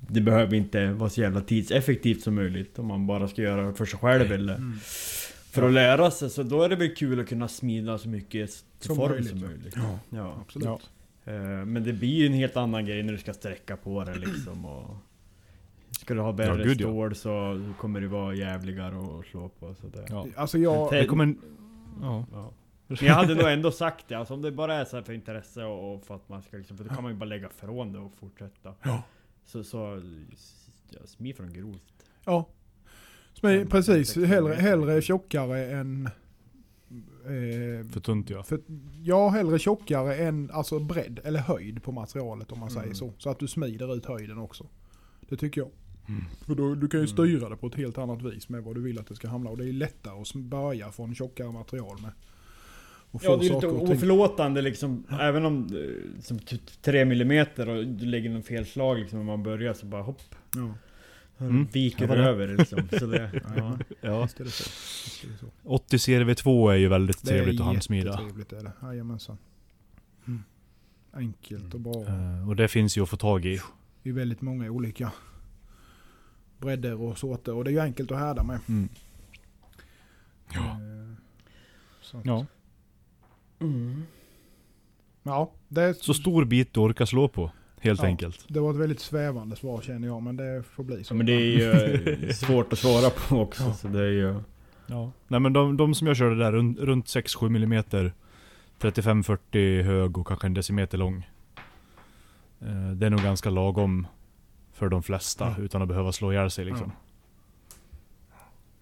Det 0.00 0.20
behöver 0.20 0.54
inte 0.54 0.92
vara 0.92 1.10
så 1.10 1.20
jävla 1.20 1.40
tidseffektivt 1.40 2.22
som 2.22 2.34
möjligt 2.34 2.78
om 2.78 2.86
man 2.86 3.06
bara 3.06 3.28
ska 3.28 3.42
göra 3.42 3.66
det 3.66 3.74
för 3.74 3.86
sig 3.86 3.98
själv 3.98 4.32
eller 4.32 4.54
Mm. 4.56 4.78
För 5.60 5.68
att 5.68 5.74
lära 5.74 6.10
sig 6.10 6.30
så 6.30 6.42
då 6.42 6.62
är 6.62 6.68
det 6.68 6.76
väl 6.76 6.94
kul 6.94 7.20
att 7.20 7.28
kunna 7.28 7.48
smida 7.48 7.98
så 7.98 8.08
mycket 8.08 8.50
till 8.78 8.86
Som 8.86 8.96
form 8.96 9.10
möjligt, 9.10 9.28
som 9.30 9.40
möjligt. 9.40 9.74
Ja, 9.76 9.98
Ja. 10.10 10.36
Absolut. 10.40 10.66
Ja. 11.24 11.32
Eh, 11.32 11.64
Men 11.64 11.84
det 11.84 11.92
blir 11.92 12.14
ju 12.14 12.26
en 12.26 12.32
helt 12.32 12.56
annan 12.56 12.86
grej 12.86 13.02
när 13.02 13.12
du 13.12 13.18
ska 13.18 13.32
sträcka 13.32 13.76
på 13.76 14.04
det 14.04 14.14
liksom 14.14 14.64
och 14.64 14.96
Ska 15.90 16.14
du 16.14 16.20
ha 16.20 16.32
bättre 16.32 16.64
ja. 16.68 16.74
stål 16.74 17.14
så 17.14 17.64
kommer 17.78 18.00
det 18.00 18.08
vara 18.08 18.34
jävligare 18.34 19.18
att 19.20 19.26
slå 19.26 19.48
på 19.48 19.74
sådär. 19.74 20.06
Ja. 20.08 20.26
Alltså 20.36 20.58
jag... 20.58 20.92
Det 20.92 21.06
kommer... 21.06 21.34
Ja. 22.00 22.24
Ja. 22.32 22.52
Men 22.86 22.98
jag 23.00 23.14
hade 23.14 23.34
nog 23.34 23.48
ändå 23.48 23.70
sagt 23.70 24.08
det, 24.08 24.14
alltså 24.14 24.34
om 24.34 24.42
det 24.42 24.52
bara 24.52 24.74
är 24.74 24.84
så 24.84 24.96
här 24.96 25.02
för 25.02 25.12
intresse 25.12 25.64
och, 25.64 25.94
och 25.94 26.04
för 26.04 26.14
att 26.14 26.28
man 26.28 26.42
ska 26.42 26.56
liksom, 26.56 26.76
för 26.76 26.84
då 26.84 26.94
kan 26.94 27.02
man 27.02 27.12
ju 27.12 27.18
bara 27.18 27.24
lägga 27.24 27.46
ifrån 27.46 27.92
det 27.92 27.98
och 27.98 28.12
fortsätta. 28.20 28.74
Ja. 28.82 29.02
Så, 29.44 29.64
så 29.64 30.02
ja, 30.90 30.98
smid 31.06 31.36
från 31.36 31.52
grovt. 31.52 32.04
Ja. 32.24 32.46
Smi, 33.40 33.56
En- 33.60 33.66
precis, 33.66 34.16
hellre, 34.16 34.54
hellre 34.54 35.02
tjockare 35.02 35.66
än... 35.66 36.08
Eh, 37.24 37.86
För 37.92 38.00
tunt 38.00 38.30
ja. 38.30 38.42
för, 38.42 38.60
ja, 39.04 39.28
hellre 39.28 39.58
tjockare 39.58 40.16
än 40.16 40.50
alltså 40.50 40.78
bredd 40.78 41.20
eller 41.24 41.40
höjd 41.40 41.82
på 41.82 41.92
materialet 41.92 42.52
om 42.52 42.58
man 42.60 42.70
säger 42.70 42.82
Mm. 42.86 42.94
så. 42.94 43.12
Så 43.18 43.30
att 43.30 43.38
du 43.38 43.48
smider 43.48 43.96
ut 43.96 44.06
höjden 44.06 44.38
också. 44.38 44.66
Det 45.28 45.36
tycker 45.36 45.60
jag. 45.60 45.70
Mm. 46.08 46.24
För 46.46 46.54
då, 46.54 46.74
du 46.74 46.88
kan 46.88 47.00
ju 47.00 47.04
Mm. 47.06 47.08
styra 47.16 47.48
det 47.48 47.56
på 47.56 47.66
ett 47.66 47.74
helt 47.74 47.98
annat 47.98 48.22
vis 48.22 48.48
med 48.48 48.62
vad 48.62 48.74
du 48.74 48.80
vill 48.80 48.98
att 48.98 49.06
det 49.06 49.14
ska 49.14 49.28
hamna. 49.28 49.50
Och 49.50 49.56
det 49.58 49.68
är 49.68 49.72
lättare 49.72 50.20
att 50.20 50.34
börja 50.34 50.92
från 50.92 51.14
tjockare 51.14 51.52
material 51.52 51.96
med. 52.02 52.10
Och 53.10 53.20
Ja, 53.24 53.36
det 53.36 53.46
är 53.46 53.54
lite 53.54 53.66
oförlåtande 53.66 54.62
liksom, 54.62 55.04
även 55.20 55.44
om 55.44 55.66
eh, 55.66 56.20
som 56.22 56.38
3 56.82 57.00
mm 57.00 57.46
och 57.58 57.86
du 57.86 58.06
lägger 58.06 58.30
någon 58.30 58.42
felslag 58.42 58.98
liksom 58.98 59.18
när 59.18 59.26
man 59.26 59.42
börjar 59.42 59.74
så 59.74 59.86
bara 59.86 60.02
hopp. 60.02 60.34
Ja, 60.56 60.74
Mm. 61.40 61.66
Viker 61.72 62.08
Ja, 62.08 62.14
det- 62.14 62.24
över 62.24 62.56
liksom. 62.56 62.88
Så 62.98 63.06
det, 63.06 63.30
ja. 63.34 63.50
ja. 63.56 63.78
ja. 64.00 64.22
Visst 64.22 64.40
är 64.40 64.44
det 64.44 64.50
så. 64.50 64.64
Visst 65.04 65.24
är 65.24 65.28
det 65.28 65.38
så. 65.38 65.46
80 65.64 65.96
CRV2 65.96 66.70
är 66.72 66.76
ju 66.76 66.88
väldigt 66.88 67.24
Det 67.24 67.30
är 67.30 67.34
trevligt 67.38 67.60
att 67.60 67.66
handsmida. 67.66 68.10
jättetrevligt 68.10 68.52
är 68.52 68.62
det. 68.62 68.72
Jajamensan. 68.82 69.38
Mm. 70.26 70.42
Enkelt 71.12 71.74
och 71.74 71.80
bra. 71.80 72.04
Eh, 72.06 72.48
och 72.48 72.56
det 72.56 72.68
finns 72.68 72.96
ju 72.98 73.02
att 73.02 73.08
få 73.08 73.16
tag 73.16 73.46
i. 73.46 73.60
I 74.02 74.12
väldigt 74.12 74.40
många 74.40 74.70
olika 74.70 75.12
bredder 76.58 77.00
och 77.00 77.18
sorter. 77.18 77.54
Och 77.54 77.64
det 77.64 77.70
är 77.70 77.72
ju 77.72 77.80
enkelt 77.80 78.12
att 78.12 78.18
härda 78.18 78.42
med. 78.42 78.58
Mm. 78.68 78.88
Så, 82.00 82.18
att- 82.18 82.26
Ja. 82.26 82.46
Mm. 83.60 84.02
ja 85.22 85.52
det, 85.68 85.94
Så 85.94 86.14
stor 86.14 86.44
bit 86.44 86.74
du 86.74 86.80
orkar 86.80 87.04
slå 87.06 87.28
på. 87.28 87.50
Helt 87.80 88.00
Ja. 88.00 88.06
enkelt. 88.06 88.44
det 88.48 88.60
var 88.60 88.70
ett 88.70 88.76
väldigt 88.76 89.00
svävande 89.00 89.56
svar 89.56 89.80
känner 89.82 90.08
jag. 90.08 90.22
Men 90.22 90.36
det 90.36 90.62
får 90.74 90.84
bli 90.84 90.96
Ja, 90.98 91.04
så. 91.04 91.14
men 91.14 91.26
det 91.26 91.32
är 91.32 91.40
ju 91.40 91.72
eh, 92.28 92.30
svårt 92.34 92.72
att 92.72 92.78
svara 92.78 93.10
på 93.10 93.36
också 93.40 93.62
Ja. 93.62 93.74
så 93.74 93.88
det 93.88 94.00
är 94.00 94.10
ju... 94.12 94.34
Ja. 94.86 95.10
Nej 95.28 95.40
men 95.40 95.52
de, 95.52 95.76
de 95.76 95.94
som 95.94 96.06
jag 96.06 96.16
körde 96.16 96.36
där, 96.38 96.52
runt, 96.52 96.78
runt 96.78 97.06
6-7 97.06 97.46
mm 97.46 97.82
35-40 98.80 99.82
hög 99.82 100.18
och 100.18 100.26
kanske 100.26 100.46
en 100.46 100.54
decimeter 100.54 100.98
lång. 100.98 101.26
Eh, 102.60 102.90
det 102.94 103.06
är 103.06 103.10
nog 103.10 103.20
ganska 103.22 103.50
lagom 103.50 104.06
för 104.72 104.88
de 104.88 105.02
flesta 105.02 105.54
Ja. 105.58 105.62
utan 105.64 105.82
att 105.82 105.88
behöva 105.88 106.12
slå 106.12 106.32
ihjäl 106.32 106.50
sig 106.50 106.64
liksom. 106.64 106.92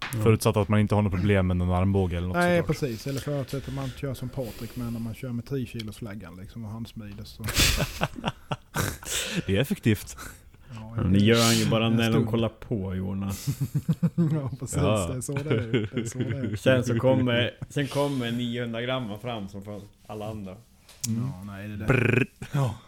Ja. 0.01 0.23
Förutsatt 0.23 0.57
att 0.57 0.69
man 0.69 0.81
inte 0.81 0.95
har 0.95 1.03
något 1.03 1.13
problem 1.13 1.47
med 1.47 1.57
någon 1.57 1.71
armbåge 1.77 2.17
eller 2.17 2.27
något 2.29 2.37
Nej 2.37 2.59
såklart. 2.59 2.79
precis, 2.81 3.07
eller 3.07 3.21
förutsatt 3.21 3.69
att 3.69 3.75
man 3.75 3.89
kör 3.91 4.15
som 4.15 4.29
Patrik 4.29 4.77
med 4.77 4.93
när 4.93 5.01
man 5.01 5.15
kör 5.15 5.33
med 5.33 5.47
10 5.47 5.67
kilos 5.67 5.97
flaggan 5.97 6.37
liksom 6.37 6.65
och 6.65 6.71
handsmides. 6.71 7.39
Det 9.47 9.57
är 9.57 9.61
effektivt. 9.61 10.17
Ja, 10.97 11.03
det 11.03 11.19
gör 11.19 11.45
han 11.45 11.55
ju 11.57 11.71
bara 11.71 11.91
när 11.91 12.13
de 12.13 12.27
kollar 12.27 12.49
på 12.49 12.95
Jonas. 12.95 13.47
ja 14.33 14.51
precis, 14.61 14.77
Ja. 14.77 15.07
det 15.11 15.17
är 15.17 15.21
så 15.21 15.33
det 15.33 15.51
är. 15.51 15.89
Det 15.95 16.01
är, 16.01 16.05
så 16.05 16.19
det 16.19 16.25
är. 16.39 16.57
Sen 16.57 16.85
så 16.85 16.99
kommer, 16.99 17.51
sen 17.69 17.87
kommer 17.89 18.33
900 18.33 18.83
gram 18.83 19.19
fram 19.21 19.49
som 19.49 19.63
för 19.63 19.81
alla 20.07 20.31
andra. 20.31 20.57
Mm. 21.09 21.23
Ja, 21.27 21.45
nej 21.45 21.69
det 21.69 21.77
där. 21.77 22.27
Ja. 22.55 22.79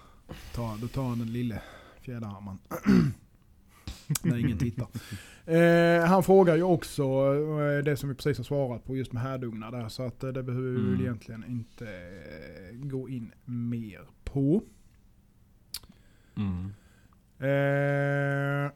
Ta, 0.54 0.78
då 0.80 0.88
tar 0.88 1.02
han 1.08 1.18
den 1.18 1.32
lille 1.32 1.61
fjäderhammaren. 2.02 2.58
När 4.22 4.38
ingen 4.38 4.58
tittar. 4.58 4.87
Eh, 5.48 6.04
han 6.04 6.22
frågar 6.22 6.56
ju 6.56 6.62
också 6.62 7.02
eh, 7.02 7.84
det 7.84 7.96
som 7.96 8.08
vi 8.08 8.14
precis 8.14 8.37
har 8.37 8.44
svarat 8.44 8.84
på 8.84 8.96
just 8.96 9.12
med 9.12 9.22
härdugnar 9.22 9.70
där. 9.72 9.88
Så 9.88 10.02
att 10.02 10.24
eh, 10.24 10.30
det 10.30 10.42
behöver 10.42 10.68
vi 10.68 10.74
väl 10.76 10.87
Mm. 10.88 11.00
egentligen 11.00 11.44
inte 11.48 11.84
eh, 11.84 12.76
gå 12.88 13.08
in 13.08 13.32
mer 13.44 14.00
på. 14.24 14.62
Mm. 16.38 16.72
Eh, 17.38 18.72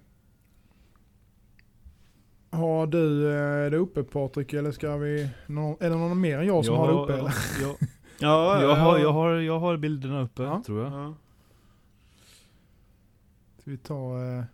har 2.51 2.87
du 2.87 3.31
eh, 3.33 3.70
det 3.70 3.77
uppe 3.77 4.03
Patrik 4.03 4.53
eller 4.53 4.72
ska 4.72 4.96
vi... 4.96 5.31
Någon, 5.46 5.77
är 5.81 5.90
det 5.90 5.96
någon 5.96 6.20
mer 6.20 6.38
än 6.38 6.46
jag 6.46 6.64
som 6.64 6.77
har 6.77 6.87
det 6.88 6.92
uppe? 6.94 7.12
Eller? 7.14 7.33
jag, 7.61 7.77
Ja, 8.18 8.62
jag, 8.62 8.77
har, 8.77 8.98
jag, 8.98 9.12
har, 9.12 9.31
jag 9.35 9.59
har 9.59 9.77
bilderna 9.77 10.20
uppe, 10.22 10.42
Ja. 10.42 10.62
tror 10.66 10.83
jag. 10.85 10.92
Ja. 10.92 11.14
Ska 13.59 13.70
vi 13.70 13.79
ta, 13.79 14.18
eh, 14.25 14.44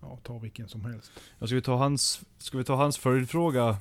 ja, 0.00 0.18
ta 0.22 0.38
vilken 0.38 0.68
som 0.68 0.84
helst? 0.84 1.12
ja, 1.38 1.46
ska, 1.46 1.54
vi 1.54 1.62
ta 1.62 1.76
hans, 1.76 2.24
ska 2.38 2.58
vi 2.58 2.64
ta 2.64 2.74
hans 2.76 2.98
följdfråga 2.98 3.76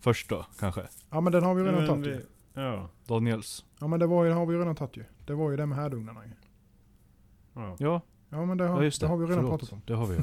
först 0.00 0.28
då, 0.28 0.46
kanske? 0.58 0.82
Ja 1.10 1.20
men 1.20 1.32
den 1.32 1.42
har 1.44 1.54
vi 1.54 1.62
redan 1.62 1.86
tagit 1.86 2.06
vi- 2.06 2.10
ju. 2.10 2.24
Ja. 2.54 2.88
Daniels? 3.06 3.64
Ja 3.78 3.86
men 3.86 4.00
det 4.00 4.06
var 4.06 4.24
ju, 4.24 4.30
har 4.32 4.46
vi 4.46 4.56
redan 4.56 4.76
tagit 4.76 4.96
ju. 4.96 5.04
Det 5.26 5.34
var 5.34 5.50
ju 5.50 5.56
det 5.56 5.66
med 5.66 5.78
härdugnarna 5.78 6.20
ju. 6.24 6.30
Ja. 7.54 7.76
Ja, 7.78 8.00
Ja 8.30 8.44
men 8.44 8.58
det 8.58 8.64
har, 8.64 8.82
ja 8.82 8.90
det. 8.90 9.00
det 9.00 9.06
har 9.06 9.16
vi 9.16 9.26
redan 9.26 9.36
Förlåt. 9.44 9.50
pratat 9.60 9.72
om. 9.72 9.82
Det 9.86 9.94
har 9.94 10.06
vi 10.06 10.16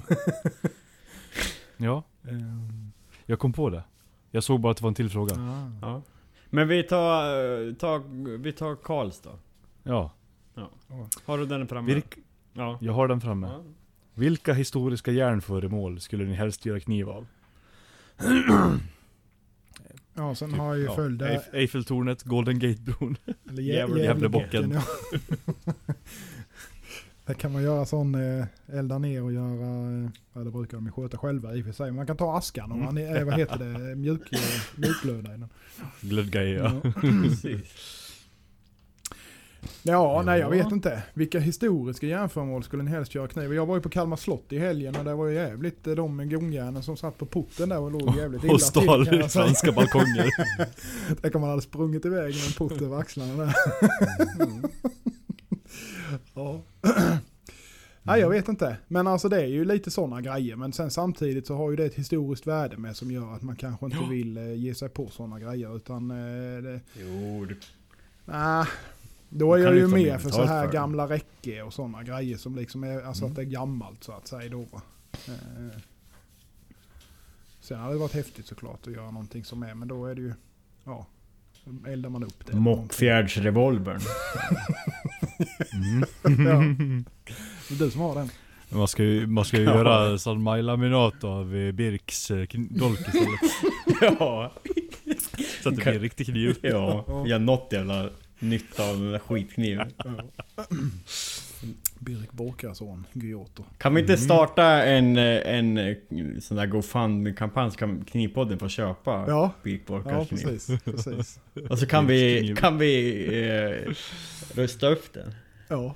ja. 1.78 2.04
ja, 2.22 2.32
jag 3.26 3.40
kom 3.40 3.54
på 3.54 3.70
det. 3.70 3.84
Jag 4.32 4.44
såg 4.44 4.60
bara 4.60 4.72
att 4.72 4.78
det 4.78 4.84
var 4.84 4.88
en 4.90 4.96
till 4.96 5.10
fråga. 5.10 5.36
Ah. 5.36 5.72
ja. 5.82 6.02
Men 6.50 6.68
vi 6.68 6.84
tar, 6.84 7.24
eh, 7.68 7.74
tar, 7.74 8.00
vi 8.38 8.52
tar 8.52 8.76
Karls 8.76 9.22
då. 9.22 9.30
Ja. 9.84 10.12
Har 11.26 11.38
du 11.38 11.46
den 11.46 11.68
framme? 11.68 11.94
Vilk, 11.94 12.18
Ja. 12.54 12.78
jag 12.82 12.94
har 12.94 13.08
den 13.08 13.22
framme. 13.22 13.48
ja. 13.48 13.64
Vilka 14.14 14.54
historiska 14.54 15.12
järnföremål 15.12 16.00
skulle 16.00 16.24
ni 16.26 16.34
helst 16.34 16.66
göra 16.66 16.80
kniv 16.80 17.10
av? 17.10 17.28
Ja 20.14 20.36
sen 20.36 20.50
Typ, 20.50 20.60
har 20.60 20.68
jag 20.68 20.78
ju 20.78 20.84
ja, 20.86 20.96
följt. 20.96 21.22
Eif- 21.22 21.54
Eiffeltornet, 21.56 22.24
Golden 22.24 22.60
Gate-bron. 22.60 23.16
Eller 23.50 23.64
Gävle- 23.64 23.88
Gävle- 23.98 24.04
Gävlebocken. 24.04 24.72
Där 27.32 27.36
kan 27.36 27.52
man 27.52 27.64
göra 27.64 27.86
sån, 27.86 28.16
eh, 28.16 28.46
elda 28.74 28.98
ner 28.98 29.24
och 29.24 29.32
göra, 29.34 30.04
eh, 30.36 30.44
det 30.44 30.52
brukar 30.52 30.78
de 30.78 30.86
ju 30.86 30.92
sköta 30.92 31.18
själva 31.18 31.56
i 31.56 31.62
och 31.62 31.66
för 31.66 31.72
sig. 31.72 31.92
Man 31.92 32.08
kan 32.08 32.18
ta 32.18 32.38
askan 32.38 32.72
och 32.72 32.78
Mm. 32.78 32.86
man, 32.86 32.98
är- 32.98 33.24
vad 33.24 33.40
heter 33.40 33.58
det, 33.58 33.96
mjuk, 33.96 34.22
mjukglöda 34.76 35.30
i 35.34 35.38
den. 35.38 35.50
Glödgrejer 36.02 36.82
ja. 36.84 36.92
Precis. 37.02 37.88
Ja, 39.84 40.22
nej 40.26 40.40
jag 40.40 40.56
Ja. 40.58 40.64
vet 40.64 40.72
inte. 40.72 41.04
Vilka 41.14 41.40
historiska 41.40 42.08
jämföremål 42.08 42.64
skulle 42.64 42.84
ni 42.84 42.92
helst 42.92 43.16
göra 43.16 43.28
kniv? 43.28 43.54
Jag 43.54 43.66
var 43.66 43.76
ju 43.76 43.82
på 43.82 43.90
Kalmar 43.90 44.18
slott 44.18 44.46
i 44.54 44.60
helgen 44.60 44.96
och 44.96 45.06
det 45.06 45.14
var 45.16 45.28
ju 45.28 45.36
jävligt 45.36 45.88
eh, 45.88 45.94
de 45.96 46.30
gångjärnen 46.30 46.84
som 46.84 46.98
satt 46.98 47.18
på 47.18 47.26
porten 47.26 47.70
där 47.70 47.80
och 47.80 47.92
låg 47.92 48.16
jävligt 48.18 48.44
illa 48.44 48.54
Och 48.54 48.62
stal 48.62 49.08
till 49.08 49.24
franska 49.24 49.72
balkonger. 49.72 50.30
Tänk 51.22 51.36
om 51.36 51.42
man 51.42 51.50
hade 51.50 51.62
sprungit 51.62 52.06
iväg 52.06 52.36
med 52.36 52.46
en 52.48 52.54
port 52.58 52.82
över 52.82 52.98
axlarna 53.00 53.44
där. 53.44 53.54
Ja. 56.34 56.62
Nej 58.04 58.22
jag 58.22 58.30
vet 58.30 58.48
inte. 58.48 58.78
Men 58.88 59.08
alltså 59.08 59.30
det 59.30 59.42
är 59.42 59.46
ju 59.48 59.66
lite 59.66 59.92
sådana 59.92 60.22
grejer. 60.22 60.56
Men 60.56 60.74
sen 60.74 60.92
samtidigt 60.92 61.48
så 61.48 61.56
har 61.56 61.70
ju 61.70 61.76
det 61.76 61.86
ett 61.86 61.96
historiskt 61.96 62.48
värde 62.48 62.78
med 62.78 62.96
som 62.96 63.12
gör 63.12 63.34
att 63.36 63.42
man 63.42 63.56
kanske 63.56 63.86
inte 63.86 64.10
vill 64.10 64.38
eh, 64.38 64.54
ge 64.54 64.76
sig 64.76 64.90
på 64.90 65.08
sådana 65.10 65.40
grejer. 65.40 65.76
Utan 65.76 66.12
eh, 66.12 66.62
det, 66.64 66.80
Jo, 67.00 67.48
Nej, 68.26 68.66
då 69.30 69.54
är 69.54 69.58
jag 69.60 69.76
ju 69.76 69.82
med 69.88 70.00
mer 70.04 70.18
för 70.18 70.30
så 70.30 70.44
här 70.44 70.66
för 70.66 70.74
gamla 70.74 71.10
räcke 71.10 71.62
och 71.62 71.74
sådana 71.74 72.04
grejer 72.04 72.38
som 72.38 72.56
liksom 72.56 72.84
är, 72.84 73.02
alltså 73.02 73.24
Mm. 73.24 73.32
att 73.32 73.36
det 73.36 73.42
är 73.42 73.46
gammalt 73.46 74.04
så 74.04 74.12
att 74.12 74.28
säga 74.28 74.50
då 74.50 74.60
va. 74.72 74.82
Eh, 75.28 75.78
Sen 77.62 77.80
hade 77.80 77.94
det 77.94 78.00
varit 78.00 78.14
häftigt 78.14 78.46
såklart 78.48 78.88
att 78.88 78.94
göra 78.94 79.12
någonting 79.12 79.44
som 79.46 79.64
är, 79.64 79.74
men 79.74 79.88
då 79.88 80.06
är 80.06 80.16
det 80.16 80.22
ju, 80.22 80.34
ja, 80.84 81.06
eldar 81.88 82.10
man 82.10 82.24
upp 82.24 82.46
det. 82.46 82.56
Mockfjärdsrevolvern. 82.56 84.00
Mm. 85.74 86.06
Ja. 86.46 86.64
Det 87.70 87.76
är 87.76 87.80
du 87.86 87.92
som 87.92 88.02
har 88.02 88.16
den. 88.16 88.30
Man 88.70 88.88
ska 88.88 89.04
ju, 89.04 89.28
man 89.28 89.46
ska 89.46 89.58
ju 89.58 89.64
Ja. 89.64 89.76
göra 89.76 90.18
San 90.18 90.42
Mai-laminat 90.42 91.24
av 91.24 91.72
Birks 91.74 92.32
eh, 92.32 92.48
dolk 92.70 93.00
istället. 93.00 93.40
ja. 94.20 94.52
Så 95.64 95.70
att 95.70 95.76
det 95.76 95.82
blir 95.84 95.94
en 95.94 96.00
riktig 96.00 96.26
kniv. 96.26 96.58
Ja, 96.62 97.04
jag 97.26 97.36
har 97.36 97.40
något 97.40 97.70
jävla 97.72 98.10
nytta 98.40 98.90
av 98.90 98.98
den 99.00 99.12
där 99.12 99.20
skitkniven. 99.20 99.92
Birk 102.00 102.32
Borkarsson, 102.32 103.06
Gyoto. 103.14 103.64
Kan 103.78 103.94
vi 103.96 104.02
inte 104.02 104.18
starta 104.18 104.64
en, 104.84 105.18
en 105.18 105.78
eh, 105.78 105.96
sån 106.40 106.58
där 106.58 106.66
GoFundMe-kampanj 106.66 107.72
så 107.72 107.78
kan 107.78 108.06
Knivpodden 108.06 108.60
få 108.60 108.70
köpa 108.70 109.26
Ja, 109.28 109.52
Birk 109.64 109.82
ja 109.82 109.94
Borkars 110.02 110.28
kniv? 110.30 110.44
precis. 110.44 110.84
precis. 110.84 111.40
Och 111.70 111.80
så 111.80 111.86
kan 111.86 112.08
vi, 112.08 112.54
kan 112.58 112.78
vi 112.78 113.26
eh, 113.50 113.94
rusta 114.56 114.88
upp 114.88 115.14
den. 115.14 115.34
Ja, 115.68 115.96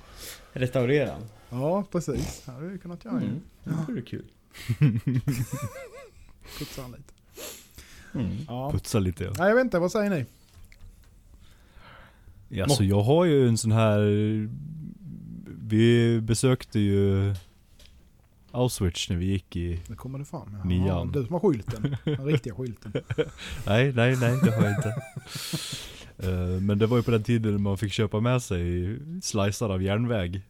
Restaurera 0.52 1.06
den. 1.06 1.22
ja 1.50 1.84
precis. 1.92 2.42
Det 2.46 2.52
hade 2.52 2.66
vi 2.66 2.78
kunnat 2.78 3.04
göra. 3.04 3.16
Mm. 3.16 3.40
Det 3.64 3.70
vore 3.88 4.02
kul. 4.02 4.24
Putsa 6.58 6.82
lite. 6.88 7.12
Mm. 8.14 8.36
Ja. 8.48 8.72
Putsa 8.72 8.98
lite 8.98 9.24
ja. 9.24 9.32
Nej 9.38 9.48
jag 9.48 9.54
vet 9.54 9.64
inte, 9.64 9.78
vad 9.78 9.92
säger 9.92 10.10
ni? 10.10 10.24
ja 12.48 12.68
så 12.68 12.84
jag 12.84 13.02
har 13.02 13.24
ju 13.24 13.48
en 13.48 13.58
sån 13.58 13.72
här... 13.72 14.00
Vi 15.68 16.20
besökte 16.20 16.78
ju 16.80 17.34
Auschwitz 18.50 19.08
när 19.10 19.16
vi 19.16 19.26
gick 19.26 19.56
i... 19.56 19.80
Nu 19.88 19.96
kommer 19.96 20.18
det 20.18 20.24
fram. 20.24 20.56
Ja, 20.58 20.64
Nian. 20.64 21.12
du 21.12 21.24
som 21.24 21.32
har 21.32 21.40
skylten. 21.40 21.96
Den 22.04 22.26
riktiga 22.26 22.54
skylten. 22.54 22.92
Nej, 23.66 23.92
nej, 23.92 24.16
nej 24.16 24.38
det 24.44 24.50
har 24.56 24.62
jag 24.64 24.76
inte. 24.76 24.94
Eh, 26.18 26.60
Men 26.60 26.78
det 26.78 26.86
var 26.86 26.96
ju 26.96 27.02
på 27.02 27.10
den 27.10 27.22
tiden 27.22 27.62
man 27.62 27.78
fick 27.78 27.92
köpa 27.92 28.20
med 28.20 28.42
sig 28.42 28.98
slicer 29.22 29.68
av 29.68 29.82
järnväg. 29.82 30.42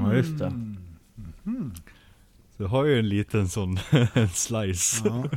Ja, 0.00 0.14
just 0.14 0.38
det. 0.38 0.50
Mhm. 0.50 1.74
Så 2.56 2.62
jag 2.62 2.68
har 2.68 2.84
ju 2.84 2.98
en 2.98 3.08
liten 3.08 3.48
sån 3.48 3.78
en 4.14 4.28
slice. 4.28 5.02
Ja, 5.04 5.28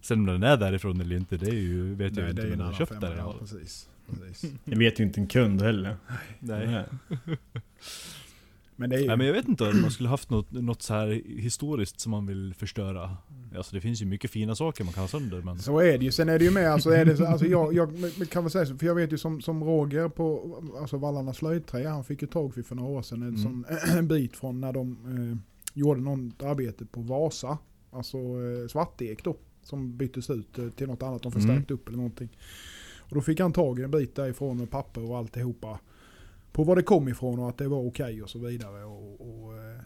Sen 0.00 0.18
om 0.20 0.26
den 0.26 0.42
är 0.42 0.56
därifrån 0.56 1.00
eller 1.00 1.16
inte, 1.16 1.36
det 1.36 1.46
är 1.48 1.54
ju, 1.54 1.94
vet 1.94 2.16
jag 2.16 2.24
det, 2.26 2.30
inte. 2.30 2.42
det 2.42 2.48
är 2.48 2.50
ju 2.50 2.56
Men 2.56 2.60
en 2.60 2.66
jag 2.66 2.66
annan 2.74 2.78
köpt 2.78 3.00
där 3.00 3.08
i 3.08 3.12
alla 3.12 3.16
Ja, 3.18 3.30
fall. 3.32 3.38
precis. 3.40 3.88
Precis. 4.10 4.52
Det 4.64 4.78
vet 4.78 5.00
ju 5.00 5.04
inte 5.04 5.20
en 5.20 5.26
kund 5.26 5.62
heller. 5.62 5.96
Nej. 6.40 6.84
Men 8.76 8.90
det 8.90 8.96
är 8.96 9.00
ju... 9.00 9.06
Nej 9.06 9.16
men 9.16 9.26
jag 9.26 9.34
vet 9.34 9.48
inte 9.48 9.64
om 9.64 9.80
man 9.82 9.90
skulle 9.90 10.08
haft 10.08 10.30
något, 10.30 10.52
något 10.52 10.82
så 10.82 10.94
här 10.94 11.22
historiskt 11.40 12.00
som 12.00 12.10
man 12.10 12.26
vill 12.26 12.54
förstöra. 12.54 13.16
Alltså 13.56 13.74
det 13.74 13.80
finns 13.80 14.02
ju 14.02 14.06
mycket 14.06 14.30
fina 14.30 14.54
saker 14.54 14.84
man 14.84 14.92
kan 14.92 15.02
ha 15.02 15.08
sönder 15.08 15.42
men... 15.42 15.58
Så 15.58 15.78
är 15.78 15.98
det 15.98 16.04
ju. 16.04 16.12
Sen 16.12 16.28
är 16.28 16.38
det 16.38 16.44
ju 16.44 16.50
med, 16.50 16.72
alltså, 16.72 16.90
är 16.90 17.04
det 17.04 17.16
så, 17.16 17.26
alltså 17.26 17.46
jag, 17.46 17.74
jag 17.74 17.92
men 18.18 18.26
kan 18.26 18.44
väl 18.44 18.50
säga 18.50 18.66
så, 18.66 18.76
för 18.78 18.86
jag 18.86 18.94
vet 18.94 19.12
ju 19.12 19.18
som, 19.18 19.40
som 19.40 19.64
Roger 19.64 20.08
på 20.08 20.56
alltså 20.80 20.96
Vallarnas 20.96 21.36
slöjdträ, 21.36 21.88
han 21.88 22.04
fick 22.04 22.22
ju 22.22 22.28
tag 22.28 22.54
för 22.54 22.62
för 22.62 22.74
några 22.74 22.90
år 22.90 23.02
sedan 23.02 23.22
en 23.22 23.28
Mm. 23.28 23.42
sån 23.42 23.64
en 23.98 24.08
bit 24.08 24.36
från 24.36 24.60
när 24.60 24.72
de 24.72 24.90
eh, 24.92 25.36
gjorde 25.74 26.00
något 26.00 26.42
arbete 26.42 26.84
på 26.86 27.00
Vasa. 27.00 27.58
Alltså 27.90 28.18
eh, 28.18 28.68
svartek 28.68 29.24
då. 29.24 29.36
Som 29.62 29.96
byttes 29.96 30.30
ut 30.30 30.58
eh, 30.58 30.68
till 30.68 30.86
något 30.86 31.02
annat, 31.02 31.22
de 31.22 31.32
förstärkte 31.32 31.74
upp 31.74 31.88
eller 31.88 31.96
någonting. 31.96 32.28
Och 33.10 33.14
då 33.14 33.20
fick 33.20 33.40
han 33.40 33.52
tag 33.52 33.78
i 33.78 33.82
en 33.82 33.90
bit 33.90 34.14
därifrån 34.14 34.56
med 34.58 34.70
papper 34.70 35.10
och 35.10 35.18
alltihopa. 35.18 35.78
På 36.52 36.64
var 36.64 36.76
det 36.76 36.82
kom 36.82 37.08
ifrån 37.08 37.38
och 37.38 37.48
att 37.48 37.58
det 37.58 37.68
var 37.68 37.86
okej 37.86 38.22
och 38.22 38.30
så 38.30 38.38
vidare. 38.38 38.84
Och, 38.84 39.44
och, 39.44 39.54
eh, 39.54 39.80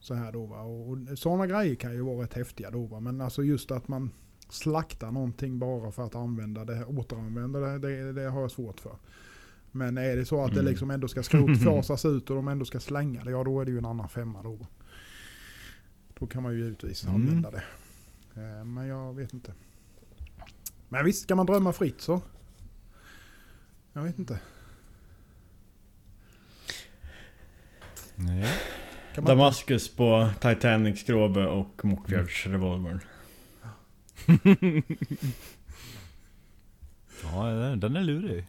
så 0.00 0.14
här 0.14 0.32
då 0.32 0.46
va. 0.46 0.60
Och, 0.62 0.88
och 0.90 1.18
sådana 1.18 1.46
grejer 1.46 1.74
kan 1.74 1.92
ju 1.92 2.00
vara 2.00 2.22
rätt 2.22 2.34
häftiga 2.34 2.70
då 2.70 2.86
va. 2.86 3.00
Men 3.00 3.20
alltså 3.20 3.42
just 3.42 3.70
att 3.70 3.88
man 3.88 4.10
slaktar 4.48 5.10
någonting 5.10 5.58
bara 5.58 5.90
för 5.92 6.02
att 6.02 6.14
använda 6.14 6.64
det, 6.64 6.84
återanvända 6.84 7.60
det, 7.60 7.78
det, 7.78 8.12
det 8.12 8.30
har 8.30 8.40
jag 8.40 8.50
svårt 8.50 8.80
för. 8.80 8.96
Men 9.70 9.98
är 9.98 10.16
det 10.16 10.24
så 10.24 10.44
att 10.44 10.54
det 10.54 10.60
Mm. 10.60 10.70
liksom 10.70 10.90
ändå 10.90 11.08
ska 11.08 11.22
skrotfasas 11.22 12.04
ut 12.04 12.30
och 12.30 12.36
de 12.36 12.48
ändå 12.48 12.64
ska 12.64 12.80
slänga 12.80 13.24
det, 13.24 13.30
ja 13.30 13.44
då 13.44 13.60
är 13.60 13.64
det 13.64 13.70
ju 13.70 13.78
en 13.78 13.84
annan 13.84 14.08
femma 14.08 14.42
då. 14.42 14.58
Då 16.18 16.26
kan 16.26 16.42
man 16.42 16.52
ju 16.52 16.58
givetvis 16.64 17.04
Mm. 17.04 17.14
använda 17.14 17.50
det. 17.50 17.62
Eh, 18.34 18.64
Men 18.64 18.86
jag 18.86 19.14
vet 19.14 19.34
inte. 19.34 19.52
Men 20.88 21.04
visst, 21.04 21.22
ska 21.22 21.34
man 21.36 21.46
drömma 21.46 21.72
fritt 21.72 22.00
så? 22.00 22.20
Jag 23.96 24.02
vet 24.02 24.18
inte. 24.18 24.40
Nej. 28.16 28.48
Kan 29.14 29.24
man 29.24 29.36
Damaskus 29.38 29.96
på 29.96 30.30
Titanic 30.40 31.00
skrobe 31.00 31.46
och 31.46 31.84
Mockfjärdsrevolvern. 31.84 33.00
Ja 37.22 37.44
den- 37.46 37.80
den 37.80 37.96
är 37.96 38.02
lurig. 38.02 38.46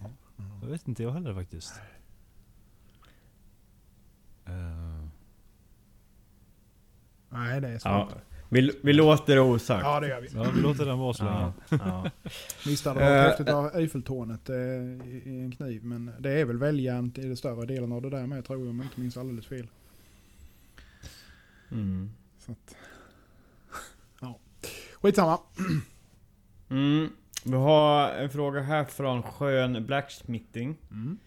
Jag 0.62 0.68
vet 0.70 0.88
inte 0.88 1.04
jag 1.04 1.12
heller 1.12 1.34
faktiskt. 1.34 1.74
Eh, 4.46 5.06
Nej, 7.30 7.62
det 7.62 7.68
är 7.68 7.80
svårt. 7.80 7.82
Ja. 7.84 8.10
Ja, 8.50 8.56
Vi, 8.62 8.72
vi 8.84 8.93
låter 8.93 9.36
det 9.36 9.41
osagt. 9.41 10.02
det 10.02 10.08
gör 10.08 10.22
vi. 10.22 10.28
ja 10.34 10.52
vi 10.56 10.62
låter 10.62 10.86
den 10.86 11.00
vara 11.00 11.14
så 11.14 11.24
Ja, 11.24 11.54
länge. 11.70 11.84
ja. 11.86 12.12
Visst 12.66 12.86
hade 12.86 13.00
det 13.00 13.06
varit 13.06 13.18
Eh, 13.18 13.24
häftigt 13.30 13.48
att 13.50 13.54
ha 13.74 13.80
Eiffeltornet 13.80 14.50
eh, 14.50 14.56
i 14.56 15.22
i 15.26 15.39
en 15.39 15.52
kniv, 15.52 15.84
men 15.84 16.12
det 16.20 16.32
är 16.32 16.46
väl 16.46 16.58
väljaren 16.58 17.14
i 17.16 17.22
den 17.22 17.38
större 17.38 17.66
delen 17.66 17.91
av 17.91 18.02
det 18.02 18.10
där 18.10 18.28
med 18.28 18.46
tror 18.46 18.60
jag, 18.60 18.70
om 18.70 18.80
jag 18.80 18.86
inte 18.86 19.00
minns 19.00 19.18
alldeles 19.18 19.46
fel. 19.48 19.68
Mm. 21.72 22.10
Så 22.39 22.52
att, 22.52 22.76
ja. 24.22 24.39
Skitsamma. 25.02 25.39
Mm. 26.70 27.10
Vi 27.46 27.54
har 27.56 28.10
en 28.10 28.30
fråga 28.30 28.62
här 28.62 28.84
från 28.86 29.24
Skön 29.24 29.86
Blacksmithing. 29.86 30.78
Mm. 30.91 31.18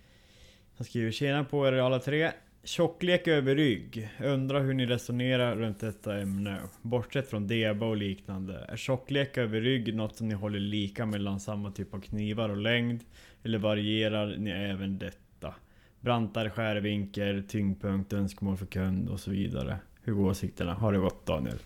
Han 0.77 0.85
skriver 0.85 1.11
Tjena 1.11 1.45
på 1.45 1.67
er 1.69 1.73
alla 1.73 1.99
tre. 1.99 2.33
Tjocklek 2.65 3.29
över 3.29 3.55
rygg. 3.55 4.11
Undrar 4.21 4.61
hur 4.61 4.75
ni 4.75 4.87
resonerar 4.87 5.57
runt 5.57 5.81
detta 5.81 6.19
ämne. 6.19 6.61
Bortsett 6.83 7.31
från 7.31 7.47
deba 7.47 7.87
och 7.87 7.97
liknande. 7.97 8.65
Är 8.69 8.77
tjocklek 8.77 9.39
över 9.39 9.61
rygg 9.61 9.95
något 9.95 10.17
som 10.17 10.29
ni 10.29 10.35
håller 10.35 10.61
lika 10.61 11.07
mellan 11.07 11.41
samma 11.41 11.71
typ 11.71 11.95
av 11.95 12.01
knivar 12.01 12.49
och 12.49 12.57
längd? 12.57 13.05
Eller 13.43 13.59
varierar 13.59 14.37
ni 14.37 14.51
även 14.51 14.99
detta? 14.99 15.55
Brantare 16.01 16.51
skärvinkel, 16.51 17.43
tyngdpunkt, 17.49 18.13
önskemål 18.13 18.57
för 18.57 18.67
kund 18.67 19.09
och 19.09 19.21
så 19.21 19.31
vidare. 19.31 19.79
Hur 20.03 20.13
går 20.13 20.31
åsikterna? 20.31 20.75
Har 20.75 20.93
det 20.93 20.99
gått 20.99 21.27
Daniel? 21.27 21.59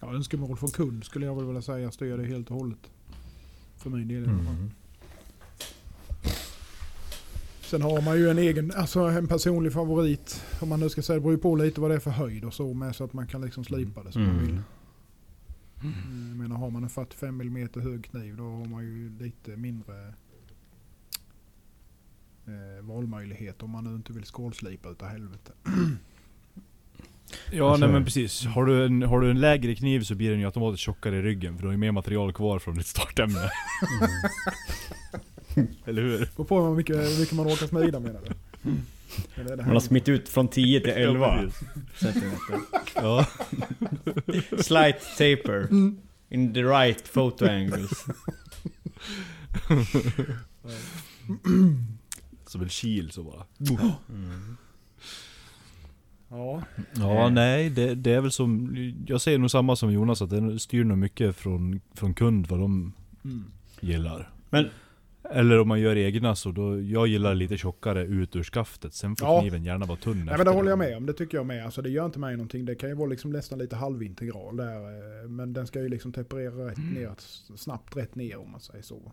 Ja, 0.00 0.14
önskemål 0.14 0.56
från 0.56 0.70
kund 0.70 1.04
skulle 1.04 1.26
jag 1.26 1.36
väl 1.36 1.46
vilja 1.46 1.62
säga 1.62 1.90
styr 1.90 2.16
det 2.16 2.24
helt 2.24 2.50
och 2.50 2.56
hållet. 2.56 2.90
För 3.76 3.90
min 3.90 4.08
del 4.08 4.16
i 4.16 4.28
alla 4.28 4.36
fall. 4.38 4.46
Mm. 4.46 4.70
Sen 7.70 7.82
har 7.82 8.02
man 8.02 8.16
ju 8.18 8.30
en 8.30 8.38
egen, 8.38 8.72
alltså 8.76 9.00
en 9.00 9.28
personlig 9.28 9.72
favorit. 9.72 10.44
Om 10.60 10.68
man 10.68 10.80
nu 10.80 10.88
ska 10.88 11.02
säga, 11.02 11.14
det 11.14 11.20
beror 11.20 11.32
ju 11.34 11.38
på 11.38 11.56
lite 11.56 11.80
vad 11.80 11.90
det 11.90 11.94
är 11.94 12.00
för 12.00 12.10
höjd 12.10 12.44
och 12.44 12.54
så 12.54 12.74
med 12.74 12.96
så 12.96 13.04
att 13.04 13.12
man 13.12 13.26
kan 13.26 13.40
liksom 13.40 13.64
slipa 13.64 14.02
det 14.02 14.12
som 14.12 14.22
man 14.22 14.38
vill. 14.38 14.50
Mm. 14.50 14.62
Mm, 15.82 16.28
Jag 16.28 16.36
menar 16.36 16.56
har 16.56 16.70
man 16.70 16.82
en 16.82 16.90
45 16.90 17.40
mm 17.40 17.68
hög 17.74 18.04
kniv 18.04 18.36
då 18.36 18.42
har 18.42 18.64
man 18.64 18.84
ju 18.84 19.18
lite 19.18 19.50
mindre 19.56 20.08
eh, 22.46 22.82
valmöjlighet 22.84 23.62
om 23.62 23.70
man 23.70 23.84
nu 23.84 23.94
inte 23.94 24.12
vill 24.12 24.24
skålslipa 24.24 24.88
utav 24.88 25.08
helvete. 25.08 25.52
Ja 27.52 27.70
Alltså- 27.70 27.84
nej 27.86 27.92
men 27.94 28.04
precis. 28.04 28.46
Har 28.46 28.64
du, 28.64 28.84
en, 28.86 29.02
har 29.02 29.20
du 29.20 29.30
en 29.30 29.40
lägre 29.40 29.74
kniv 29.74 30.00
så 30.00 30.14
blir 30.14 30.30
den 30.30 30.40
ju 30.40 30.46
automatiskt 30.46 30.82
tjockare 30.84 31.16
i 31.16 31.22
ryggen 31.22 31.54
för 31.56 31.62
du 31.62 31.68
har 31.68 31.72
ju 31.72 31.78
mer 31.78 31.92
material 31.92 32.32
kvar 32.32 32.58
från 32.58 32.74
ditt 32.74 32.86
startämne. 32.86 33.50
Eller 35.84 36.02
hur? 36.02 36.18
Beror 36.36 36.44
på 36.44 36.60
hur 36.68 36.74
mycket, 36.74 36.96
hur 36.96 37.20
mycket 37.20 37.34
man 37.34 37.46
orkar 37.46 37.66
smida 37.66 38.00
menar 38.00 38.20
du? 38.24 38.32
Eller 39.40 39.52
är 39.52 39.56
det 39.56 39.62
Man 39.62 39.66
har 39.66 39.72
här? 39.72 39.80
smitt 39.80 40.08
ut 40.08 40.28
från 40.28 40.48
10 40.48 40.80
till 40.80 40.90
11 40.90 41.26
Ja, 41.26 41.42
precis. 41.42 41.68
centimeter. 42.00 42.60
Ja. 42.94 43.26
Slight 44.62 45.00
taper. 45.18 45.68
In 46.28 46.54
the 46.54 46.62
right 46.62 47.12
photo 47.12 47.46
angles. 47.46 48.04
Som 52.46 52.62
en 52.62 52.68
kil 52.68 53.10
så 53.10 53.22
bara. 53.22 53.44
Mm. 54.08 54.56
Ja. 56.28 56.62
Ja, 56.94 57.28
nej, 57.28 57.70
det, 57.70 57.94
det 57.94 58.12
är 58.12 58.20
väl 58.20 58.30
som... 58.32 58.76
Jag 59.06 59.20
säger 59.20 59.38
nog 59.38 59.50
samma 59.50 59.76
som 59.76 59.92
Jonas, 59.92 60.22
att 60.22 60.30
det 60.30 60.58
styr 60.58 60.84
nog 60.84 60.98
mycket 60.98 61.36
från, 61.36 61.80
från 61.94 62.14
kund 62.14 62.46
vad 62.46 62.60
de 62.60 62.92
Mm. 63.24 63.44
gillar. 63.80 64.30
Men 64.50 64.68
Eller 65.32 65.60
om 65.60 65.68
man 65.68 65.80
gör 65.80 65.96
egna 65.96 66.34
så 66.34 66.50
då, 66.52 66.80
jag 66.80 67.06
gillar 67.06 67.34
lite 67.34 67.56
tjockare 67.56 68.02
ut 68.04 68.36
ur 68.36 68.42
skaftet. 68.42 68.94
Sen 68.94 69.16
får 69.16 69.28
Ja. 69.28 69.40
kniven 69.40 69.64
gärna 69.64 69.86
vara 69.86 69.98
tunn 69.98 70.24
Nej 70.24 70.36
men 70.36 70.46
det 70.46 70.52
håller 70.52 70.70
jag 70.70 70.78
med 70.78 70.96
om, 70.96 71.06
det 71.06 71.12
tycker 71.12 71.38
jag 71.38 71.46
med. 71.46 71.64
Alltså 71.64 71.82
det 71.82 71.88
gör 71.90 72.06
inte 72.06 72.18
mig 72.18 72.36
någonting. 72.36 72.64
Det 72.64 72.74
kan 72.74 72.88
ju 72.88 72.94
vara 72.94 73.08
liksom 73.08 73.30
nästan 73.32 73.58
lite 73.58 73.76
halvintegral 73.76 74.56
där. 74.56 74.76
eh, 75.22 75.28
Men 75.28 75.52
den 75.52 75.66
ska 75.66 75.80
ju 75.80 75.88
liksom 75.88 76.12
temperera 76.12 76.68
rätt 76.70 76.78
ner, 76.94 77.10
snabbt 77.56 77.96
rätt 77.96 78.14
ner 78.14 78.36
om 78.38 78.50
man 78.50 78.60
säger 78.60 78.82
så. 78.82 79.12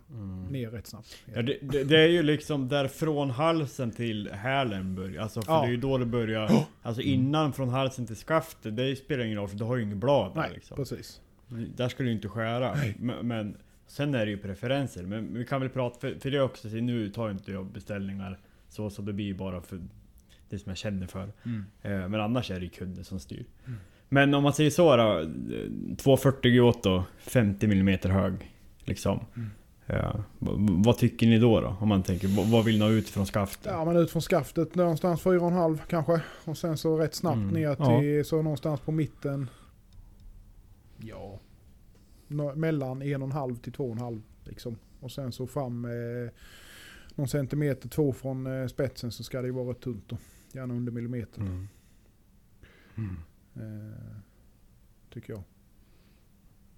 Ner 0.50 0.70
rätt 0.70 0.86
snabbt. 0.86 1.16
Ja, 1.34 1.42
det, 1.42 1.56
det, 1.62 1.84
det 1.84 1.98
är 2.00 2.08
ju 2.08 2.22
liksom 2.22 2.68
där 2.68 2.88
från 2.88 3.30
halsen 3.30 3.90
till 3.90 4.28
hälen 4.32 4.94
börjar. 4.94 5.22
Alltså 5.22 5.42
för 5.42 5.52
Ja. 5.52 5.60
det 5.60 5.66
är 5.66 5.70
ju 5.70 5.76
då 5.76 5.98
det 5.98 6.06
börjar. 6.06 6.50
Alltså 6.82 7.02
innan 7.02 7.52
från 7.52 7.68
halsen 7.68 8.06
till 8.06 8.16
skaftet, 8.16 8.76
det 8.76 8.96
spelar 8.96 9.24
ingen 9.24 9.38
roll 9.38 9.48
för 9.48 9.56
du 9.56 9.64
har 9.64 9.76
ju 9.76 9.82
ingen 9.82 10.00
blad 10.00 10.34
där 10.34 10.40
Nej, 10.40 10.50
liksom. 10.54 10.76
precis. 10.76 11.20
Där 11.76 11.88
ska 11.88 12.02
du 12.02 12.08
ju 12.08 12.14
inte 12.14 12.28
skära. 12.28 12.74
Men, 12.98 13.26
men 13.28 13.56
sen 13.88 14.14
är 14.14 14.24
det 14.26 14.30
ju 14.30 14.38
preferenser. 14.38 15.02
Men 15.02 15.34
vi 15.34 15.44
kan 15.44 15.60
väl 15.60 15.70
prata, 15.70 16.00
för, 16.00 16.14
för 16.20 16.30
det 16.30 16.36
är 16.36 16.42
också, 16.42 16.70
så 16.70 16.76
nu 16.76 17.10
tar 17.10 17.30
inte 17.30 17.52
jag 17.52 17.66
beställningar 17.66 18.38
så, 18.68 18.90
så 18.90 19.02
det 19.02 19.12
blir 19.12 19.34
bara 19.34 19.60
för 19.60 19.80
det 20.48 20.58
som 20.58 20.70
jag 20.70 20.76
känner 20.76 21.06
för. 21.06 21.32
Mm. 21.44 21.64
Eh, 21.82 22.08
Men 22.08 22.20
annars 22.20 22.50
är 22.50 22.54
det 22.58 22.64
ju 22.64 22.70
kunden 22.70 23.04
som 23.04 23.20
styr. 23.20 23.44
Men 24.08 24.34
om 24.34 24.42
man 24.42 24.52
säger 24.52 24.70
så 24.70 24.96
då, 24.96 25.18
eh, 25.20 25.96
240 25.96 26.50
Giotto, 26.50 27.02
50 27.18 27.66
mm 27.66 27.98
hög. 28.02 28.34
Liksom. 28.84 29.24
Mm. 29.36 29.50
Ja, 29.86 30.24
v- 30.38 30.48
vad 30.58 30.98
tycker 30.98 31.26
ni 31.26 31.38
då, 31.38 31.60
då? 31.60 31.76
Om 31.80 31.88
man 31.88 32.02
tänker, 32.02 32.28
vad- 32.52 32.64
vill 32.64 32.78
ni 32.78 32.84
ha 32.84 32.90
ut 32.90 33.08
från 33.08 33.26
skaftet? 33.26 33.66
Ja 33.72 33.84
men 33.84 33.96
ut 33.96 34.10
från 34.10 34.22
skaftet 34.22 34.74
någonstans 34.74 35.22
4,5 35.22 35.78
kanske. 35.88 36.20
Och 36.44 36.58
sen 36.58 36.78
så 36.78 36.98
rätt 36.98 37.14
snabbt 37.14 37.36
Mm. 37.36 37.48
ner 37.54 38.00
till 38.00 38.24
så 38.24 38.42
någonstans 38.42 38.80
på 38.80 38.92
mitten. 38.92 39.50
Ja. 40.98 41.40
Mellan 42.28 43.02
1,5 43.02 43.56
till 43.56 43.72
2,5 43.72 44.20
liksom. 44.44 44.76
Och 45.00 45.12
sen 45.12 45.32
så 45.32 45.46
fram 45.46 45.84
eh, 45.84 46.30
någon 47.14 47.28
centimeter 47.28 47.88
två 47.88 48.12
från 48.12 48.46
eh, 48.46 48.66
spetsen 48.66 49.12
så 49.12 49.24
ska 49.24 49.40
det 49.40 49.46
ju 49.46 49.52
vara 49.54 49.74
tunt 49.74 50.08
då. 50.08 50.18
Gärna 50.52 50.74
under 50.74 50.92
millimeter. 50.92 51.40
Mm. 51.40 51.68
Mm. 52.96 53.16
Eh, 53.56 54.16
tycker 55.10 55.32
jag. 55.32 55.42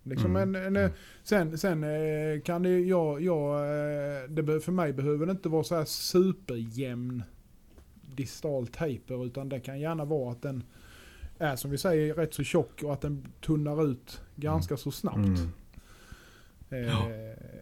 Liksom 0.03 0.37
Mm. 0.37 0.55
en, 0.55 0.77
en, 0.77 0.85
eh, 0.85 0.91
sen, 1.23 1.59
sen 1.59 1.85
eh, 1.85 2.41
kan 2.41 2.63
det 2.63 2.81
jag, 2.81 3.21
jag 3.23 3.55
eh, 3.59 4.31
det, 4.31 4.61
för 4.61 4.73
mig 4.73 4.93
behöver 4.93 5.27
det 5.27 5.33
inte 5.33 5.49
vara 5.49 5.65
så 5.65 5.75
här 5.75 5.85
superjämn 5.85 7.23
distal 8.17 8.67
taper 8.67 9.27
utan 9.27 9.49
det 9.49 9.61
kan 9.61 9.81
gärna 9.81 10.05
vara 10.05 10.33
att 10.33 10.43
den 10.43 10.63
är 11.41 11.57
som 11.57 11.71
vi 11.71 11.79
säger 11.79 12.15
rätt 12.15 12.35
så 12.35 12.45
tjock 12.45 12.83
och 12.83 12.93
att 12.93 13.01
den 13.01 13.27
tunnar 13.47 13.85
ut 13.91 14.21
ganska 14.37 14.77
så 14.77 14.91
snabbt. 14.91 15.17
Mm. 15.17 15.35
Eh, 16.71 16.79
Ja. 16.79 17.07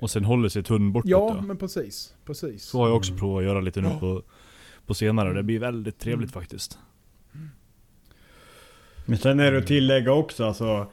Och 0.01 0.11
sen 0.11 0.25
håller 0.25 0.49
sig 0.49 0.63
tunn 0.63 0.93
bortåt 0.93 1.11
ja 1.11 1.35
då. 1.41 1.47
men 1.47 1.57
precis. 1.57 2.15
precis. 2.25 2.65
Så 2.65 2.79
har 2.79 2.89
jag 2.89 2.97
också 2.97 3.11
Mm. 3.13 3.21
provat 3.21 3.39
att 3.41 3.45
göra 3.45 3.61
lite 3.61 3.81
nu 3.81 3.91
på, 4.01 4.23
på 4.87 4.95
senare. 4.95 5.33
Det 5.33 5.43
blir 5.43 5.59
väldigt 5.59 5.99
trevligt 5.99 6.31
Mm. 6.35 6.43
faktiskt. 6.43 6.79
Men 9.07 9.19
sen 9.19 9.41
är 9.41 9.53
det 9.53 9.59
att 9.59 9.67
tillägga 9.67 10.13
också 10.13 10.45
alltså 10.45 10.87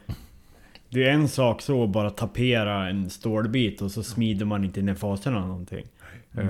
Det 0.89 1.03
är 1.03 1.11
en 1.11 1.27
sak 1.27 1.61
så 1.61 1.83
att 1.83 1.89
bara 1.89 2.09
tapera 2.09 2.89
en 2.89 3.09
stålbit 3.09 3.81
och 3.81 3.91
så 3.91 4.03
smider 4.03 4.45
man 4.45 4.63
inte 4.63 4.81
ner 4.81 4.95
faserna 4.95 5.47
någonting. 5.47 5.85
Mm. 6.33 6.47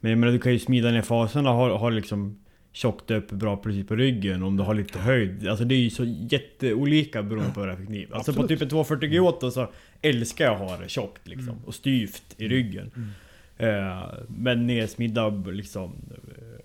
Men 0.00 0.10
jag 0.10 0.18
menar 0.18 0.32
du 0.32 0.38
kan 0.38 0.52
ju 0.52 0.58
smida 0.58 0.90
ner 0.90 1.02
faserna 1.02 1.50
och 1.50 1.56
ha, 1.56 1.76
ha 1.78 1.90
liksom 1.90 2.41
tjockt 2.72 3.10
upp 3.10 3.30
bra 3.30 3.56
precis 3.56 3.86
på 3.86 3.96
ryggen 3.96 4.42
om 4.42 4.56
du 4.56 4.62
har 4.62 4.74
lite 4.74 4.98
höjd. 4.98 5.48
Alltså 5.48 5.64
det 5.64 5.74
är 5.74 5.78
ju 5.78 5.90
så 5.90 6.04
jätteolika 6.04 7.22
beroende 7.22 7.52
på 7.52 7.66
det 7.66 7.72
är 7.72 7.76
för 7.76 7.84
kniv. 7.84 8.14
Alltså 8.14 8.32
på 8.32 8.40
Absolut. 8.40 8.60
typ 8.60 8.62
en 8.62 8.68
240 8.68 9.08
Giotto 9.08 9.50
så 9.50 9.70
älskar 10.02 10.44
jag 10.44 10.54
att 10.54 10.70
ha 10.70 10.76
det 10.76 10.88
tjockt 10.88 11.28
liksom. 11.28 11.48
Mm. 11.48 11.64
Och 11.64 11.74
styvt 11.74 12.34
i 12.36 12.48
ryggen. 12.48 12.90
Eh, 13.56 14.04
men 14.28 14.66
nedsmidda 14.66 15.28
liksom 15.28 15.92
eh, 16.10 16.64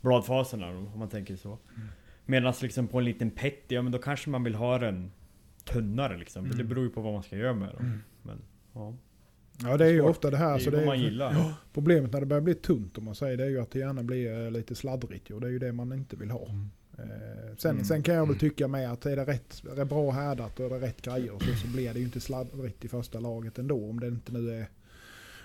bladfaserna 0.00 0.68
om 0.68 0.98
man 0.98 1.08
tänker 1.08 1.36
så. 1.36 1.58
Medan 2.26 2.54
liksom 2.62 2.88
på 2.88 2.98
en 2.98 3.04
liten 3.04 3.30
petty, 3.30 3.74
ja 3.74 3.82
men 3.82 3.92
då 3.92 3.98
kanske 3.98 4.30
man 4.30 4.44
vill 4.44 4.54
ha 4.54 4.78
den 4.78 5.10
tunnare 5.64 6.16
liksom. 6.16 6.44
Mm. 6.44 6.56
Det 6.56 6.64
beror 6.64 6.84
ju 6.84 6.90
på 6.90 7.00
vad 7.00 7.12
man 7.12 7.22
ska 7.22 7.36
göra 7.36 7.54
med 7.54 7.68
den. 7.78 8.02
Men 8.22 8.38
ja, 8.72 8.94
Ja 9.64 9.76
det 9.76 9.84
är 9.84 9.90
ju 9.90 9.98
Svårt. 10.00 10.10
ofta 10.10 10.30
det 10.30 10.36
det 10.36 10.44
här. 10.44 10.54
är 10.54 10.58
Så 10.58 10.70
ju 10.70 10.76
det 10.76 10.86
man 10.86 11.00
gillar. 11.00 11.54
Problemet 11.72 12.12
när 12.12 12.20
det 12.20 12.26
börjar 12.26 12.40
bli 12.40 12.54
tunt 12.54 12.98
om 12.98 13.04
man 13.04 13.14
säger 13.14 13.36
det 13.36 13.44
är 13.44 13.48
ju 13.48 13.60
att 13.60 13.70
det 13.70 13.78
gärna 13.78 14.02
blir 14.02 14.44
eh, 14.44 14.50
lite 14.50 14.74
sladdrigt 14.74 15.30
ju, 15.30 15.34
och 15.34 15.40
det 15.40 15.46
är 15.46 15.50
ju 15.50 15.58
det 15.58 15.72
man 15.72 15.92
inte 15.92 16.16
vill 16.16 16.30
ha. 16.30 16.46
Eh, 16.98 17.56
sen, 17.56 17.70
Mm. 17.70 17.84
sen 17.84 18.02
kan 18.02 18.14
jag 18.14 18.26
väl 18.26 18.38
tycka 18.38 18.68
med 18.68 18.92
att 18.92 19.06
är 19.06 19.16
det 19.16 19.24
rätt, 19.24 19.62
är 19.72 19.76
det 19.76 19.84
bra 19.84 20.10
härdat 20.10 20.60
och 20.60 20.66
är 20.66 20.70
det 20.70 20.86
rätt 20.86 21.02
grejer 21.02 21.32
så, 21.38 21.56
så 21.56 21.68
blir 21.68 21.92
det 21.92 21.98
ju 21.98 22.04
inte 22.04 22.20
sladdrigt 22.20 22.84
i 22.84 22.88
första 22.88 23.20
laget 23.20 23.58
ändå 23.58 23.90
om 23.90 24.00
det 24.00 24.06
inte 24.08 24.32
nu 24.32 24.50
är 24.54 24.66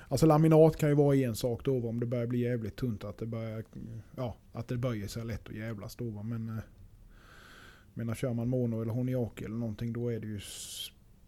Alltså 0.10 0.26
laminat 0.26 0.78
kan 0.78 0.90
ju 0.90 0.96
vara 0.96 1.16
en 1.16 1.36
sak 1.36 1.66
då 1.66 1.90
om 1.90 2.00
det 2.00 2.06
börjar 2.06 2.28
bli 2.28 2.40
jävligt 2.40 2.76
tunt 2.76 3.04
att 3.04 3.18
det 3.18 3.26
börjar 3.26 3.64
Ja, 4.16 4.36
att 4.54 4.68
det 4.68 4.78
böjer 4.78 5.08
sig 5.08 5.26
lätt 5.26 5.48
och 5.48 5.54
jävlas 5.54 5.96
då 5.96 6.24
men 6.24 6.50
eh, 6.50 6.56
Men 7.94 8.16
kör 8.16 8.34
man 8.34 8.50
mono 8.50 8.82
eller 8.82 8.94
honiaki 8.94 9.46
eller 9.46 9.56
någonting 9.56 9.94
då 9.94 10.10
är 10.14 10.20
det 10.20 10.28
ju 10.28 10.40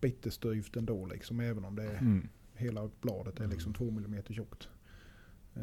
bitterstyvt 0.02 0.76
ändå 0.78 1.06
liksom 1.06 1.40
även 1.40 1.66
om 1.66 1.76
det 1.76 1.84
är 1.84 1.98
Mm. 1.98 2.28
Hela 2.60 2.90
bladet 3.02 3.40
är 3.40 3.48
liksom 3.48 3.74
två 3.74 3.92
millimeter 3.92 4.34
tjockt. 4.34 4.68
Eh, 5.56 5.62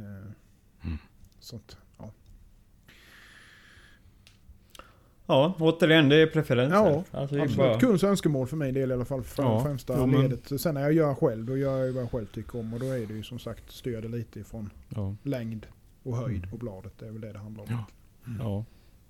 Mm. 0.84 0.98
Sånt, 1.40 1.76
ja. 1.98 2.10
Ja, 5.26 5.54
återigen 5.58 6.08
det 6.08 6.16
är 6.16 6.26
preferenser. 6.26 6.76
Ja, 6.76 7.04
alltså, 7.10 7.34
det 7.36 7.40
är 7.40 7.44
Absolut. 7.44 7.56
bara... 7.56 7.80
Kundens 7.80 8.04
önskemål 8.04 8.46
för 8.46 8.56
min 8.56 8.74
del 8.74 8.90
i 8.90 8.94
alla 8.94 9.04
fall. 9.04 9.22
För 9.22 9.42
Ja, 9.42 9.62
främsta 9.62 9.94
jo, 9.98 10.06
men- 10.06 10.20
ledet. 10.22 10.60
Sen 10.60 10.74
när 10.74 10.80
jag 10.80 10.92
gör 10.92 11.14
själv, 11.14 11.44
då 11.46 11.56
gör 11.56 11.84
jag 11.84 11.92
vad 11.92 12.02
jag 12.02 12.10
själv 12.10 12.26
tycker 12.26 12.58
om. 12.60 12.74
Och 12.74 12.80
då 12.80 12.86
är 12.86 13.06
det 13.06 13.14
ju 13.14 13.22
som 13.22 13.38
sagt 13.38 13.84
det 13.84 14.00
lite 14.08 14.40
ifrån 14.40 14.70
Ja. 14.88 15.14
längd 15.22 15.66
och 16.02 16.16
höjd 16.16 16.36
Mm. 16.38 16.50
på 16.50 16.56
bladet. 16.56 16.92
Det 16.98 17.06
är 17.06 17.10
väl 17.10 17.20
det 17.20 17.32
det 17.32 17.38
handlar 17.38 17.62
om. 17.64 17.68
Ja. 17.70 17.84
ja. 18.40 18.64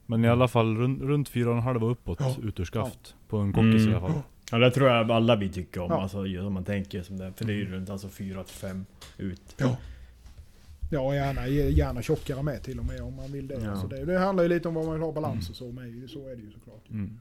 Men 0.07 0.25
i 0.25 0.29
alla 0.29 0.49
fall 0.49 0.77
runt, 0.77 1.03
runt 1.03 1.29
4,5 1.29 1.83
och 1.85 1.91
uppåt 1.91 2.21
Ja. 2.21 2.37
ut 2.43 2.61
ur 2.61 2.65
skaft. 2.65 3.15
På 3.29 3.37
en 3.39 3.53
kockis 3.53 3.83
Mm. 3.83 3.89
i 3.93 3.95
alla 3.95 4.09
fall. 4.09 4.23
Ja 4.51 4.59
det 4.59 4.71
tror 4.71 4.89
jag 4.89 5.11
alla 5.11 5.37
vi 5.37 5.49
tycker 5.49 5.81
om, 5.81 5.91
Ja. 5.91 6.03
alltså 6.03 6.19
om 6.47 6.53
man 6.53 6.65
tänker 6.65 7.03
som 7.03 7.17
det. 7.19 7.33
För 7.37 7.45
det 7.45 7.53
är 7.53 7.57
ju 7.57 7.71
runt 7.73 7.91
alltså 7.91 8.09
4 8.09 8.45
till 8.45 8.55
5 8.55 8.87
ut. 9.19 9.43
Ja. 9.57 9.77
Ja, 10.91 11.15
gärna, 11.15 11.49
gärna 11.49 12.03
tjockare 12.03 12.43
med 12.43 12.63
till 12.63 12.79
och 12.79 12.85
med 12.85 13.01
om 13.01 13.17
man 13.17 13.33
vill 13.33 13.49
det. 13.49 13.55
Ja. 13.55 13.71
Alltså 13.71 13.87
det, 13.87 14.05
det 14.05 14.19
handlar 14.19 14.43
ju 14.43 14.49
lite 14.49 14.69
om 14.69 14.75
vad 14.75 14.85
man 14.85 14.95
vill 14.95 15.03
ha 15.03 15.13
balans 15.13 15.51
och 15.51 15.57
så 15.57 15.73
med. 15.73 16.11
Så 16.11 16.29
är 16.29 16.37
det 16.37 16.43
ju 16.43 16.51
såklart. 16.53 16.91
Mm. 16.91 17.19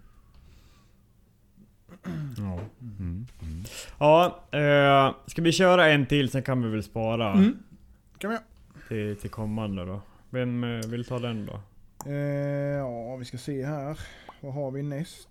Ja. 2.38 2.60
Mm. 2.82 3.26
Mm. 3.42 3.64
Ja, 4.00 4.40
eh, 4.52 5.16
ska 5.28 5.42
vi 5.42 5.52
köra 5.52 5.88
en 5.88 6.06
till 6.06 6.30
sen 6.30 6.44
kan 6.44 6.62
vi 6.64 6.70
väl 6.70 6.84
spara 6.84 7.34
Mm. 7.34 7.58
Kan 8.18 8.32
vi 8.32 8.38
till, 8.88 9.22
till 9.22 9.30
kommande 9.30 9.86
då? 9.86 10.02
Vem 10.30 10.64
eh, 10.64 10.86
vill 10.88 11.06
ta 11.06 11.20
den 11.20 11.46
då? 11.46 11.62
Eh, 12.10 12.16
ja, 12.78 13.16
vi 13.16 13.26
ska 13.26 13.38
se 13.38 13.66
här. 13.66 14.00
Vad 14.42 14.54
har 14.54 14.72
vi 14.72 14.84
näst? 14.84 15.30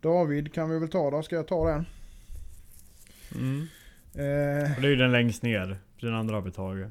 David 0.00 0.54
kan 0.54 0.70
vi 0.70 0.78
väl 0.78 0.88
ta 0.88 1.10
då. 1.10 1.22
Ska 1.22 1.36
jag 1.36 1.48
ta 1.48 1.68
den? 1.70 1.86
Mm. 3.34 3.60
Eh, 4.14 4.80
det 4.80 4.86
är 4.86 4.90
ju 4.90 4.96
den 4.96 5.12
längst 5.12 5.42
ner, 5.42 5.78
den 6.00 6.14
andra 6.14 6.34
har 6.34 6.42
vi 6.42 6.50
tagit. 6.50 6.88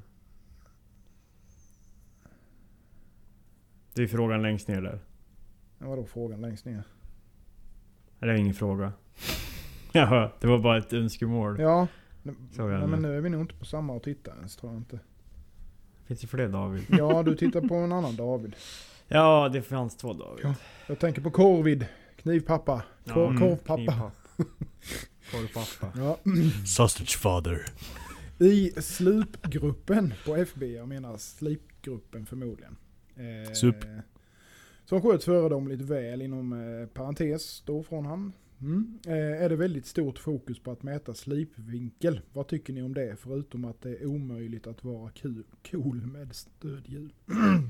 Det 3.93 4.03
är 4.03 4.07
frågan 4.07 4.41
längst 4.41 4.67
ner 4.67 4.81
där. 4.81 4.99
vadå 5.77 6.05
frågan 6.05 6.41
längst 6.41 6.65
ner? 6.65 6.83
Eller 8.19 8.33
ingen 8.33 8.53
fråga. 8.53 8.93
Ja, 9.91 10.31
det 10.39 10.47
var 10.47 10.59
bara 10.59 10.77
ett 10.77 10.93
önskemål. 10.93 11.59
Ja. 11.59 11.87
Är 12.23 12.67
Nej, 12.67 12.79
det. 12.81 12.87
men 12.87 13.01
nu 13.01 13.17
är 13.17 13.21
vi 13.21 13.29
nog 13.29 13.41
inte 13.41 13.55
på 13.55 13.65
samma 13.65 13.93
och 13.93 14.03
tittar 14.03 14.35
ens 14.37 14.55
tror 14.55 14.71
jag 14.71 14.79
inte. 14.79 14.99
Finns 16.05 16.19
det 16.21 16.27
fler 16.27 16.47
David? 16.47 16.85
Ja, 16.89 17.23
du 17.23 17.35
tittar 17.35 17.61
på 17.61 17.75
en 17.75 17.91
annan 17.91 18.15
David. 18.15 18.55
Ja, 19.07 19.49
det 19.53 19.61
fanns 19.61 19.97
två 19.97 20.13
David. 20.13 20.45
Ja. 20.45 20.55
Jag 20.87 20.99
tänker 20.99 21.21
på 21.21 21.31
Korvid. 21.31 21.85
Knivpappa. 22.21 22.83
Kor, 23.05 23.27
mm, 23.27 23.39
korvpappa. 23.39 24.11
Korvpappa. 25.31 25.91
Ja. 25.99 26.19
Sausage 26.65 27.17
father. 27.17 27.65
I 28.39 28.71
slupgruppen 28.81 30.13
på 30.25 30.35
FB, 30.35 30.63
jag 30.63 30.87
menar 30.87 31.17
slipgruppen 31.17 32.25
förmodligen. 32.25 32.77
Eh, 33.15 33.53
Sup. 33.53 33.75
Som 34.85 35.01
sköts 35.01 35.25
föredömligt 35.25 35.81
väl 35.81 36.21
inom 36.21 36.53
eh, 36.53 36.87
parentes 36.87 37.61
då 37.65 37.83
från 37.83 38.05
han. 38.05 38.33
Mm. 38.61 38.99
Eh, 39.07 39.43
är 39.43 39.49
det 39.49 39.55
väldigt 39.55 39.85
stort 39.85 40.19
fokus 40.19 40.59
på 40.59 40.71
att 40.71 40.83
mäta 40.83 41.13
slipvinkel. 41.13 42.21
Vad 42.33 42.47
tycker 42.47 42.73
ni 42.73 42.81
om 42.81 42.93
det? 42.93 43.15
Förutom 43.19 43.65
att 43.65 43.81
det 43.81 43.89
är 43.89 44.05
omöjligt 44.05 44.67
att 44.67 44.83
vara 44.83 45.09
kul, 45.11 45.43
cool 45.71 46.01
med 46.05 46.35
stödhjul. 46.35 47.13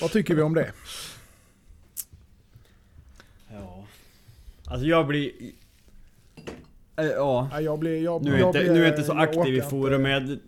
Vad 0.00 0.10
tycker 0.10 0.34
vi 0.34 0.42
om 0.42 0.54
det? 0.54 0.72
Ja. 3.50 3.86
Alltså 4.70 4.86
jag 4.86 5.06
blir... 5.06 5.32
Eh, 6.96 7.04
ja. 7.04 7.48
Nej, 7.52 7.64
jag 7.64 7.78
blir... 7.78 8.02
Jag, 8.02 8.24
Nu 8.24 8.34
är, 8.34 8.38
jag 8.38 8.48
inte, 8.48 8.58
blir, 8.58 8.72
nu 8.72 8.80
är 8.80 8.84
jag 8.84 8.92
inte 8.92 9.02
så 9.02 9.12
jag 9.12 9.22
aktiv 9.22 9.54
i 9.54 9.60
forumet. 9.60 10.40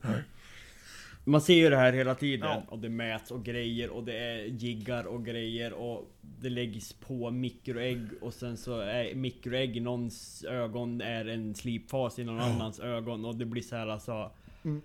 Man 1.25 1.41
ser 1.41 1.55
ju 1.55 1.71
det 1.71 1.77
här 1.77 1.93
hela 1.93 2.15
tiden. 2.15 2.49
Ja. 2.49 2.63
Och 2.69 2.79
det 2.79 2.89
mäts 2.89 3.31
och 3.31 3.45
grejer 3.45 3.91
och 3.91 4.05
det 4.05 4.19
är 4.19 4.45
jiggar 4.45 5.05
och 5.05 5.25
grejer 5.25 5.73
och 5.73 6.11
det 6.41 6.49
läggs 6.49 6.93
på 6.93 7.31
mikroägg 7.31 8.07
och 8.21 8.35
sen 8.35 8.57
så 8.57 8.81
är 8.81 9.15
mikroägg 9.15 9.77
i 9.77 9.81
någons 9.81 10.45
ögon 10.45 11.01
är 11.01 11.29
en 11.29 11.55
slipfas 11.55 12.19
i 12.19 12.25
någon 12.25 12.41
annans 12.41 12.81
ögon 12.81 13.25
och 13.25 13.37
det 13.37 13.45
blir 13.45 13.63
så 13.63 13.77
här 13.77 13.87
alltså... 13.87 14.31
Mm. 14.65 14.83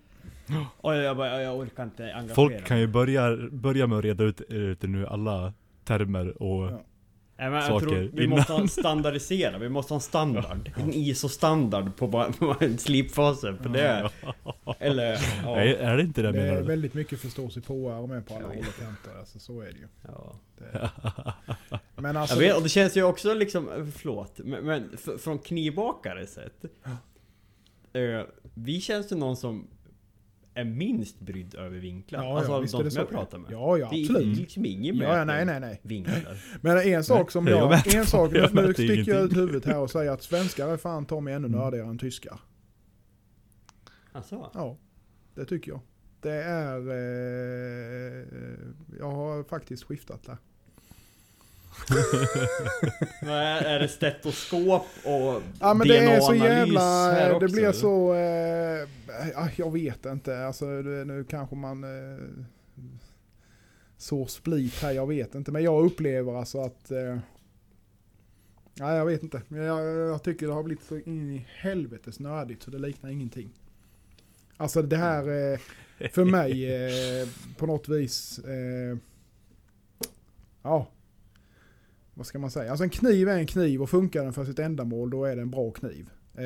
Och 0.76 0.94
jag, 0.94 1.16
bara, 1.16 1.42
jag 1.42 1.58
orkar 1.58 1.84
inte 1.84 2.14
engagera 2.14 2.34
Folk 2.34 2.64
kan 2.64 2.80
ju 2.80 2.86
börja, 2.86 3.36
börja 3.50 3.86
med 3.86 3.98
att 3.98 4.04
reda 4.04 4.24
ut 4.24 4.40
ute 4.40 4.86
nu 4.86 5.06
alla 5.06 5.52
termer 5.84 6.42
och... 6.42 6.64
Ja. 6.64 6.84
Nej, 7.38 7.50
men 7.50 7.62
jag 7.66 7.80
tror 7.82 8.10
vi 8.12 8.24
innan. 8.24 8.38
måste 8.38 8.52
ha 8.52 8.60
en 8.60 8.68
standardisera, 8.68 9.58
vi 9.58 9.68
måste 9.68 9.92
ha 9.92 9.96
en 9.96 10.00
standard. 10.02 10.72
En 10.76 10.92
ISO-standard 10.94 11.96
på 11.96 12.06
vad 12.06 12.34
vad 12.40 12.62
en 12.62 12.78
slipfase 12.78 13.54
för 13.62 13.68
det. 13.68 14.10
Eller... 14.78 15.12
Ja. 15.44 15.54
Nej, 15.56 15.74
är 15.74 15.96
det 15.96 16.02
inte 16.02 16.22
det 16.22 16.32
Det 16.32 16.38
menar 16.38 16.52
är 16.52 16.60
du? 16.60 16.66
väldigt 16.66 16.94
mycket 16.94 17.20
förståsigpåare 17.20 18.06
med 18.06 18.26
på 18.26 18.34
alla 18.34 18.46
håll 18.46 18.56
och 18.58 18.82
kanter. 18.84 19.18
Alltså, 19.18 19.38
så 19.38 19.60
är 19.60 19.64
det 19.66 19.78
ju. 19.78 19.88
Ja. 20.02 20.34
Det, 20.58 20.90
men 21.96 22.16
alltså... 22.16 22.34
Jag 22.36 22.40
vet, 22.40 22.56
och 22.56 22.62
det 22.62 22.68
känns 22.68 22.96
ju 22.96 23.02
också 23.02 23.34
liksom, 23.34 23.92
förlåt, 23.96 24.38
men, 24.44 24.64
men 24.66 24.96
från 25.18 25.38
knivbakare 25.38 26.26
sett. 26.26 26.64
Eh, 27.92 28.22
vi 28.54 28.80
känns 28.80 29.12
ju 29.12 29.16
någon 29.16 29.36
som 29.36 29.66
är 30.60 30.64
minst 30.64 31.20
brydd 31.20 31.54
över 31.54 31.78
vinklar. 31.78 32.22
Ja, 32.24 32.36
alltså 32.36 32.52
ja, 32.52 32.60
de 32.60 32.68
som 32.68 32.82
jag 32.84 32.92
så. 32.92 33.04
pratar 33.06 33.38
med. 33.38 33.52
Ja, 33.52 33.78
ja, 33.78 33.88
Det 33.90 33.96
är 33.96 34.00
absolut. 34.04 34.36
liksom 34.38 34.64
ingen 34.66 34.96
Ja, 34.96 35.18
ja, 35.18 35.24
nej, 35.24 35.44
nej, 35.44 35.60
nej. 35.60 35.80
vinklar. 35.82 36.36
Men 36.60 36.78
en 36.78 37.04
sak 37.04 37.30
som 37.30 37.46
Jag 37.48 37.72
jag... 37.72 37.94
En 37.94 38.06
sak, 38.06 38.32
jag 38.34 38.54
nu 38.54 38.74
sticker 38.74 39.14
jag 39.14 39.24
ut 39.24 39.36
huvudet 39.36 39.64
här 39.64 39.78
och 39.78 39.90
säger 39.90 40.10
att 40.10 40.22
svenskar 40.22 40.68
är 40.68 40.76
fan 40.76 41.06
ta 41.06 41.20
mig 41.20 41.34
ännu 41.34 41.46
Mm. 41.48 41.60
nördigare 41.60 41.86
än 41.88 41.98
tyskar. 41.98 42.40
Alltså, 44.12 44.50
Ja, 44.54 44.76
det 45.34 45.44
tycker 45.44 45.70
jag. 45.72 45.80
Det 46.20 46.42
är... 46.42 46.78
Eh, 46.88 48.24
jag 48.98 49.10
har 49.10 49.44
faktiskt 49.44 49.84
skiftat 49.84 50.22
där. 50.24 50.36
vad 53.22 53.38
är, 53.38 53.78
det 53.78 53.88
stetoskop 53.88 54.86
och 55.04 55.42
Ja 55.60 55.74
men 55.74 55.88
det 55.88 55.98
är 55.98 56.20
så 56.20 56.34
jävla... 56.34 56.80
här 57.10 57.34
också, 57.34 57.46
Det 57.46 57.52
blir 57.52 57.62
eller? 57.62 57.72
så... 57.72 58.14
Eh, 58.14 58.88
ja, 59.34 59.48
jag 59.56 59.72
vet 59.72 60.06
inte. 60.06 60.46
Alltså 60.46 60.82
det, 60.82 61.04
nu 61.04 61.24
kanske 61.24 61.56
man... 61.56 61.84
Eh, 61.84 62.44
så 63.96 64.26
split 64.26 64.74
här, 64.82 64.92
jag 64.92 65.06
vet 65.06 65.34
inte. 65.34 65.52
Men 65.52 65.62
jag 65.62 65.84
upplever 65.84 66.34
alltså 66.34 66.60
att... 66.60 66.90
Eh, 66.90 67.18
nej 68.74 68.96
jag 68.96 69.06
vet 69.06 69.22
inte. 69.22 69.42
Jag, 69.48 69.86
jag 69.86 70.22
tycker 70.22 70.46
det 70.46 70.52
har 70.52 70.62
blivit 70.62 70.84
så 70.84 70.98
in 70.98 71.32
i 71.32 71.46
helvetes 71.48 72.20
nördigt 72.20 72.62
så 72.62 72.70
det 72.70 72.78
liknar 72.78 73.10
ingenting. 73.10 73.50
Alltså 74.56 74.82
det 74.82 74.96
här... 74.96 75.52
Eh, 75.52 75.58
för 76.10 76.24
mig 76.24 76.74
eh, 76.74 77.28
på 77.56 77.66
något 77.66 77.88
vis... 77.88 78.38
Eh, 78.38 78.98
ja. 80.62 80.86
Vad 82.18 82.26
ska 82.26 82.38
man 82.38 82.50
säga? 82.50 82.70
Alltså 82.70 82.84
en 82.84 82.90
kniv 82.90 83.28
är 83.28 83.38
en 83.38 83.46
kniv 83.46 83.82
och 83.82 83.90
funkar 83.90 84.24
den 84.24 84.32
för 84.32 84.44
sitt 84.44 84.58
ändamål 84.58 85.10
då 85.10 85.24
är 85.24 85.36
det 85.36 85.42
en 85.42 85.50
bra 85.50 85.70
kniv. 85.70 86.10
Eh, 86.38 86.44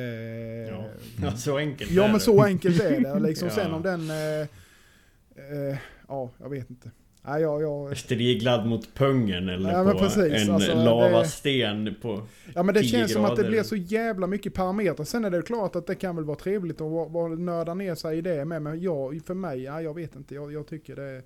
Ja. 0.69 0.85
Ja, 1.23 1.31
så 1.31 1.57
enkelt 1.57 1.91
Ja 1.91 2.03
är 2.03 2.07
men 2.07 2.13
det. 2.13 2.19
så 2.19 2.43
enkelt 2.43 2.81
är 2.83 2.99
det. 2.99 3.19
Liksom 3.19 3.47
Ja. 3.55 3.55
Sen 3.55 3.73
om 3.73 3.81
den... 3.81 4.09
Eh, 4.09 4.41
eh, 5.71 5.77
ja, 6.07 6.29
jag 6.39 6.49
vet 6.49 6.69
inte. 6.69 6.91
Nej, 7.25 7.41
jag, 7.41 7.61
jag, 7.61 7.97
Striglad 7.97 8.65
mot 8.67 8.93
pungen 8.95 9.49
eller 9.49 9.71
Ja, 9.71 9.91
på 9.91 9.99
precis, 9.99 10.17
en 10.47 10.51
alltså, 10.53 10.75
det- 10.75 10.83
lavasten 10.83 11.95
på... 12.01 12.21
ja 12.55 12.63
men 12.63 12.75
det 12.75 12.81
10 12.81 12.89
känns 12.89 13.13
som 13.13 13.25
att 13.25 13.29
det 13.35 13.41
grader. 13.41 13.49
blir 13.49 13.63
så 13.63 13.75
jävla 13.75 14.27
mycket 14.27 14.53
parametrar. 14.53 15.05
Sen 15.05 15.25
är 15.25 15.29
det 15.31 15.41
klart 15.41 15.75
att 15.75 15.87
det 15.87 15.95
kan 15.95 16.15
väl 16.15 16.25
vara 16.25 16.37
trevligt 16.37 16.81
att 16.81 17.39
nörda 17.39 17.73
ner 17.73 17.95
sig 17.95 18.17
i 18.17 18.21
det 18.21 18.45
med. 18.45 18.61
Men 18.61 18.81
jag, 18.81 19.21
för 19.25 19.33
mig, 19.33 19.63
ja, 19.63 19.81
jag 19.81 19.93
vet 19.95 20.15
inte. 20.15 20.35
Jag, 20.35 20.53
jag 20.53 20.67
tycker 20.67 20.95
det... 20.95 21.21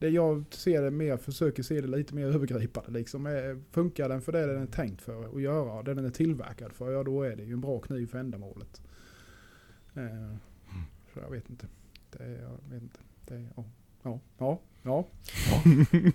Det 0.00 0.08
jag 0.08 0.44
ser 0.50 0.82
det 0.82 0.90
mer, 0.90 1.16
försöker 1.16 1.62
se 1.62 1.80
det 1.80 1.86
lite 1.86 2.14
mer 2.14 2.26
övergripande 2.26 2.90
liksom. 2.90 3.26
Eh, 3.26 3.56
Funkar 3.70 4.08
den 4.08 4.20
för 4.22 4.32
det 4.32 4.46
den 4.46 4.62
är 4.62 4.66
tänkt 4.66 5.02
för 5.02 5.36
att 5.36 5.42
göra, 5.42 5.82
det 5.82 5.94
den 5.94 6.04
är 6.04 6.10
tillverkad 6.10 6.72
för, 6.72 6.92
ja 6.92 7.02
då 7.02 7.22
är 7.22 7.36
det 7.36 7.42
ju 7.42 7.52
en 7.52 7.60
bra 7.60 7.78
kniv 7.80 8.06
för 8.06 8.18
ändamålet. 8.18 8.82
Eh, 9.94 10.36
så 11.14 11.20
jag 11.20 11.30
vet 11.30 11.50
inte. 11.50 11.66
Det, 12.10 12.24
jag 12.24 12.74
vet 12.74 12.82
inte. 12.82 13.00
Det, 13.26 13.46
ja, 13.56 13.64
ja, 14.02 14.20
ja, 14.38 14.60
ja. 14.82 15.04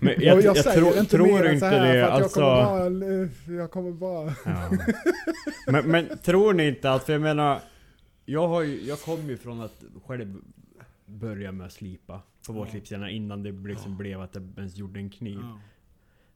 Jag, 0.02 0.20
jag, 0.20 0.42
jag, 0.42 0.56
säger 0.56 0.80
tror, 0.80 0.98
inte 0.98 1.16
tror 1.16 1.46
inte 1.46 1.70
det, 1.70 2.06
att 2.06 2.22
alltså... 2.22 2.40
jag 2.40 2.50
kommer 2.70 3.00
bara... 3.42 3.56
Jag 3.56 3.70
kommer 3.70 3.92
bara... 3.92 4.34
Ja. 4.44 4.70
men, 5.72 5.90
men 5.90 6.18
tror 6.18 6.52
ni 6.52 6.68
inte 6.68 6.92
att, 6.92 7.04
för 7.04 7.12
jag 7.12 7.22
menar 7.22 7.60
Jag 8.24 8.48
har 8.48 8.62
ju, 8.62 8.82
jag 8.82 9.00
kom 9.00 9.28
ju 9.28 9.36
från 9.36 9.60
att 9.60 9.84
själv 10.06 10.36
börja 11.06 11.52
med 11.52 11.66
att 11.66 11.72
slipa 11.72 12.22
på 12.46 12.52
vårslipsarna 12.52 13.10
innan 13.10 13.42
det 13.42 13.52
liksom 13.52 13.96
blev 13.96 14.20
att 14.20 14.34
jag 14.34 14.52
ens 14.56 14.76
gjorde 14.76 15.00
en 15.00 15.10
kniv. 15.10 15.38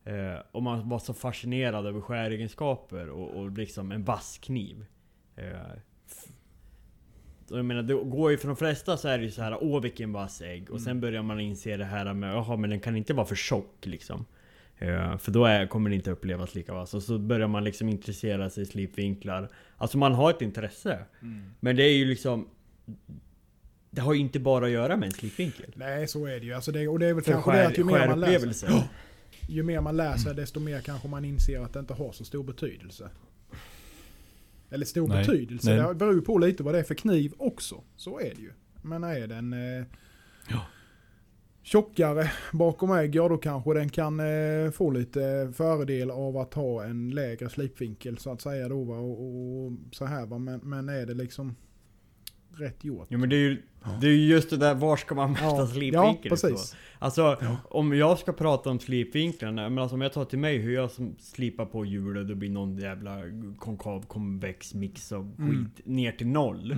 Eh, 0.05 0.39
och 0.53 0.63
man 0.63 0.89
var 0.89 0.99
så 0.99 1.15
fascinerad 1.15 1.87
över 1.87 2.01
skäregenskaper 2.01 3.09
och, 3.09 3.31
och 3.31 3.51
liksom 3.51 3.93
en 3.93 4.05
vass 4.05 4.39
kniv. 4.39 4.87
Eh, 5.37 5.47
jag 7.51 7.65
menar, 7.65 7.83
det 7.83 7.95
går 7.95 8.31
ju 8.31 8.39
för 8.39 8.47
de 8.47 8.57
flesta 8.57 8.97
så 8.97 9.09
är 9.09 9.19
det 9.19 9.25
ju 9.25 9.31
så 9.31 9.43
här 9.43 9.59
åh 9.61 9.83
vilken 9.83 10.13
vass 10.13 10.41
ägg. 10.41 10.71
Och 10.71 10.81
sen 10.81 11.01
börjar 11.01 11.23
man 11.23 11.41
inse 11.41 11.77
det 11.77 11.85
här 11.85 12.15
med 12.15 12.35
jaha 12.35 12.57
men 12.57 12.71
den 12.71 12.81
kan 12.81 12.97
inte 12.97 13.15
vara 13.15 13.27
för 13.27 13.35
tjock 13.35 13.87
liksom. 13.87 14.25
Eh, 14.79 15.17
för 15.17 15.33
då 15.33 15.45
är, 15.45 15.67
kommer 15.67 15.91
det 15.91 15.97
inte 15.97 16.11
upplevas 16.11 16.55
lika 16.55 16.75
vass. 16.75 16.95
Och 16.95 17.03
så 17.03 17.19
börjar 17.19 17.49
man 17.49 17.65
liksom 17.65 17.89
intressera 17.89 18.51
sig 18.51 18.63
i 18.63 18.67
slipvinklar. 18.67 19.49
Alltså 19.77 19.99
man 19.99 20.15
har 20.15 20.31
ett 20.31 20.43
intresse. 20.43 21.05
Men 21.61 21.77
det 21.77 21.83
är 21.83 21.97
ju 21.97 22.05
liksom 22.05 22.49
Det 23.91 24.01
har 24.01 24.15
ju 24.15 24.21
inte 24.21 24.41
bara 24.41 24.65
att 24.65 24.71
göra 24.71 24.97
med 24.97 25.07
en 25.07 25.13
slipvinkel. 25.13 25.73
Nej, 25.77 26.09
så 26.09 26.27
är 26.27 26.41
det 26.41 26.47
ju. 26.47 26.53
Alltså 26.53 26.73
det, 26.73 26.89
och 26.89 26.99
det 26.99 27.07
är 27.07 27.15
väl 27.15 27.25
För 27.25 27.33
kanske 27.33 27.53
det 27.53 27.67
att 27.67 27.79
ju 27.79 27.85
mer 27.85 28.09
man 28.09 28.21
läser, 28.21 28.83
ju 29.49 29.63
mer 29.63 29.81
man 29.81 29.97
läser 29.97 30.35
desto 30.35 30.61
mer 30.61 30.81
kanske 30.81 31.09
man 31.09 31.25
inser 31.25 31.61
att 31.61 31.73
det 31.73 31.81
inte 31.81 31.95
har 31.95 32.13
så 32.13 32.25
stor 32.25 32.45
betydelse. 32.45 33.11
Eller 34.71 34.87
stor 34.87 35.09
Nej. 35.09 35.19
betydelse. 35.19 35.77
Nej. 35.77 35.89
Det 35.89 35.95
beror 35.95 36.15
ju 36.15 36.21
på 36.21 36.39
lite 36.39 36.63
vad 36.63 36.75
det 36.75 36.79
är 36.79 36.83
för 36.85 36.95
kniv 36.95 37.33
också. 37.39 37.83
Så 37.97 38.21
är 38.21 38.35
det 38.35 38.41
ju. 38.41 38.51
Men 38.83 39.05
är 39.05 39.27
den 39.27 39.53
eh, 39.53 39.85
Ja. 40.49 40.61
tjockare 41.63 42.31
bakom 42.53 42.93
ägg, 42.93 43.15
ja 43.15 43.29
då 43.29 43.39
kanske 43.39 43.75
den 43.75 43.89
kan 43.89 44.21
eh, 44.21 44.71
få 44.71 44.91
lite 44.91 45.53
fördel 45.57 46.11
av 46.11 46.37
att 46.37 46.55
ha 46.55 46.85
en 46.85 47.11
lägre 47.11 47.49
slipvinkel 47.49 48.19
så 48.19 48.33
att 48.33 48.41
säga 48.41 48.69
då 48.69 48.85
va? 48.85 48.99
Och, 48.99 49.21
och 49.23 49.73
så 49.93 50.05
här 50.05 50.27
va. 50.27 50.39
Men, 50.39 50.61
men 50.63 50.89
är 50.89 51.07
det 51.07 51.15
liksom 51.15 51.57
rätt 52.61 52.85
gjort? 52.85 53.07
Jo 53.11 53.19
men 53.19 53.29
det 53.29 53.37
är 53.37 53.41
ju 53.41 53.63
det 54.01 54.07
är 54.07 54.11
ju 54.11 54.27
just 54.27 54.51
det 54.51 54.57
där, 54.57 54.75
var 54.75 54.97
ska 54.97 55.15
man 55.15 55.33
mäta 55.33 55.45
Ja, 55.45 55.57
ja 55.61 55.67
slipvinkeln 55.67 56.37
så? 56.37 56.47
precis. 56.49 56.77
Alltså, 56.99 57.37
om 57.65 57.93
jag 57.97 58.19
ska 58.19 58.33
prata 58.33 58.71
om 58.71 58.79
slipvinklarna, 58.81 59.69
men 59.69 59.79
alltså 59.79 59.95
om 59.95 60.01
jag 60.01 60.13
tar 60.13 60.25
till 60.25 60.39
mig 60.39 60.59
hur 60.59 60.75
jag 60.75 60.91
slipar 61.19 61.65
på 61.67 61.85
hjulet, 61.87 62.29
det 62.29 62.35
blir 62.35 62.51
någon 62.51 62.77
jävla 62.79 63.17
konkav 63.59 64.07
konvex 64.07 64.75
mix 64.75 65.13
av 65.13 65.31
skit 65.37 65.39
Mm. 65.39 65.71
ner 65.85 66.13
till 66.13 66.27
noll. 66.27 66.77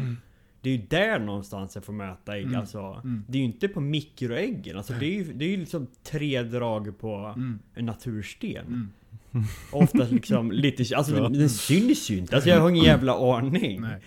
Det 0.61 0.71
är 0.71 0.77
ju 0.77 0.83
där 0.87 1.19
någonstans 1.19 1.75
jag 1.75 1.85
får 1.85 1.93
mäta 1.93 2.37
ägg. 2.37 2.45
Mm. 2.45 2.61
Alltså, 2.61 2.79
Mm. 3.05 3.25
Det 3.29 3.39
är 3.39 3.41
ju 3.41 3.45
inte 3.47 3.69
på 3.69 3.81
mikroäggen. 3.81 4.77
Alltså, 4.77 4.93
det 4.93 5.07
är 5.07 5.15
ju 5.15 5.33
det 5.33 5.45
är 5.55 5.59
liksom 5.59 5.87
tre 6.03 6.43
drag 6.43 6.99
på 6.99 7.33
Mm. 7.37 7.59
en 7.75 7.87
natursten. 7.87 8.67
Mm. 8.67 8.89
Oftast 9.73 10.13
liksom 10.13 10.53
lite... 10.53 10.97
Alltså 10.97 11.17
Ja. 11.17 11.23
den, 11.23 11.33
den 11.33 11.49
syns 11.49 12.11
ju 12.11 12.17
inte. 12.19 12.35
Alltså 12.37 12.51
jag 12.51 12.61
har 12.61 12.71
ingen 12.71 12.85
jävla 12.85 13.37
aning. 13.37 13.81
Nej. 13.81 14.01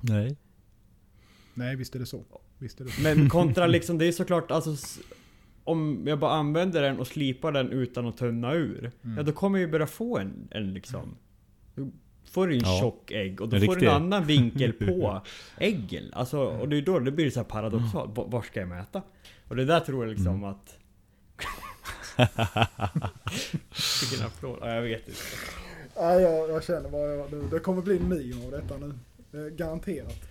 Nej. 0.00 0.36
Nej, 1.60 1.76
visst 1.76 1.94
är 1.94 1.98
det 1.98 2.06
så. 2.06 2.24
Visst 2.58 2.80
är 2.80 2.84
det 2.84 2.90
så. 2.90 3.02
Men 3.02 3.28
kontra 3.28 3.66
liksom, 3.66 3.98
det 3.98 4.06
är 4.06 4.12
såklart 4.12 4.50
alltså 4.50 4.76
Om 5.64 6.04
jag 6.06 6.18
bara 6.18 6.32
använder 6.32 6.82
den 6.82 6.98
och 6.98 7.06
slipar 7.06 7.52
den 7.52 7.70
utan 7.70 8.06
att 8.06 8.16
tunna 8.16 8.54
ur 8.54 8.90
Mm. 9.04 9.16
Ja 9.16 9.22
då 9.22 9.32
kommer 9.32 9.58
jag 9.58 9.66
ju 9.66 9.72
börja 9.72 9.86
få 9.86 10.18
en, 10.18 10.48
en 10.50 10.74
liksom 10.74 11.16
Då 11.74 11.88
får 12.30 12.46
du 12.46 12.54
en 12.54 12.60
Ja. 12.64 12.78
tjock 12.80 13.10
ägg 13.10 13.40
och 13.40 13.48
då 13.48 13.56
En 13.56 13.62
får 13.66 13.76
du 13.76 13.86
en 13.86 13.92
annan 13.94 14.24
vinkel 14.24 14.72
på 14.72 15.22
äggen 15.58 16.04
Alltså, 16.12 16.38
och 16.38 16.68
det 16.68 16.76
är 16.76 16.82
då 16.82 16.98
det 16.98 17.10
blir 17.10 17.30
så 17.30 17.40
här 17.40 17.44
paradoxalt, 17.44 18.16
var, 18.16 18.28
var 18.28 18.42
ska 18.42 18.60
jag 18.60 18.68
mäta? 18.68 19.02
Och 19.48 19.56
det 19.56 19.64
där 19.64 19.80
tror 19.80 20.04
jag 20.04 20.10
liksom 20.10 20.34
Mm. 20.34 20.44
att 20.44 20.76
Vilken 24.00 24.26
applåd, 24.26 24.58
ja, 24.60 24.74
jag 24.74 24.82
vet 24.82 25.08
inte 25.08 25.20
Ja, 25.96 26.20
jag, 26.20 26.50
jag 26.50 26.64
känner 26.64 27.30
nu. 27.30 27.48
Det 27.50 27.58
kommer 27.58 27.82
bli 27.82 27.96
en 27.96 28.08
meme 28.08 28.44
av 28.44 28.50
detta 28.50 28.76
nu. 28.76 28.92
Eh, 29.32 29.40
garanterat. 29.40 30.16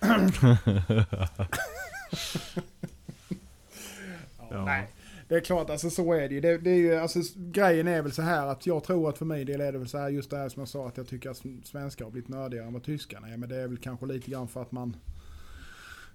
ja. 4.50 4.64
Nej. 4.64 4.88
Det 5.28 5.36
är 5.36 5.40
klart, 5.40 5.70
alltså 5.70 5.90
så 5.90 6.12
är 6.12 6.28
det 6.28 6.34
ju. 6.34 6.40
Det, 6.40 6.58
det 6.58 6.70
är 6.70 6.76
ju 6.76 6.94
alltså, 6.94 7.18
grejen 7.36 7.88
är 7.88 8.02
väl 8.02 8.12
så 8.12 8.22
här 8.22 8.46
att 8.46 8.66
jag 8.66 8.84
tror 8.84 9.08
att 9.08 9.18
för 9.18 9.24
mig 9.24 9.44
del 9.44 9.60
är 9.60 9.72
det 9.72 9.78
väl 9.78 9.88
så 9.88 9.98
här 9.98 10.08
just 10.08 10.30
det 10.30 10.36
här 10.36 10.48
som 10.48 10.60
jag 10.60 10.68
sa 10.68 10.88
att 10.88 10.96
jag 10.96 11.08
tycker 11.08 11.30
att 11.30 11.42
svenskar 11.64 12.04
har 12.04 12.12
blivit 12.12 12.28
nördigare 12.28 12.66
än 12.66 12.72
vad 12.72 12.82
tyskarna 12.84 13.28
är. 13.28 13.36
Men 13.36 13.48
det 13.48 13.56
är 13.56 13.68
väl 13.68 13.78
kanske 13.78 14.06
lite 14.06 14.30
grann 14.30 14.48
för 14.48 14.62
att 14.62 14.72
man 14.72 14.96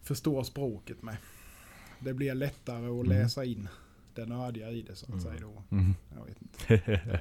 förstår 0.03 0.43
språket 0.43 1.01
med. 1.01 1.17
Det 1.99 2.13
blir 2.13 2.33
lättare 2.33 2.85
att 2.85 3.05
Mm. 3.05 3.05
läsa 3.05 3.45
in 3.45 3.67
det 4.15 4.25
nördiga 4.25 4.69
i 4.69 4.81
det 4.81 4.95
så 4.95 5.15
att 5.15 5.21
säga 5.21 5.35
då. 5.41 5.63
Mm. 5.75 5.93
Jag 6.17 6.25
vet 6.25 6.41
inte. 6.41 7.19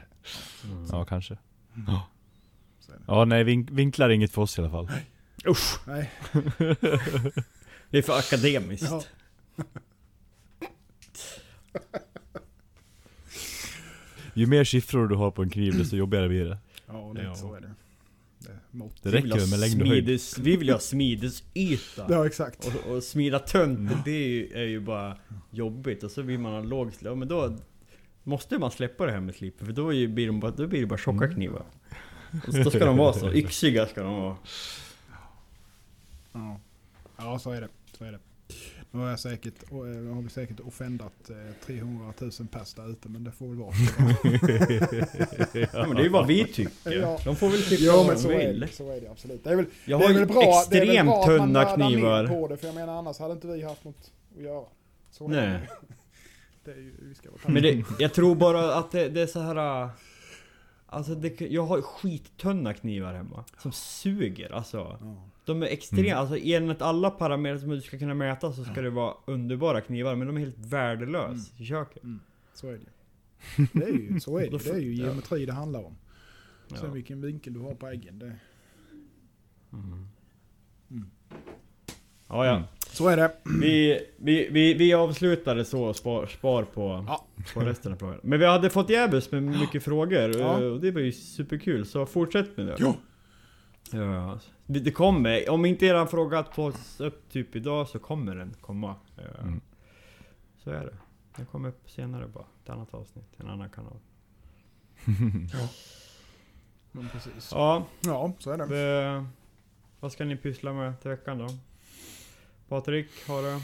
ja, 0.92 1.04
kanske. 1.04 1.38
Det. 1.74 2.00
Ja, 3.06 3.24
nej, 3.24 3.44
vink 3.44 3.70
vinklar 3.70 4.10
inget 4.10 4.32
för 4.32 4.42
oss 4.42 4.58
i 4.58 4.60
alla 4.60 4.70
fall. 4.70 4.90
Usch! 5.46 5.78
Nej. 5.86 6.10
Det 7.90 7.98
är 7.98 8.02
för 8.02 8.18
akademiskt. 8.18 8.86
Ja. 8.90 9.02
Ju 14.34 14.46
mer 14.46 14.64
siffror 14.64 15.08
du 15.08 15.14
har 15.14 15.30
på 15.30 15.42
en 15.42 15.50
kniv 15.50 15.78
desto 15.78 15.96
jobbigare 15.96 16.28
blir 16.28 16.44
det. 16.44 16.58
Ja, 16.86 17.12
lite 17.12 17.24
Ja. 17.26 17.34
så 17.34 17.54
är 17.54 17.60
det. 17.60 17.66
det. 18.38 18.58
Det 18.72 18.88
Vi 19.02 19.10
vill 19.10 19.32
räcker 19.32 19.50
med 19.50 19.58
längd 19.60 19.82
och 19.82 19.88
höjd. 19.88 20.20
Vi 20.40 20.56
vill 20.56 20.66
ju 20.66 20.72
ha 20.72 20.80
smidesyta. 20.80 22.06
Ja, 22.08 22.26
exakt. 22.26 22.66
Och, 22.66 22.90
och 22.92 23.02
smida 23.02 23.38
tunt, 23.38 23.90
det 24.04 24.10
är 24.10 24.28
ju, 24.28 24.52
är 24.54 24.64
ju 24.64 24.80
bara 24.80 25.16
jobbigt. 25.50 26.02
Och 26.02 26.10
så 26.10 26.22
vill 26.22 26.38
man 26.38 26.52
ha 26.52 26.60
låg 26.60 26.92
slip. 26.94 27.02
Ja, 27.04 27.14
men 27.14 27.28
då 27.28 27.56
måste 28.22 28.58
man 28.58 28.70
släppa 28.70 29.06
det 29.06 29.12
här 29.12 29.20
med 29.20 29.34
slipen. 29.34 29.66
För 29.66 29.72
då, 29.72 29.86
blir, 29.88 30.26
de 30.26 30.40
bara, 30.40 30.50
då 30.50 30.66
blir 30.66 30.80
det 30.80 30.86
bara 30.86 30.98
tjocka 30.98 31.28
knivar. 31.28 31.64
Och 32.46 32.54
så, 32.54 32.62
då 32.62 32.70
ska 32.70 32.84
de 32.86 32.96
vara 32.96 33.12
så. 33.12 33.32
Yxiga 33.32 33.86
ska 33.86 34.02
de 34.02 34.14
vara. 34.14 34.36
Ja. 36.34 36.60
ja, 37.16 37.38
så 37.38 37.50
är 37.50 37.60
det. 37.60 37.68
Så 37.98 38.04
är 38.04 38.12
det. 38.12 38.18
Nu 38.90 39.00
har, 39.00 39.08
jag 39.10 39.20
säkert, 39.20 39.62
eh, 39.70 39.76
har 40.14 40.22
vi 40.22 40.28
säkert 40.28 40.60
offendat 40.60 41.30
eh, 41.30 41.66
300 41.66 42.12
000 42.20 42.30
pers 42.50 42.74
där 42.74 42.90
ute, 42.90 43.08
men 43.08 43.24
det 43.24 43.32
får 43.32 43.46
väl 43.46 43.56
vara 43.56 43.72
så. 43.72 43.82
Ja, 45.72 45.86
men 45.86 45.96
det 45.96 46.02
är 46.02 46.04
ju 46.04 46.08
vad 46.08 46.26
vi 46.26 46.44
tycker. 46.44 46.92
Ja. 47.00 47.18
De 47.24 47.36
får 47.36 47.48
väl 47.48 47.62
tycka 47.62 47.82
Jo, 47.84 47.92
vad 47.92 48.16
de 48.16 48.18
så 48.22 48.30
är, 48.30 48.48
vill. 48.48 48.60
det, 48.60 48.68
så 48.68 48.90
är 48.90 49.00
det 49.00 49.10
absolut. 49.10 49.44
Det 49.44 49.50
är 49.50 49.56
väl, 49.56 49.66
Jag 49.84 50.00
det 50.00 50.06
är 50.06 50.12
väl 50.14 50.26
bra, 50.26 50.42
är 50.42 50.60
extremt 50.60 51.08
bra 51.08 51.24
tunna 51.26 51.64
knivar. 51.64 52.26
på 52.26 52.48
det, 52.48 52.56
för 52.56 52.66
jag 52.66 52.74
menar 52.74 52.98
annars 52.98 53.18
hade 53.18 53.32
inte 53.32 53.46
vi 53.46 53.62
haft 53.62 53.84
något 53.84 54.12
att 54.36 54.42
göra. 54.42 54.64
Så 55.10 55.24
är 55.24 55.28
Nej. 55.28 55.48
det. 55.48 55.68
Det 56.64 56.70
är 56.70 56.76
ju, 56.76 56.94
vi 57.02 57.14
ska 57.14 57.30
vara 57.30 57.40
Men 57.52 57.62
det, 57.62 57.84
jag 57.98 58.14
tror 58.14 58.34
bara 58.34 58.74
att 58.74 58.90
det, 58.90 59.08
det 59.08 59.22
är 59.22 59.26
så 59.26 59.40
här. 59.40 59.88
Alltså 60.86 61.14
det, 61.14 61.40
jag 61.40 61.66
har 61.66 61.82
skittunna 61.82 62.74
knivar 62.74 63.14
hemma. 63.14 63.44
Som 63.58 63.72
suger 63.72 64.52
alltså. 64.52 64.98
Ja. 65.00 65.24
De 65.44 65.62
är 65.62 65.66
extremt, 65.66 66.06
Mm. 66.06 66.18
alltså 66.18 66.36
enligt 66.42 66.82
alla 66.82 67.10
parametrar 67.10 67.58
som 67.58 67.68
du 67.70 67.80
ska 67.80 67.98
kunna 67.98 68.14
mäta 68.14 68.52
så 68.52 68.64
ska 68.64 68.80
det 68.80 68.90
vara 68.90 69.14
underbara 69.26 69.80
knivar. 69.80 70.14
Men 70.16 70.26
de 70.26 70.36
är 70.36 70.40
helt 70.40 70.58
värdelösa 70.58 71.52
i 71.62 71.64
köket. 71.66 72.02
Så 72.54 72.68
är 72.68 72.72
det. 72.72 72.78
Det 73.72 73.84
är 73.84 73.92
ju, 73.92 74.20
så 74.20 74.38
är 74.38 74.50
det, 74.50 74.58
det 74.58 74.70
är 74.70 74.78
ju 74.78 74.96
får- 74.96 75.00
ja. 75.04 75.06
geometri 75.06 75.46
det 75.46 75.52
handlar 75.52 75.84
om. 75.84 75.96
Ja. 76.68 76.76
Sen 76.76 76.92
vilken 76.92 77.20
vinkel 77.20 77.52
du 77.52 77.60
har 77.60 77.74
på 77.74 77.88
äggen. 77.88 78.18
Det. 78.18 78.36
Mm. 79.72 80.08
Mm. 80.90 81.10
Ja, 82.28 82.46
ja. 82.46 82.62
Så 82.94 83.08
är 83.08 83.16
det. 83.16 83.32
Vi, 83.60 84.06
vi, 84.16 84.48
vi, 84.50 84.74
vi 84.74 84.94
avslutade 84.94 85.64
så 85.64 85.82
och 85.84 85.96
spar, 85.96 86.26
spar 86.26 86.62
på, 86.62 87.04
Ja. 87.08 87.26
på 87.54 87.60
resten 87.60 87.92
av 87.92 87.96
programmet. 87.96 88.24
Men 88.24 88.38
vi 88.40 88.46
hade 88.46 88.70
fått 88.70 88.90
jävus 88.90 89.32
med 89.32 89.42
mycket 89.42 89.82
frågor 89.84 90.36
Ja. 90.40 90.60
eh, 90.60 90.66
och 90.66 90.80
det 90.80 90.90
var 90.90 91.00
ju 91.00 91.12
superkul. 91.12 91.86
Så 91.86 92.06
fortsätt 92.06 92.56
med 92.56 92.66
det. 92.66 92.76
Ja. 92.78 92.94
Ja, 93.92 94.38
det 94.66 94.80
det 94.80 94.90
kommer. 94.90 95.50
Om 95.50 95.64
inte 95.64 95.86
eran 95.86 96.08
fråga 96.08 96.42
tas 96.42 97.00
upp 97.00 97.30
typ 97.30 97.56
idag 97.56 97.88
så 97.88 97.98
kommer 97.98 98.34
den 98.36 98.54
komma. 98.60 98.94
Mm. 99.42 99.60
Så 100.64 100.70
är 100.70 100.80
det. 100.84 100.96
Den 101.36 101.46
kommer 101.46 101.68
upp 101.68 101.90
senare 101.90 102.26
bara. 102.26 102.44
Ett 102.64 102.70
annat 102.70 102.94
avsnitt, 102.94 103.26
en 103.36 103.48
annan 103.48 103.70
kanal. 103.70 103.96
Men 106.92 107.08
precis. 107.08 107.48
Ja, 107.52 107.86
Ja, 108.00 108.32
så 108.38 108.50
är 108.50 108.56
det. 108.58 108.66
det, 108.66 109.24
vad 110.00 110.12
ska 110.12 110.24
ni 110.24 110.36
pyssla 110.36 110.72
med 110.72 111.00
till 111.00 111.10
veckan 111.10 111.38
då? 111.38 111.48
Patrik, 112.74 113.06
har 113.28 113.42
du 113.42 113.60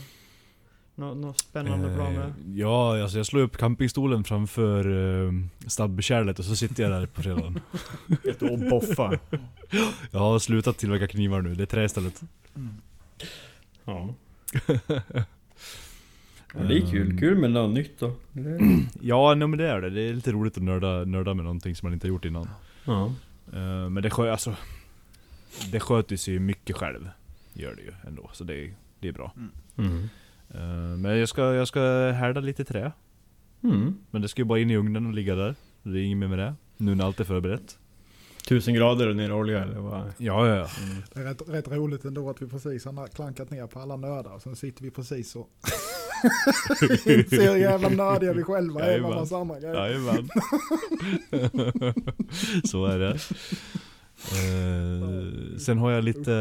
några 0.95 1.15
nå 1.15 1.33
spännande 1.33 1.95
planer? 1.95 2.25
Eh, 2.27 2.33
ja, 2.59 3.03
alltså 3.03 3.17
jag 3.17 3.27
slår 3.27 3.41
upp 3.41 3.57
campingstolen 3.57 4.25
framför 4.25 4.89
uh, 4.89 5.33
stabbkärlet 5.67 6.39
och 6.39 6.45
så 6.45 6.57
sitter 6.57 6.83
jag 6.83 6.93
där 6.93 7.07
på 7.07 7.23
fredagen. 7.23 7.61
Ett 8.25 8.43
och 8.43 8.59
boffa. 8.59 9.19
Jag 10.11 10.21
har 10.21 10.39
slutat 10.39 10.79
tillverka 10.79 11.07
knivar 11.09 11.41
nu, 11.43 11.55
det 11.55 11.63
är 11.63 11.67
trä 11.67 11.85
istället. 11.85 12.23
Mm. 12.57 12.75
Ja. 13.85 14.15
ja. 14.87 16.63
Det 16.69 16.77
är 16.77 16.91
kul. 16.91 17.19
Kul 17.19 17.39
med 17.39 17.51
något 17.51 17.75
nytt 17.75 17.99
då. 17.99 18.15
Ja, 19.01 19.35
nej, 19.35 19.49
men 19.49 19.59
det 19.59 19.69
är 19.69 19.81
det. 19.81 19.91
Det 19.91 20.01
är 20.03 20.15
lite 20.15 20.33
roligt 20.33 20.57
att 20.57 20.63
nörda, 20.63 21.05
nörda 21.05 21.35
med 21.35 21.45
någonting 21.45 21.77
som 21.77 21.87
man 21.87 21.93
inte 21.93 22.07
har 22.07 22.11
gjort 22.13 22.25
innan. 22.25 22.49
Ja. 22.85 23.13
Eh, 23.53 23.89
men 23.91 24.03
det 24.03 24.11
sköter 24.11 24.31
alltså, 24.33 24.55
det 25.73 25.81
sköter 25.81 26.17
sig 26.17 26.35
ju 26.35 26.41
mycket 26.41 26.77
själv. 26.77 27.09
Gör 27.53 27.75
det 27.75 27.83
ju 27.83 27.93
ändå, 28.07 28.31
så 28.33 28.45
det, 28.45 28.55
är- 28.55 28.75
det 29.01 29.09
är 29.09 29.13
bra. 29.13 29.33
Mm. 29.79 30.09
Eh, 30.49 30.99
men 30.99 31.19
jag 31.19 31.29
ska, 31.29 31.55
jag 31.55 31.69
ska 31.69 31.81
härda 32.11 32.41
lite 32.41 32.65
trä. 32.65 32.93
Mm. 33.63 33.97
Men 34.11 34.23
det 34.23 34.29
ska 34.29 34.41
ju 34.41 34.47
bara 34.47 34.59
in 34.59 34.71
i 34.71 34.77
ugnen 34.77 35.07
och 35.07 35.13
ligga 35.13 35.35
där. 35.35 35.55
Det 35.83 35.99
är 35.99 36.03
inget 36.03 36.19
mer 36.19 36.29
med 36.29 36.39
det. 36.39 36.55
Nu 36.77 36.95
när 36.95 37.05
allt 37.05 37.21
är 37.21 37.25
förberett. 37.25 37.79
Tusen 38.49 38.75
grader 38.75 39.09
och 39.09 39.17
ner 39.17 39.33
olja 39.33 39.63
eller 39.63 39.79
vad? 39.79 40.13
Ja, 40.19 40.49
ja, 40.49 40.57
ja. 40.57 40.69
Det 41.15 41.21
är 41.21 41.25
rätt, 41.25 41.49
rätt 41.49 41.69
roligt 41.69 42.05
ändå 42.05 42.31
att 42.31 42.43
vi 42.43 42.47
precis 42.47 42.85
har 42.85 43.07
klankat 43.07 43.51
ner 43.51 43.67
på 43.67 43.81
alla 43.81 43.97
nördar. 43.97 44.39
Sen 44.39 44.57
sitter 44.57 44.83
vi 44.83 44.91
precis 44.91 45.37
och 45.37 45.51
ser 46.79 47.53
hur 47.53 47.57
jävla 47.57 47.89
nördiga 47.89 48.33
vi 48.33 48.43
själva 48.43 48.81
är 48.81 49.01
med 49.01 49.33
andra 49.33 49.61
grejer. 49.61 49.75
Jajamän. 49.75 50.29
Så 52.65 52.87
är 52.87 52.99
det. 52.99 53.19
Eh, 54.21 55.59
sen 55.59 55.79
har 55.79 55.91
jag 55.91 56.05
lite, 56.05 56.33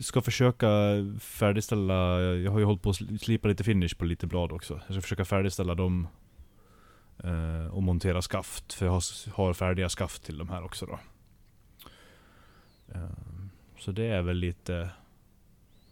ska 0.00 0.20
försöka 0.20 0.68
färdigställa, 1.20 2.20
jag 2.20 2.52
har 2.52 2.58
ju 2.58 2.64
hållit 2.64 2.82
på 2.82 2.90
att 2.90 2.96
sli- 2.96 3.18
slipa 3.18 3.48
lite 3.48 3.64
finish 3.64 3.98
på 3.98 4.04
lite 4.04 4.26
blad 4.26 4.52
också. 4.52 4.74
Jag 4.74 4.94
ska 4.94 5.00
försöka 5.00 5.24
färdigställa 5.24 5.74
dem 5.74 6.08
eh, 7.24 7.66
och 7.66 7.82
montera 7.82 8.22
skaft, 8.22 8.72
för 8.72 8.86
jag 8.86 8.92
har, 8.92 9.30
har 9.30 9.54
färdiga 9.54 9.88
skaft 9.88 10.24
till 10.24 10.38
de 10.38 10.48
här 10.48 10.64
också 10.64 10.86
då. 10.86 10.98
Eh, 12.94 13.10
så 13.78 13.92
det 13.92 14.06
är 14.06 14.22
väl 14.22 14.36
lite, 14.36 14.90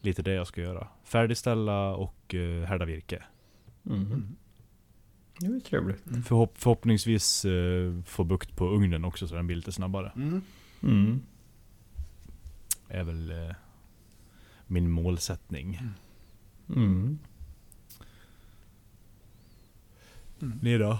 lite 0.01 0.23
det 0.23 0.33
jag 0.33 0.47
ska 0.47 0.61
göra. 0.61 0.89
Färdigställa 1.05 1.95
och 1.95 2.35
uh, 2.35 2.65
härda 2.65 2.85
virke. 2.85 3.23
Mm. 3.87 4.07
Mm. 4.07 4.37
Det 5.39 5.47
är 5.47 5.61
trevligt. 5.61 6.03
Förhopp 6.27 6.59
förhoppningsvis 6.59 7.45
eh, 7.45 8.03
få 8.07 8.25
bukt 8.25 8.57
på 8.57 8.69
ugnen 8.69 9.05
också 9.05 9.29
så 9.29 9.35
den 9.35 9.47
blir 9.47 9.57
lite 9.57 9.73
snabbare. 9.73 10.13
Mm. 10.17 10.43
Mm. 10.83 11.21
Är 12.89 13.05
väl 13.05 13.31
eh, 13.31 13.55
min 14.73 14.91
målsättning. 14.91 15.81
Mm. 16.69 17.19
Ni 20.39 20.79
då? 20.79 20.99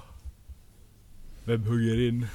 Vem 1.45 1.63
hugger 1.63 2.09
in? 2.09 2.27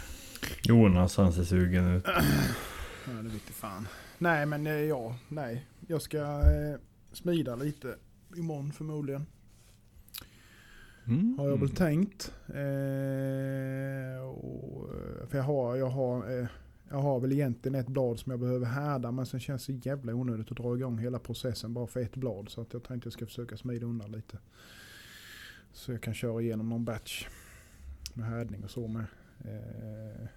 Jonas 0.63 1.17
han 1.17 1.33
ser 1.33 1.43
sugen 1.43 1.87
ut. 1.87 2.03
Ja, 2.05 3.13
det 3.23 3.29
vete 3.29 3.53
fan. 3.53 3.87
Nej, 4.17 4.45
men 4.45 4.67
eh, 4.67 4.73
ja, 4.73 5.15
nej. 5.27 5.65
Jag 5.87 6.01
ska 6.01 6.17
eh, 6.17 6.79
smida 7.11 7.55
lite 7.55 7.95
imorgon 8.35 8.71
förmodligen. 8.71 9.25
Mm. 11.07 11.35
Har 11.39 11.49
jag 11.49 11.57
väl 11.57 11.69
tänkt. 11.69 12.33
Eh, 12.47 14.23
och, 14.23 14.89
eh, 14.93 15.27
för 15.27 15.37
jag 15.37 15.43
har, 15.43 15.75
jag, 15.75 15.89
har, 15.89 16.39
eh, 16.39 16.47
jag 16.89 16.97
har 16.97 17.19
väl 17.19 17.31
egentligen 17.31 17.75
ett 17.75 17.87
blad 17.87 18.19
som 18.19 18.31
jag 18.31 18.39
behöver 18.39 18.65
härda. 18.65 19.11
Men 19.11 19.25
sen 19.25 19.39
känns 19.39 19.65
det 19.65 19.85
jävla 19.85 20.13
onödigt 20.13 20.51
att 20.51 20.57
dra 20.57 20.75
igång 20.75 20.97
hela 20.97 21.19
processen 21.19 21.73
bara 21.73 21.87
för 21.87 21.99
ett 21.99 22.15
blad. 22.15 22.49
Så 22.49 22.61
att 22.61 22.73
jag 22.73 22.83
tänkte 22.83 23.07
jag 23.07 23.13
ska 23.13 23.25
försöka 23.25 23.57
smida 23.57 23.85
undan 23.85 24.11
lite. 24.11 24.37
Så 25.71 25.91
jag 25.91 26.01
kan 26.01 26.13
köra 26.13 26.41
igenom 26.41 26.69
någon 26.69 26.85
batch 26.85 27.27
med 28.13 28.25
härdning 28.25 28.63
och 28.63 28.71
så 28.71 28.87
med. 28.87 29.05
Eh, 29.39 30.27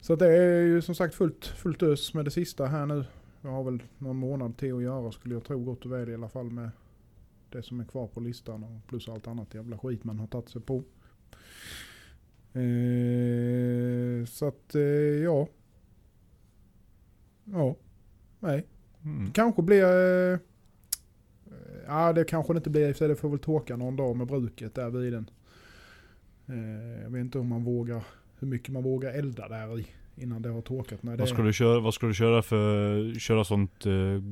så 0.00 0.16
det 0.16 0.26
är 0.26 0.60
ju 0.60 0.82
som 0.82 0.94
sagt 0.94 1.14
fullt, 1.14 1.46
fullt 1.46 1.82
ös 1.82 2.14
med 2.14 2.24
det 2.24 2.30
sista 2.30 2.66
här 2.66 2.86
nu. 2.86 3.04
Jag 3.40 3.50
har 3.50 3.64
väl 3.64 3.82
någon 3.98 4.16
månad 4.16 4.56
till 4.56 4.74
att 4.74 4.82
göra 4.82 5.12
skulle 5.12 5.34
jag 5.34 5.44
tro 5.44 5.64
gott 5.64 5.84
och 5.84 5.92
väl 5.92 6.08
i 6.08 6.14
alla 6.14 6.28
fall 6.28 6.50
med 6.50 6.70
det 7.50 7.62
som 7.62 7.80
är 7.80 7.84
kvar 7.84 8.06
på 8.06 8.20
listan 8.20 8.64
och 8.64 8.88
plus 8.88 9.08
allt 9.08 9.26
annat 9.26 9.54
jävla 9.54 9.78
skit 9.78 10.04
man 10.04 10.18
har 10.18 10.26
tagit 10.26 10.48
sig 10.48 10.62
på. 10.62 10.82
Eh, 12.54 14.24
så 14.26 14.48
att 14.48 14.74
eh, 14.74 14.82
ja. 15.24 15.48
Ja. 17.44 17.76
Nej. 18.40 18.66
Mm. 19.04 19.32
Kanske 19.32 19.62
blir... 19.62 19.84
Eh, 19.84 20.38
ja 21.86 22.12
det 22.12 22.24
kanske 22.24 22.52
det 22.52 22.56
inte 22.56 22.70
blir 22.70 22.88
i 22.88 22.94
för. 22.94 23.08
Det 23.08 23.16
får 23.16 23.28
väl 23.28 23.38
torka 23.38 23.76
någon 23.76 23.96
dag 23.96 24.16
med 24.16 24.26
bruket 24.26 24.74
där 24.74 24.90
vid 24.90 25.12
den. 25.12 25.30
Eh, 26.46 27.02
jag 27.02 27.10
vet 27.10 27.20
inte 27.20 27.38
om 27.38 27.48
man 27.48 27.64
vågar. 27.64 28.04
Hur 28.38 28.48
mycket 28.48 28.68
man 28.68 28.82
vågar 28.82 29.12
elda 29.12 29.48
där 29.48 29.80
i. 29.80 29.86
Innan 30.16 30.42
det 30.42 30.48
har 30.48 30.62
torkat. 30.62 30.98
Det 31.02 31.16
Vad 31.16 31.28
ska 31.28 31.42
du 31.42 31.52
köra, 31.52 31.80
vad 31.80 31.94
ska 31.94 32.06
du 32.06 32.14
köra 32.14 32.42
för, 32.42 33.14
köra 33.18 33.44
sånt 33.44 33.86
eh, 33.86 34.22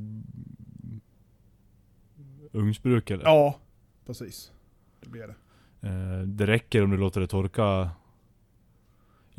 ugnsbruk 2.53 3.11
eller? 3.11 3.25
Ja, 3.25 3.61
precis. 4.07 4.53
Det 5.01 5.09
blir 5.09 5.27
det. 5.27 5.35
Eh, 5.89 6.23
det 6.27 6.47
räcker 6.47 6.85
om 6.85 6.91
du 6.91 6.97
låter 6.97 7.21
det 7.21 7.27
torka. 7.27 7.91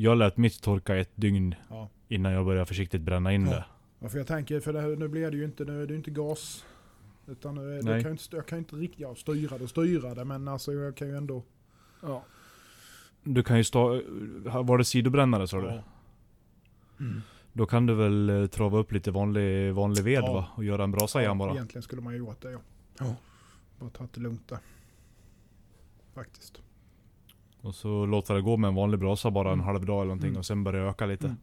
Jag 0.01 0.17
lät 0.17 0.37
mitt 0.37 0.61
torka 0.61 0.95
ett 0.95 1.11
dygn 1.15 1.55
Ja. 1.69 1.89
innan 2.07 2.31
jag 2.31 2.45
började 2.45 2.65
försiktigt 2.65 3.01
bränna 3.01 3.33
in 3.33 3.45
Ja. 3.45 3.51
det. 3.51 3.65
Ja, 3.99 4.09
för 4.09 4.17
jag 4.17 4.27
tänker, 4.27 4.59
för 4.59 4.73
det, 4.73 4.81
här- 4.81 4.95
nu 4.95 5.07
blir 5.07 5.31
det 5.31 5.37
ju 5.37 5.45
inte, 5.45 5.65
nu 5.65 5.83
är 5.83 5.87
det 5.87 5.95
inte 5.95 6.11
gas. 6.11 6.65
Utan 7.27 7.55
nu, 7.55 7.61
är- 7.61 7.81
det 7.83 7.91
Nej. 7.91 8.01
kan 8.03 8.11
jag, 8.11 8.13
inte, 8.19 8.35
jag 8.35 8.45
kan 8.47 8.57
ju 8.57 8.59
inte 8.59 8.75
riktigt, 8.75 8.99
ja, 8.99 9.15
styra 9.15 9.57
det 9.57 9.67
styra 9.67 10.13
det 10.15 10.25
men 10.25 10.47
alltså 10.47 10.73
jag 10.73 10.95
kan 10.95 11.07
ju 11.07 11.17
ändå. 11.17 11.43
Du 13.23 13.43
kan 13.43 13.57
ju 13.57 13.63
stå, 13.63 14.01
var 14.63 14.77
det 14.77 14.85
sidobrännare 14.85 15.47
sa 15.47 15.61
du? 15.61 15.67
Ja. 15.67 15.83
Mm. 16.99 17.21
Då 17.53 17.65
kan 17.65 17.85
du 17.85 17.93
väl 17.95 18.29
eh, 18.29 18.47
trava 18.47 18.77
upp 18.79 18.91
lite 18.91 19.11
vanlig, 19.11 19.73
vanlig 19.73 20.03
ved 20.03 20.13
Ja. 20.23 20.33
va? 20.33 20.47
Och 20.55 20.63
göra 20.63 20.83
en 20.83 20.91
brasa 20.91 21.21
igen 21.21 21.37
bara. 21.37 21.53
Egentligen 21.53 21.83
skulle 21.83 22.01
man 22.01 22.13
ju 22.13 22.19
gjort 22.19 22.41
det 22.41 22.51
ja. 22.51 22.59
ja. 22.99 23.15
Bara 23.79 23.89
tagit 23.89 24.13
det 24.13 24.21
lugnt 24.21 24.47
där. 24.47 24.59
Faktiskt. 26.13 26.61
Och 27.61 27.75
så 27.75 28.05
låta 28.05 28.33
det 28.33 28.41
gå 28.41 28.57
med 28.57 28.67
en 28.67 28.75
vanlig 28.75 28.99
brasa 28.99 29.31
bara 29.31 29.47
en 29.47 29.53
Mm. 29.53 29.65
halv 29.65 29.85
dag 29.85 29.95
eller 29.95 30.05
någonting 30.05 30.29
Mm. 30.29 30.39
och 30.39 30.45
sen 30.45 30.63
börja 30.63 30.83
öka 30.89 31.05
lite. 31.05 31.25
Mm. 31.25 31.37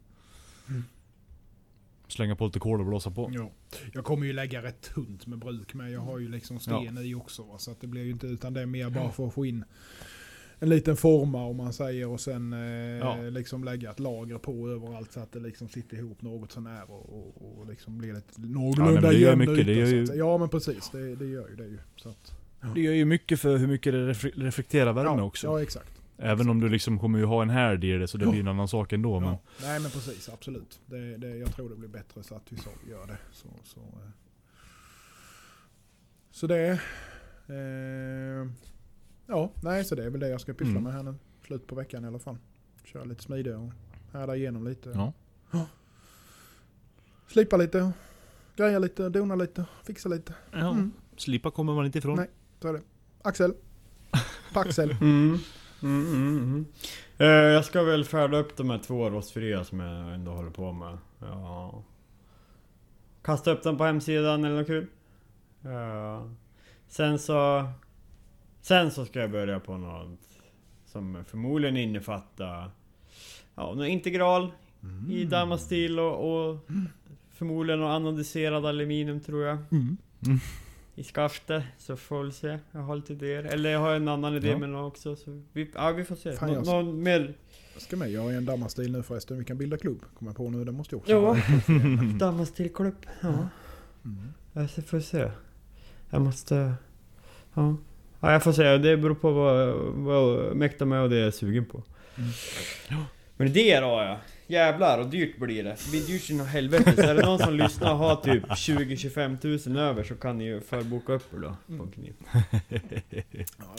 Mm. 0.68 0.84
Slänga 2.08 2.36
på 2.36 2.46
lite 2.46 2.58
kol 2.58 2.80
och 2.80 2.86
blåsa 2.86 3.10
på. 3.10 3.30
Ja. 3.34 3.50
Jag 3.92 4.04
kommer 4.04 4.26
ju 4.26 4.32
lägga 4.32 4.62
rätt 4.62 4.80
tunt 4.94 5.26
med 5.26 5.38
bruk 5.38 5.74
men 5.74 5.92
jag 5.92 6.00
har 6.00 6.18
ju 6.18 6.28
liksom 6.28 6.58
sten 6.60 6.98
i 6.98 7.14
också. 7.14 7.42
Va? 7.42 7.58
Så 7.58 7.70
att 7.70 7.80
det 7.80 7.86
blir 7.86 8.02
ju 8.04 8.10
inte 8.10 8.26
utan 8.26 8.54
det 8.54 8.60
är 8.62 8.66
mer 8.66 8.90
bara 8.90 9.10
för 9.10 9.26
att 9.26 9.34
få 9.34 9.46
in 9.46 9.64
en 10.60 10.68
liten 10.68 10.96
forma 10.96 11.44
om 11.44 11.56
man 11.56 11.72
säger 11.72 12.08
och 12.08 12.20
sen 12.20 12.52
eh, 12.52 12.58
Ja. 12.98 13.16
liksom 13.22 13.64
lägga 13.64 13.90
ett 13.90 14.00
lager 14.00 14.38
på 14.38 14.68
överallt 14.68 15.12
så 15.12 15.20
att 15.20 15.32
det 15.32 15.40
liksom 15.40 15.68
sitter 15.68 15.96
ihop 15.96 16.22
något 16.22 16.52
sånär 16.52 16.90
och, 16.90 17.18
och, 17.18 17.58
och 17.60 17.66
liksom 17.66 17.98
blir 17.98 18.14
lite 18.14 18.40
någorlunda 18.40 19.12
gör 19.12 19.28
jämn 19.30 19.38
mycket, 19.38 19.68
yta, 19.68 19.72
ju-. 20.14 20.18
Ja 20.18 20.38
men 20.38 20.48
precis, 20.48 20.90
det, 20.92 21.14
det 21.16 21.26
gör 21.26 21.48
ju 21.48 21.56
det 21.56 21.64
ju. 21.66 21.78
Så 21.96 22.08
att, 22.08 22.32
Det 22.74 22.80
gör 22.80 22.92
ju 22.92 23.04
mycket 23.04 23.40
för 23.40 23.56
hur 23.56 23.66
mycket 23.66 23.92
det 23.92 24.12
refle- 24.12 24.42
reflekterar 24.42 24.92
värme 24.92 25.08
ja, 25.10 25.22
också. 25.22 25.46
Ja 25.46 25.62
exakt. 25.62 25.97
Även 26.20 26.48
om 26.48 26.60
du 26.60 26.68
liksom 26.68 26.98
kommer 26.98 27.18
ju 27.18 27.24
ha 27.24 27.42
en 27.42 27.50
härd 27.50 27.84
i 27.84 27.92
det 27.92 28.08
så 28.08 28.18
det 28.18 28.24
Ja. 28.24 28.30
blir 28.30 28.40
en 28.40 28.48
annan 28.48 28.68
sak 28.68 28.92
ändå. 28.92 29.20
Men 29.20 29.28
Ja. 29.28 29.38
Nej 29.62 29.80
men 29.80 29.90
precis, 29.90 30.28
absolut. 30.28 30.80
Det, 30.86 31.16
det, 31.16 31.36
jag 31.36 31.52
tror 31.54 31.68
det 31.68 31.76
blir 31.76 31.88
bättre 31.88 32.22
så 32.22 32.34
att 32.34 32.52
vi 32.52 32.56
så 32.56 32.70
gör 32.90 33.06
det. 33.06 33.18
Så, 33.32 33.48
så, 33.64 33.80
eh. 33.80 34.10
så 36.30 36.46
det. 36.46 36.80
Eh, 37.48 38.50
ja, 39.26 39.52
nej 39.62 39.84
så 39.84 39.94
det 39.94 40.04
är 40.04 40.10
väl 40.10 40.20
det 40.20 40.28
jag 40.28 40.40
ska 40.40 40.52
pyssla 40.52 40.70
Mm. 40.70 40.82
med 40.82 40.92
här 40.92 41.02
nu. 41.02 41.14
Slut 41.46 41.66
på 41.66 41.74
veckan 41.74 42.04
i 42.04 42.06
alla 42.06 42.18
fall. 42.18 42.36
Köra 42.84 43.04
lite 43.04 43.22
smidig 43.22 43.56
och 43.56 43.70
härda 44.12 44.36
igenom 44.36 44.64
lite. 44.64 44.88
ja. 45.50 45.66
Slipa 47.28 47.56
lite, 47.56 47.92
greja 48.56 48.78
lite, 48.78 49.08
dona 49.08 49.34
lite, 49.34 49.64
fixa 49.84 50.08
lite. 50.08 50.34
ja. 50.52 50.70
Mm. 50.70 50.92
Slipa 51.16 51.50
kommer 51.50 51.74
man 51.74 51.86
inte 51.86 51.98
ifrån. 51.98 52.16
Nej. 52.16 52.30
Så 52.62 52.68
är 52.68 52.72
det. 52.72 52.82
Axel. 53.22 53.54
Paxel. 54.52 54.90
Mm. 55.00 55.38
Mm, 55.82 56.06
mm, 56.06 56.38
mm. 56.38 56.66
Eh, 57.18 57.26
jag 57.26 57.64
ska 57.64 57.82
väl 57.82 58.04
färda 58.04 58.38
upp 58.38 58.56
de 58.56 58.70
här 58.70 58.78
två 58.78 59.10
rostfria 59.10 59.64
som 59.64 59.80
jag 59.80 60.14
ändå 60.14 60.30
håller 60.30 60.50
på 60.50 60.72
med. 60.72 60.98
Ja. 61.20 61.82
Kasta 63.22 63.50
upp 63.50 63.62
dem 63.62 63.78
på 63.78 63.84
hemsidan 63.84 64.44
eller 64.44 64.56
något 64.56 64.66
kul. 64.66 64.86
Ja. 65.60 66.30
Sen 66.88 67.18
så... 67.18 67.68
Sen 68.60 68.90
så 68.90 69.04
ska 69.04 69.20
jag 69.20 69.30
börja 69.30 69.60
på 69.60 69.76
något 69.76 70.20
som 70.86 71.24
förmodligen 71.28 71.76
innefattar... 71.76 72.70
Ja, 73.54 73.74
någon 73.74 73.86
integral 73.86 74.52
i 75.10 75.24
damastil 75.24 75.98
och, 75.98 76.48
och 76.48 76.58
förmodligen 77.32 77.80
någon 77.80 77.90
anodiserad 77.90 78.66
aluminium 78.66 79.20
tror 79.20 79.44
jag. 79.44 79.58
I 80.98 81.04
skaftet, 81.04 81.62
så 81.78 81.96
får 81.96 82.22
vi 82.24 82.32
se. 82.32 82.58
Jag 82.72 82.80
har 82.80 82.96
lite 82.96 83.12
idéer. 83.12 83.44
Eller 83.44 83.70
jag 83.70 83.78
har 83.78 83.94
en 83.94 84.08
annan 84.08 84.34
idé 84.36 84.48
Ja. 84.48 84.58
med 84.58 84.68
något 84.68 84.92
också. 84.92 85.16
Så 85.16 85.42
vi, 85.52 85.70
ja, 85.74 85.90
vi 85.92 86.04
får 86.04 86.16
se. 86.16 86.32
Fan, 86.32 86.48
Nå, 86.48 86.54
jag- 86.54 86.66
någon 86.66 87.02
mer 87.02 87.34
Jag 87.74 87.82
ska 87.82 87.96
med, 87.96 88.10
jag 88.10 88.22
har 88.22 88.32
en 88.32 88.44
dammarstil 88.44 88.92
nu 88.92 89.02
förresten. 89.02 89.38
Vi 89.38 89.44
kan 89.44 89.58
bilda 89.58 89.76
klubb. 89.76 90.00
Kommer 90.18 90.30
jag 90.30 90.36
på 90.36 90.50
nu, 90.50 90.64
det 90.64 90.72
måste 90.72 90.94
jag 90.94 91.00
också. 91.00 91.12
Ja. 91.12 91.36
Damastilklubb. 92.18 93.06
Ja. 93.20 93.28
Mm. 94.04 94.32
Jag 94.52 94.70
får 94.70 95.00
se. 95.00 95.30
Jag 96.10 96.20
måste... 96.22 96.72
Ja. 97.54 97.76
Ja, 98.20 98.32
jag 98.32 98.42
får 98.42 98.52
se. 98.52 98.78
Det 98.78 98.96
beror 98.96 99.14
på 99.14 99.30
vad, 99.32 99.74
vad 99.94 100.16
jag 100.16 100.56
mäktar 100.56 100.86
med 100.86 101.02
och 101.02 101.10
det 101.10 101.16
jag 101.18 101.26
är 101.26 101.30
sugen 101.30 101.64
på. 101.64 101.82
Mm. 102.16 102.30
Men 103.36 103.46
idéer 103.48 103.82
har 103.82 104.04
jag. 104.04 104.18
Jävlar 104.50 104.98
och 104.98 105.06
dyrt 105.10 105.38
blir 105.38 105.64
det. 105.64 105.76
Det 105.84 105.90
blir 105.90 106.06
dyrt 106.06 106.22
som 106.22 106.40
helvete. 106.40 106.92
Så 106.96 107.02
är 107.02 107.14
det 107.14 107.22
någon 107.26 107.38
som 107.38 107.54
lyssnar 107.54 107.92
och 107.92 107.98
har 107.98 108.16
typ 108.16 108.44
20-25 108.44 109.38
tusen 109.38 109.76
över 109.76 110.04
så 110.04 110.14
kan 110.14 110.38
ni 110.38 110.44
ju 110.44 110.60
förboka 110.60 111.12
upp 111.12 111.34
er 111.34 111.38
då. 111.38 111.76
På 111.78 111.86
Kniv. 111.90 112.14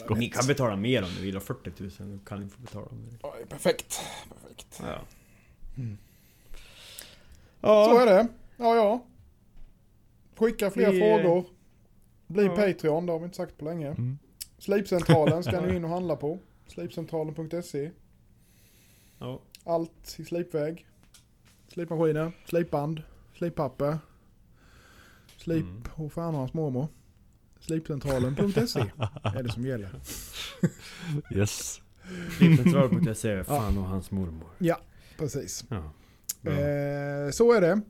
Ja, 0.08 0.14
Ni 0.16 0.28
kan 0.28 0.46
betala 0.46 0.76
mer 0.76 1.02
om 1.02 1.08
ni 1.18 1.20
vill. 1.22 1.36
Och 1.36 1.42
40 1.42 1.70
000 1.76 1.90
då 1.98 2.18
kan 2.24 2.40
ni 2.40 2.48
få 2.48 2.60
betala 2.60 2.86
om 2.86 2.98
ni 2.98 3.08
vill. 3.10 3.18
Perfekt. 3.48 4.00
perfekt. 4.42 4.82
Ja. 4.86 4.98
Mm. 5.76 5.98
Ja. 7.60 7.84
Så 7.90 7.98
är 7.98 8.06
det. 8.06 8.28
Ja, 8.56 8.76
ja. 8.76 9.04
Skicka 10.36 10.70
fler 10.70 10.90
Vi- 10.92 10.98
frågor. 11.00 11.44
Bli 12.26 12.44
Ja. 12.44 12.56
Patreon, 12.56 13.06
det 13.06 13.12
har 13.12 13.18
vi 13.18 13.24
inte 13.24 13.36
sagt 13.36 13.58
på 13.58 13.64
länge. 13.64 13.86
Mm. 13.88 14.18
Slipcentralen 14.58 15.42
ska 15.44 15.60
ni 15.60 15.74
in 15.76 15.84
och 15.84 15.90
handla 15.90 16.16
på. 16.16 16.38
Slipcentralen.se. 16.66 17.90
Ja. 19.18 19.40
Allt 19.64 20.16
i 20.18 20.24
slipväg. 20.24 20.86
Slipmaskiner, 21.68 22.32
slipband, 22.46 23.02
slippapper. 23.34 23.98
Slip 25.36 25.64
Mm. 25.64 25.82
och 25.94 26.12
fan 26.12 26.34
och 26.34 26.40
hans 26.40 26.54
mormor. 26.54 26.88
Slipcentralen.se 27.60 28.80
är 29.22 29.42
det 29.42 29.52
som 29.52 29.66
gäller. 29.66 29.90
Yes. 31.34 31.80
Slipcentral.se, 32.38 33.44
fan 33.44 33.78
och 33.78 33.84
hans 33.84 34.10
mormor. 34.10 34.48
Precis. 35.18 35.64
Ja. 35.68 35.76
Eh, 36.50 37.30
så 37.30 37.52
är 37.52 37.60
det. 37.60 37.80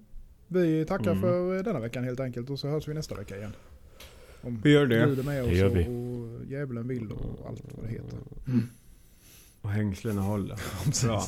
Vi 0.48 0.84
tackar 0.86 1.10
Mm. 1.10 1.20
för 1.22 1.62
denna 1.62 1.80
veckan 1.80 2.04
helt 2.04 2.20
enkelt 2.20 2.50
och 2.50 2.58
så 2.58 2.68
hörs 2.68 2.88
vi 2.88 2.94
nästa 2.94 3.14
vecka 3.14 3.36
igen. 3.36 3.52
Om 4.42 4.60
Vi 4.64 4.70
gör 4.72 4.86
det. 4.86 5.06
Gud 5.06 5.18
är 5.18 5.22
med 5.22 5.44
Det 5.44 5.54
gör 5.54 5.66
oss 5.66 5.72
vi. 5.74 5.86
och, 5.86 6.46
djävulen 6.46 6.88
vill 6.88 7.12
och 7.12 7.46
allt 7.48 7.62
vad 7.76 7.84
det 7.84 7.90
heter. 7.92 8.18
Och 9.62 9.70
hängslena 9.70 10.20
håller. 10.20 10.56
Bra. 11.06 11.24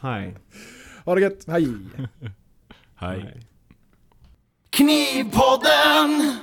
Hej. 0.00 0.36
Ha 1.04 1.14
det 1.14 1.20
gött, 1.20 1.44
hej! 1.46 1.68
Hej. 2.94 3.40
Knivpodden! 4.70 6.38